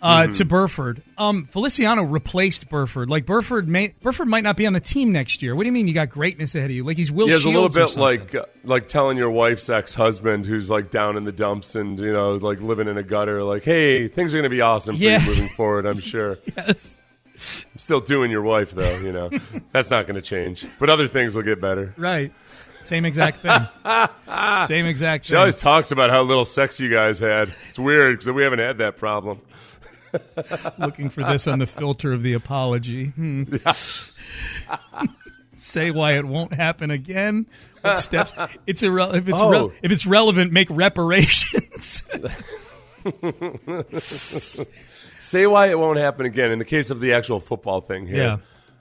Uh, 0.00 0.22
Mm-hmm. 0.22 0.30
To 0.30 0.44
Burford, 0.44 1.02
um, 1.16 1.44
Feliciano 1.46 2.04
replaced 2.04 2.68
Burford. 2.68 3.10
Like 3.10 3.26
Burford, 3.26 3.68
may, 3.68 3.94
Burford 4.00 4.28
might 4.28 4.44
not 4.44 4.56
be 4.56 4.64
on 4.64 4.72
the 4.72 4.78
team 4.80 5.10
next 5.10 5.42
year. 5.42 5.56
What 5.56 5.64
do 5.64 5.66
you 5.66 5.72
mean 5.72 5.88
you 5.88 5.94
got 5.94 6.08
greatness 6.08 6.54
ahead 6.54 6.70
of 6.70 6.76
you? 6.76 6.84
Like 6.84 6.96
he's 6.96 7.10
Will 7.10 7.28
Yeah, 7.28 7.34
it's 7.34 7.44
a 7.44 7.48
little 7.50 7.68
bit 7.68 7.96
like 7.96 8.32
uh, 8.32 8.44
like 8.62 8.86
telling 8.86 9.16
your 9.18 9.30
wife's 9.30 9.68
ex 9.68 9.94
husband 9.96 10.46
who's 10.46 10.70
like 10.70 10.92
down 10.92 11.16
in 11.16 11.24
the 11.24 11.32
dumps 11.32 11.74
and 11.74 11.98
you 11.98 12.12
know 12.12 12.34
like 12.36 12.60
living 12.60 12.86
in 12.86 12.96
a 12.96 13.02
gutter. 13.02 13.42
Like, 13.42 13.64
hey, 13.64 14.06
things 14.06 14.32
are 14.34 14.38
going 14.38 14.44
to 14.50 14.54
be 14.56 14.60
awesome 14.60 14.96
for 14.96 15.02
Yeah. 15.02 15.18
you 15.20 15.26
moving 15.26 15.48
forward. 15.48 15.84
I'm 15.84 15.98
sure. 16.00 16.38
yes, 16.56 17.00
I'm 17.34 17.78
still 17.78 18.00
doing 18.00 18.30
your 18.30 18.42
wife 18.42 18.70
though. 18.70 18.98
You 19.00 19.10
know, 19.12 19.30
that's 19.72 19.90
not 19.90 20.06
going 20.06 20.14
to 20.14 20.22
change. 20.22 20.64
But 20.78 20.90
other 20.90 21.08
things 21.08 21.34
will 21.34 21.42
get 21.42 21.60
better. 21.60 21.92
right. 21.96 22.32
Same 22.80 23.04
exact 23.04 23.38
thing. 23.42 23.68
Same 24.66 24.86
exact 24.86 25.26
She 25.26 25.34
always 25.34 25.56
talks 25.60 25.90
about 25.90 26.08
how 26.10 26.22
little 26.22 26.44
sex 26.46 26.78
you 26.80 26.88
guys 26.88 27.18
had. 27.18 27.50
It's 27.68 27.78
weird 27.78 28.18
because 28.18 28.32
we 28.32 28.44
haven't 28.44 28.60
had 28.60 28.78
that 28.78 28.96
problem. 28.96 29.40
looking 30.78 31.08
for 31.08 31.22
this 31.24 31.46
on 31.46 31.58
the 31.58 31.66
filter 31.66 32.12
of 32.12 32.22
the 32.22 32.32
apology. 32.34 33.06
Hmm. 33.06 33.44
Say 35.54 35.90
why 35.90 36.12
it 36.12 36.24
won't 36.24 36.52
happen 36.54 36.90
again. 36.92 37.46
What 37.80 37.98
steps? 37.98 38.32
It's 38.66 38.82
irre- 38.82 39.14
if 39.14 39.28
it's 39.28 39.40
Oh. 39.40 39.50
rel- 39.50 39.72
if 39.82 39.90
it's 39.90 40.06
relevant, 40.06 40.52
make 40.52 40.68
reparations. 40.70 42.04
Say 45.18 45.46
why 45.46 45.66
it 45.70 45.78
won't 45.78 45.98
happen 45.98 46.26
again. 46.26 46.50
In 46.52 46.58
the 46.58 46.64
case 46.64 46.90
of 46.90 47.00
the 47.00 47.12
actual 47.12 47.40
football 47.40 47.80
thing 47.80 48.06
here, 48.06 48.16
Yeah. 48.16 48.36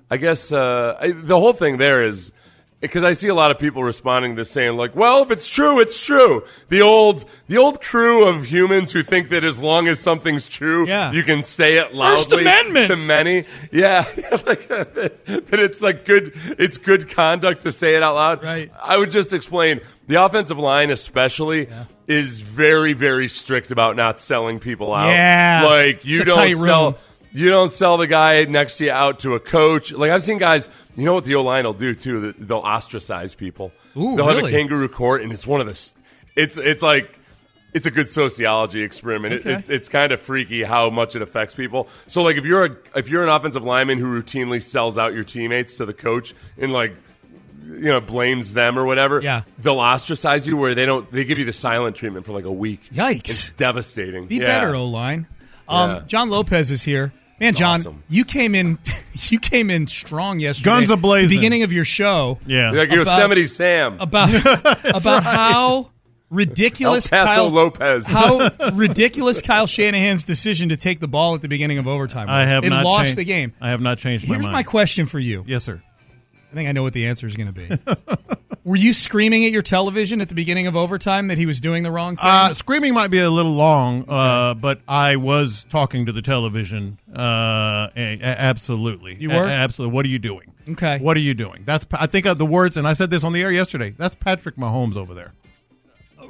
I 0.10 0.18
guess 0.18 0.52
uh, 0.52 0.98
I, 1.00 1.12
the 1.12 1.40
whole 1.40 1.54
thing 1.54 1.78
there 1.78 2.04
is 2.04 2.32
because 2.80 3.04
I 3.04 3.14
see 3.14 3.28
a 3.28 3.34
lot 3.34 3.50
of 3.52 3.58
people 3.58 3.84
responding 3.84 4.36
to 4.36 4.42
this 4.42 4.52
saying 4.52 4.78
like, 4.78 4.96
"Well, 4.96 5.24
if 5.24 5.32
it's 5.32 5.48
true, 5.48 5.80
it's 5.80 6.06
true." 6.06 6.44
The 6.70 6.82
old 6.82 7.26
the 7.48 7.58
old 7.58 7.82
crew 7.82 8.26
of 8.28 8.46
humans 8.46 8.92
who 8.92 9.02
think 9.04 9.30
that 9.30 9.44
as 9.44 9.60
long 9.62 9.88
as 9.88 10.00
something's 10.00 10.48
true, 10.48 10.88
Yeah. 10.88 11.12
you 11.12 11.24
can 11.24 11.42
say 11.44 11.78
it 11.78 11.96
loudly 11.96 12.16
First 12.18 12.34
Amendment. 12.34 12.88
to 12.88 12.96
many. 12.96 13.46
Yeah, 13.72 14.06
like, 14.46 14.68
but 14.70 15.60
it's 15.60 15.82
like 15.82 16.06
good. 16.06 16.34
It's 16.60 16.78
good 16.78 17.10
conduct 17.10 17.64
to 17.64 17.72
say 17.72 17.96
it 17.96 18.04
out 18.04 18.16
loud. 18.16 18.44
Right. 18.44 18.72
I 18.82 18.98
would 18.98 19.12
just 19.12 19.34
explain 19.34 19.82
the 20.08 20.24
offensive 20.24 20.60
line, 20.60 20.90
especially. 20.92 21.68
Is 22.08 22.40
very, 22.40 22.94
very 22.94 23.28
strict 23.28 23.70
about 23.70 23.98
not 23.98 24.18
selling 24.18 24.60
people 24.60 24.94
out. 24.94 25.10
Yeah. 25.10 25.64
like 25.70 26.06
you 26.06 26.24
don't 26.24 26.56
sell. 26.56 26.86
room. 26.86 26.96
You 27.34 27.50
don't 27.50 27.70
sell 27.72 27.98
the 27.98 28.08
guy 28.08 28.46
next 28.46 28.78
to 28.78 28.86
you 28.86 28.92
out 28.92 29.20
to 29.20 29.36
a 29.36 29.40
coach. 29.40 29.92
Like 29.92 30.12
I've 30.12 30.22
seen 30.24 30.38
guys, 30.38 30.70
you 30.96 31.06
know 31.06 31.14
what 31.14 31.26
the 31.26 31.36
O 31.36 31.44
line 31.44 31.66
will 31.66 31.74
do 31.74 31.94
too? 31.94 32.34
They'll 32.34 32.60
ostracize 32.60 33.36
people. 33.36 33.72
Ooh, 33.96 34.16
They'll 34.16 34.28
have 34.28 34.44
a 34.44 34.50
kangaroo 34.50 34.88
court, 34.90 35.22
and 35.22 35.32
it's 35.32 35.46
one 35.46 35.62
of 35.62 35.68
the. 35.68 35.94
It's 36.36 36.58
it's 36.58 36.82
like 36.84 37.20
it's 37.74 37.86
a 37.86 37.92
good 37.92 38.10
sociology 38.10 38.82
experiment. 38.82 39.34
It- 39.36 39.40
Okay. 39.42 39.54
it's 39.54 39.70
it's 39.70 39.90
kind 39.90 40.12
of 40.12 40.22
freaky 40.22 40.64
how 40.64 40.90
much 40.90 41.16
it 41.16 41.22
affects 41.22 41.54
people. 41.54 41.88
So 42.08 42.24
like 42.24 42.38
if 42.38 42.46
you're 42.46 42.66
a 42.66 42.78
if 42.96 43.10
you're 43.10 43.24
an 43.24 43.30
offensive 43.30 43.64
lineman 43.64 43.98
who 44.00 44.06
routinely 44.06 44.62
sells 44.62 44.98
out 44.98 45.14
your 45.14 45.24
teammates 45.24 45.78
to 45.78 45.86
the 45.86 45.94
coach 45.94 46.34
and 46.58 46.72
like 46.74 46.96
you 47.68 47.80
know 47.92 48.00
blames 48.00 48.54
them 48.54 48.80
or 48.80 48.86
whatever, 48.86 49.20
Yeah. 49.22 49.42
they'll 49.60 49.80
ostracize 49.82 50.48
you 50.48 50.56
where 50.58 50.74
they 50.74 50.86
don't 50.86 51.12
they 51.12 51.26
give 51.26 51.38
you 51.40 51.46
the 51.46 51.54
silent 51.54 51.96
treatment 51.98 52.26
for 52.26 52.32
like 52.32 52.46
a 52.46 52.52
week. 52.52 52.90
Yikes. 52.94 53.20
It's 53.30 53.50
devastating. 53.52 54.28
Be 54.28 54.38
Yeah. 54.38 54.46
better, 54.46 54.74
O 54.76 54.86
line. 54.86 55.28
Um, 55.68 55.90
Yeah. 55.90 56.00
John 56.08 56.30
Lopez 56.30 56.72
is 56.72 56.84
here. 56.84 57.14
Man, 57.40 57.54
John, 57.54 57.80
awesome. 57.82 58.04
you 58.10 58.26
came 58.26 58.56
in, 58.56 58.80
you 59.30 59.40
came 59.40 59.70
in 59.70 59.86
strong 59.88 60.40
yesterday. 60.40 60.66
Guns 60.72 60.90
a-blazing. 60.90 61.30
The 61.30 61.36
beginning 61.36 61.64
of 61.64 61.72
your 61.72 61.86
show 61.86 62.40
Yeah. 62.48 62.72
Like 62.72 62.90
About- 62.90 62.98
Yosemite 63.20 63.46
Sam. 63.48 63.98
about 64.00 64.30
about 64.96 65.24
how 65.24 65.92
ridiculous 66.32 67.12
El 67.14 67.26
Paso 67.26 67.42
Kyle, 67.42 67.50
Lopez. 67.50 68.08
how 68.10 68.50
ridiculous 68.74 69.42
Kyle 69.42 69.68
Shanahan's 69.68 70.24
decision 70.26 70.70
to 70.70 70.78
take 70.78 71.00
the 71.00 71.08
ball 71.08 71.36
at 71.36 71.42
the 71.42 71.48
beginning 71.48 71.78
of 71.78 71.88
overtime. 71.88 72.28
Was. 72.28 72.34
I 72.34 72.46
have 72.46 72.64
it 72.66 72.70
not 72.70 72.84
lost 72.84 73.06
changed- 73.06 73.18
the 73.18 73.24
game. 73.26 73.54
I 73.62 73.70
have 73.70 73.82
not 73.82 73.98
changed 73.98 74.26
my 74.28 74.34
mind. 74.34 74.42
Here's 74.44 74.52
mind. 74.52 74.54
my 74.54 74.64
question 74.70 75.06
for 75.06 75.20
you. 75.20 75.44
Yes, 75.48 75.64
sir. 75.64 75.82
I 76.52 76.56
think 76.56 76.70
I 76.70 76.72
know 76.72 76.84
what 76.84 76.94
the 76.94 77.06
answer 77.08 77.28
is 77.28 77.36
going 77.36 77.54
to 77.54 77.54
be. 77.54 77.70
Were 78.64 78.76
you 78.76 78.92
screaming 78.94 79.46
at 79.46 79.52
your 79.54 79.62
television 79.62 80.20
at 80.20 80.28
the 80.28 80.36
beginning 80.36 80.68
of 80.68 80.76
overtime 80.76 81.28
that 81.30 81.38
he 81.38 81.46
was 81.46 81.62
doing 81.62 81.84
the 81.84 81.92
wrong 81.92 82.16
thing? 82.18 82.26
Uh, 82.26 82.54
screaming 82.54 82.94
might 82.94 83.10
be 83.12 83.20
a 83.20 83.30
little 83.30 83.54
long, 83.54 84.04
uh, 84.10 84.54
but 84.56 84.82
I 84.90 85.16
was 85.16 85.66
talking 85.70 86.06
to 86.06 86.12
the 86.12 86.22
television. 86.22 86.98
Uh, 87.16 87.90
a- 87.96 88.20
a- 88.20 88.22
absolutely, 88.24 89.16
You 89.16 89.30
were? 89.30 89.46
A- 89.46 89.50
absolutely. 89.50 89.94
What 89.96 90.06
are 90.06 90.10
you 90.10 90.20
doing? 90.20 90.52
Okay. 90.70 91.00
What 91.00 91.16
are 91.16 91.22
you 91.22 91.34
doing? 91.34 91.64
That's 91.66 91.86
I 91.94 92.08
think 92.08 92.26
of 92.26 92.38
the 92.38 92.46
words, 92.46 92.76
and 92.76 92.86
I 92.86 92.92
said 92.92 93.10
this 93.10 93.24
on 93.24 93.32
the 93.32 93.42
air 93.42 93.52
yesterday. 93.54 93.94
That's 93.98 94.16
Patrick 94.16 94.58
Mahomes 94.58 94.98
over 94.98 95.14
there. 95.14 95.34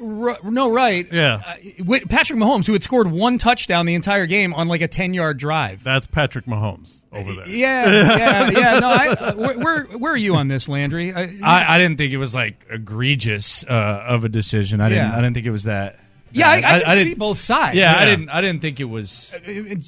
R- 0.01 0.37
no, 0.43 0.71
right. 0.71 1.07
Yeah. 1.11 1.41
Uh, 1.45 1.99
Patrick 2.09 2.39
Mahomes, 2.39 2.67
who 2.67 2.73
had 2.73 2.83
scored 2.83 3.07
one 3.11 3.37
touchdown 3.37 3.85
the 3.85 3.95
entire 3.95 4.25
game 4.25 4.53
on 4.53 4.67
like 4.67 4.81
a 4.81 4.87
10 4.87 5.13
yard 5.13 5.37
drive. 5.37 5.83
That's 5.83 6.07
Patrick 6.07 6.45
Mahomes 6.45 7.05
over 7.11 7.33
there. 7.33 7.47
Yeah, 7.47 7.89
yeah, 8.17 8.49
yeah. 8.51 8.79
No, 8.79 8.89
I, 8.89 9.07
uh, 9.19 9.33
where, 9.35 9.57
where, 9.59 9.83
where 9.97 10.13
are 10.13 10.17
you 10.17 10.35
on 10.35 10.47
this, 10.47 10.67
Landry? 10.69 11.13
I, 11.13 11.23
I, 11.43 11.75
I 11.75 11.77
didn't 11.77 11.97
think 11.97 12.13
it 12.13 12.17
was 12.17 12.35
like 12.35 12.65
egregious 12.69 13.63
uh, 13.65 14.05
of 14.07 14.25
a 14.25 14.29
decision. 14.29 14.81
I 14.81 14.89
didn't. 14.89 15.11
Yeah. 15.11 15.17
I 15.17 15.21
didn't 15.21 15.33
think 15.33 15.45
it 15.45 15.51
was 15.51 15.63
that. 15.63 15.95
yeah, 16.31 16.49
I, 16.49 16.61
bad. 16.61 16.65
I, 16.65 16.79
can 16.85 16.97
see 16.97 17.03
didn't- 17.05 17.19
both 17.19 17.37
sides. 17.37 17.77
Yeah, 17.77 17.95
I 17.97 18.05
didn't. 18.05 18.29
I 18.29 18.41
didn't 18.41 18.61
think 18.61 18.79
it 18.79 18.85
was 18.85 19.33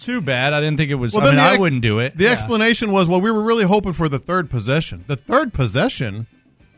too 0.01 0.22
bad. 0.22 0.53
I 0.53 0.62
didn't 0.62 0.78
think 0.78 0.91
it 0.91 0.95
was. 0.95 1.14
Well, 1.14 1.24
I 1.24 1.26
then 1.28 1.36
mean, 1.36 1.43
the 1.45 1.51
I 1.51 1.57
wouldn't 1.57 1.82
do 1.82 1.99
it. 1.99 2.18
The 2.18 2.28
explanation 2.28 2.91
was, 2.91 3.07
well, 3.07 3.22
we 3.22 3.30
were 3.32 3.43
really 3.43 3.66
hoping 3.66 3.93
for 3.93 4.07
the 4.10 4.20
third 4.20 4.49
possession. 4.49 5.03
The 5.07 5.16
third 5.18 5.53
possession. 5.53 6.28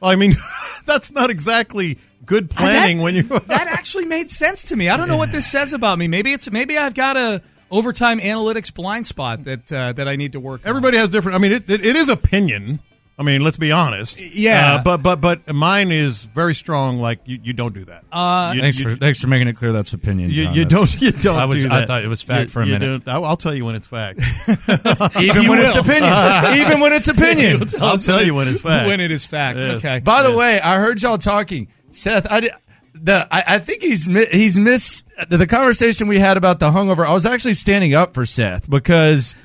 I 0.04 0.16
mean, 0.16 0.34
that's 0.86 1.12
not 1.12 1.30
exactly 1.30 2.00
good 2.26 2.50
planning 2.50 2.98
that, 2.98 3.04
when 3.04 3.16
you. 3.16 3.24
that 3.48 3.68
actually 3.68 4.06
made 4.06 4.30
sense 4.30 4.66
to 4.70 4.76
me. 4.76 4.90
I 4.90 4.98
don't 4.98 5.08
know 5.08 5.18
what 5.18 5.32
this 5.32 5.46
says 5.50 5.74
about 5.74 5.98
me. 5.98 6.08
Maybe 6.08 6.34
it's 6.34 6.50
maybe 6.52 6.78
I've 6.78 6.94
got 6.94 7.18
a 7.18 7.42
overtime 7.70 8.20
analytics 8.20 8.74
blind 8.74 9.06
spot 9.06 9.44
that 9.46 9.72
uh, 9.72 9.94
that 9.94 10.08
I 10.08 10.16
need 10.16 10.34
to 10.34 10.40
work. 10.40 10.62
on. 10.66 10.70
Everybody 10.70 10.98
has 10.98 11.10
different. 11.10 11.36
I 11.36 11.40
mean, 11.40 11.52
it, 11.54 11.70
it, 11.70 11.86
it 11.86 11.96
is 11.96 12.10
opinion. 12.10 12.80
I 13.20 13.24
mean, 13.24 13.44
let's 13.44 13.58
be 13.58 13.72
honest. 13.72 14.20
Yeah. 14.20 14.76
Uh, 14.76 14.84
but 14.84 14.98
but 15.04 15.22
but 15.22 15.54
mine 15.54 15.92
is 15.92 16.24
very 16.24 16.56
strong. 16.56 17.00
Like 17.00 17.20
you, 17.26 17.40
you 17.44 17.54
don't 17.54 17.74
do 17.74 17.86
that. 17.86 18.04
Uh, 18.12 18.54
you, 18.56 18.62
Thanks 18.62 18.80
you, 18.80 18.90
for 18.90 18.96
thanks 18.96 19.20
for 19.20 19.28
making 19.28 19.48
it 19.48 19.56
clear 19.58 19.72
that's 19.72 19.94
opinion. 19.94 20.32
you, 20.32 20.46
John. 20.46 20.56
you 20.56 20.66
That's- 20.66 20.92
don't. 20.94 21.02
You 21.04 21.12
don't. 21.12 21.38
I 21.38 21.46
was. 21.46 21.62
do 21.62 21.70
I 21.72 21.86
thought 21.86 22.04
it 22.04 22.08
was 22.08 22.24
fact 22.24 22.42
You- 22.42 22.48
for 22.54 22.62
a 22.62 22.66
you 22.66 22.72
minute. 22.80 23.06
don't- 23.06 23.14
I'll, 23.14 23.26
I'll 23.26 23.38
tell 23.38 23.54
you 23.54 23.64
when 23.66 23.76
it's 23.76 23.86
fact. 23.86 24.20
Even 25.22 25.48
when 25.50 25.60
it's 25.60 25.76
opinion. 25.76 26.12
Even 26.58 26.80
when 26.80 26.94
it's 26.94 27.10
opinion. 27.10 27.62
I'll 27.80 27.98
tell 28.00 28.24
you 28.26 28.34
when 28.34 28.48
it's 28.48 28.62
fact. 28.62 28.88
when 28.88 29.00
it 29.00 29.12
is 29.12 29.24
fact. 29.26 29.58
Yes. 29.60 29.86
Okay. 29.86 30.00
By 30.00 30.24
the 30.24 30.36
way, 30.36 30.60
I 30.60 30.78
heard 30.78 31.00
y'all 31.04 31.18
talking, 31.20 31.68
Seth. 31.92 32.32
I 32.32 32.40
did, 32.42 32.52
the 32.94 33.28
I, 33.32 33.44
I 33.56 33.60
think 33.60 33.82
he's 33.84 34.06
he's 34.32 34.60
missed 34.60 35.10
the 35.30 35.48
conversation 35.48 36.08
we 36.08 36.20
had 36.20 36.38
about 36.38 36.60
the 36.60 36.70
hungover. 36.72 37.06
I 37.06 37.14
was 37.14 37.26
actually 37.26 37.54
standing 37.56 37.94
up 37.94 38.14
for 38.14 38.26
Seth 38.26 38.70
because 38.70 39.36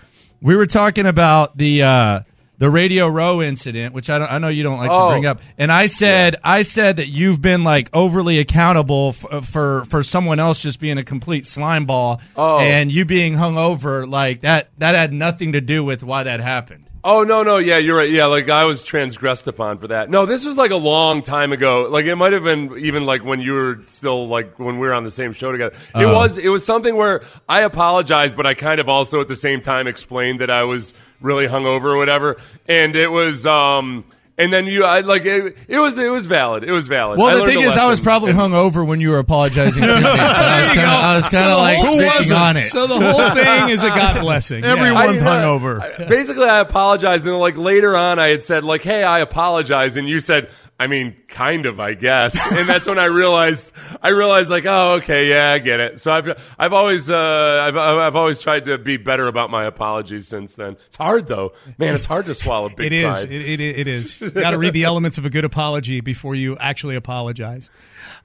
we 0.41 0.57
were 0.57 0.67
talking 0.67 1.07
about 1.07 1.57
the 1.57 1.83
uh, 1.83 2.21
the 2.59 2.71
Radio 2.71 3.07
Row 3.07 3.43
incident, 3.43 3.95
which 3.95 4.09
I 4.11 4.19
don't, 4.19 4.33
I 4.33 4.39
know 4.39 4.49
you 4.49 4.63
don't 4.63 4.79
like 4.79 4.91
Oh. 4.91 5.09
to 5.09 5.13
bring 5.15 5.27
up, 5.27 5.41
and 5.59 5.71
I 5.71 5.87
said 5.87 6.37
I 6.43 6.63
said 6.63 6.97
that 6.97 7.07
you've 7.09 7.41
been 7.43 7.65
like 7.65 7.89
overly 7.95 8.39
accountable 8.39 9.09
f- 9.11 9.45
for 9.47 9.85
for 9.85 10.03
someone 10.03 10.41
else 10.41 10.59
just 10.61 10.81
being 10.81 10.99
a 10.99 11.05
complete 11.05 11.47
slime 11.47 11.85
ball, 11.87 12.21
Oh. 12.37 12.59
and 12.59 12.91
you 12.91 13.05
being 13.05 13.35
hungover 13.35 14.09
like 14.09 14.41
that 14.41 14.69
that 14.79 14.95
had 14.95 15.13
nothing 15.13 15.53
to 15.53 15.61
do 15.61 15.85
with 15.85 16.03
why 16.03 16.23
that 16.25 16.41
happened. 16.41 16.85
Oh 17.09 17.23
no, 17.23 17.45
no, 17.45 17.59
yeah, 17.59 17.79
you're 17.79 17.97
right. 17.97 18.11
Yeah, 18.11 18.27
like 18.27 18.49
I 18.49 18.65
was 18.65 18.83
transgressed 18.83 19.47
upon 19.47 19.79
for 19.79 19.87
that. 19.87 20.11
No, 20.11 20.27
this 20.27 20.45
was 20.45 20.57
like 20.57 20.73
a 20.73 20.77
long 20.77 21.23
time 21.23 21.53
ago. 21.53 21.87
Like 21.89 22.05
it 22.07 22.17
might 22.17 22.33
have 22.33 22.43
been 22.43 22.77
even 22.79 23.07
like 23.07 23.25
when 23.25 23.41
you 23.41 23.53
were 23.53 23.81
still 23.87 24.27
like 24.27 24.59
when 24.59 24.81
we 24.81 24.89
were 24.89 24.93
on 24.93 25.05
the 25.05 25.11
same 25.13 25.33
show 25.33 25.53
together. 25.53 25.77
It 25.95 26.05
Oh. 26.05 26.13
was 26.17 26.37
it 26.37 26.49
was 26.49 26.67
something 26.67 26.97
where 26.97 27.23
I 27.49 27.61
apologized, 27.61 28.37
but 28.37 28.45
I 28.45 28.55
kind 28.55 28.81
of 28.81 28.89
also 28.89 29.21
at 29.21 29.29
the 29.29 29.37
same 29.37 29.61
time 29.61 29.87
explained 29.87 30.41
that 30.41 30.51
I 30.51 30.65
was 30.65 30.95
really 31.21 31.47
hungover 31.47 31.85
or 31.85 31.97
whatever. 31.97 32.39
And 32.67 32.97
it 32.97 33.13
was 33.13 33.47
um 33.47 34.05
And 34.39 34.53
then 34.53 34.66
you, 34.66 34.84
I 34.84 35.01
like 35.01 35.24
it, 35.24 35.57
it 35.66 35.78
was 35.78 35.97
it 35.97 36.11
was 36.11 36.26
valid. 36.26 36.62
It 36.62 36.70
was 36.70 36.89
valid. 36.89 37.18
Well, 37.18 37.34
I 37.34 37.41
the 37.41 37.47
thing 37.47 37.62
a 37.64 37.68
is, 37.68 37.76
I 37.78 37.89
was 37.89 38.01
probably 38.01 38.32
hung 38.32 38.53
over 38.53 38.84
when 38.84 39.01
you 39.01 39.09
were 39.11 39.18
apologizing 39.18 39.82
to 39.82 39.89
me. 39.89 40.03
So 40.03 40.09
I 40.11 40.61
was 40.61 40.68
kind 40.68 40.76
of, 40.76 40.76
go. 40.76 40.82
I 40.82 41.16
was 41.16 41.28
kind 41.30 41.45
So 41.47 41.57
like 41.57 42.11
speaking 42.11 42.32
on 42.32 42.57
it. 42.59 42.66
So 42.66 42.87
the 42.87 43.01
whole 43.01 43.30
thing 43.34 43.70
is 43.70 43.82
a 43.82 43.89
God 43.89 44.20
blessing. 44.20 44.62
Yeah. 44.62 44.72
Everyone's 44.72 45.22
I- 45.22 45.43
uh, 45.43 45.59
hungover. 45.59 46.09
Basically, 46.09 46.45
I 46.45 46.61
apologized, 46.61 47.24
and 47.24 47.32
then 47.32 47.41
like 47.41 47.57
later 47.57 47.97
on, 47.97 48.18
I 48.18 48.28
had 48.28 48.43
said 48.45 48.62
like, 48.62 48.82
"Hey, 48.82 49.03
I 49.03 49.20
apologize," 49.20 49.97
and 49.97 50.07
you 50.07 50.20
said, 50.20 50.51
"I 50.79 50.87
mean, 50.87 51.16
kind 51.29 51.66
of, 51.66 51.81
I 51.81 51.95
guess." 51.95 52.35
and 52.53 52.68
that's 52.68 52.87
when 52.87 52.99
I 52.99 53.07
realized, 53.07 53.72
I 54.03 54.09
realized 54.09 54.51
like, 54.51 54.66
"Oh, 54.66 54.95
okay, 54.95 55.29
yeah, 55.29 55.53
I 55.53 55.59
get 55.59 55.81
it." 55.81 56.01
So 56.01 56.12
I've, 56.12 56.55
I've 56.59 56.72
always, 56.72 57.11
uh, 57.11 57.64
I've, 57.66 57.77
I've 57.77 58.16
always 58.16 58.39
tried 58.39 58.66
to 58.66 58.79
be 58.79 58.97
better 58.97 59.27
about 59.27 59.51
my 59.51 59.64
apologies 59.64 60.29
since 60.29 60.55
then. 60.55 60.77
It's 60.87 60.97
hard 60.97 61.27
though, 61.27 61.53
man. 61.79 61.95
It's 61.95 62.07
hard 62.07 62.27
to 62.27 62.35
swallow 62.35 62.68
big 62.68 62.87
It 62.93 62.93
is. 62.93 63.05
pride. 63.20 63.33
It, 63.33 63.61
it, 63.61 63.79
it 63.79 63.87
is. 63.89 64.20
You 64.20 64.31
got 64.31 64.51
to 64.51 64.59
read 64.59 64.72
the 64.72 64.85
elements 64.85 65.18
of 65.18 65.27
a 65.27 65.31
good 65.31 65.45
apology 65.45 66.01
before 66.01 66.35
you 66.35 66.57
actually 66.59 66.97
apologize. 66.97 67.70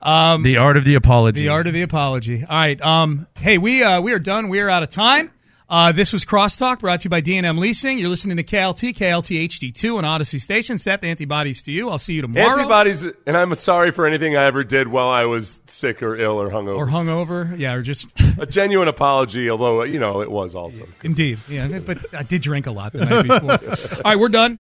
Um, 0.01 0.43
The 0.43 0.57
art 0.57 0.77
of 0.77 0.83
the 0.83 0.95
apology. 0.95 1.41
The 1.43 1.49
art 1.49 1.67
of 1.67 1.73
the 1.73 1.83
apology. 1.83 2.43
All 2.43 2.57
right. 2.57 2.81
Um, 2.81 3.27
hey, 3.39 3.57
we 3.57 3.83
uh, 3.83 4.01
we 4.01 4.13
are 4.13 4.19
done. 4.19 4.49
We 4.49 4.59
are 4.59 4.69
out 4.69 4.83
of 4.83 4.89
time. 4.89 5.31
Uh, 5.71 5.93
this 5.93 6.11
was 6.11 6.25
Crosstalk 6.25 6.79
brought 6.79 6.99
to 6.99 7.05
you 7.05 7.09
by 7.09 7.21
D&M 7.21 7.57
Leasing. 7.57 7.97
You're 7.97 8.09
listening 8.09 8.35
to 8.35 8.43
KLT, 8.43 8.93
KLT 8.93 9.47
HD2 9.47 9.95
on 9.95 10.03
Audacy 10.03 10.37
Station. 10.37 10.77
Seth, 10.77 11.01
antibodies 11.05 11.63
to 11.63 11.71
you. 11.71 11.89
I'll 11.89 11.97
see 11.97 12.15
you 12.15 12.21
tomorrow. 12.23 12.59
Antibodies, 12.59 13.07
and 13.25 13.37
I'm 13.37 13.55
sorry 13.55 13.91
for 13.91 14.05
anything 14.05 14.35
I 14.35 14.43
ever 14.43 14.65
did 14.65 14.89
while 14.89 15.07
I 15.07 15.23
was 15.23 15.61
sick 15.67 16.03
or 16.03 16.17
ill 16.17 16.41
or 16.41 16.49
hungover. 16.49 16.75
Or 16.75 16.87
hungover. 16.87 17.57
Yeah, 17.57 17.75
or 17.75 17.83
just. 17.83 18.11
a 18.37 18.45
genuine 18.45 18.89
apology, 18.89 19.49
although 19.49 19.83
you 19.83 19.97
know 19.97 20.21
it 20.21 20.29
was 20.29 20.55
also. 20.55 20.85
Indeed. 21.03 21.39
Yeah, 21.47 21.79
but 21.79 21.99
I 22.13 22.23
did 22.23 22.41
drink 22.41 22.67
a 22.67 22.71
lot 22.71 22.91
the 22.91 23.05
night 23.05 23.23
before. 23.23 23.95
All 24.03 24.11
right, 24.11 24.19
we're 24.19 24.27
done. 24.27 24.59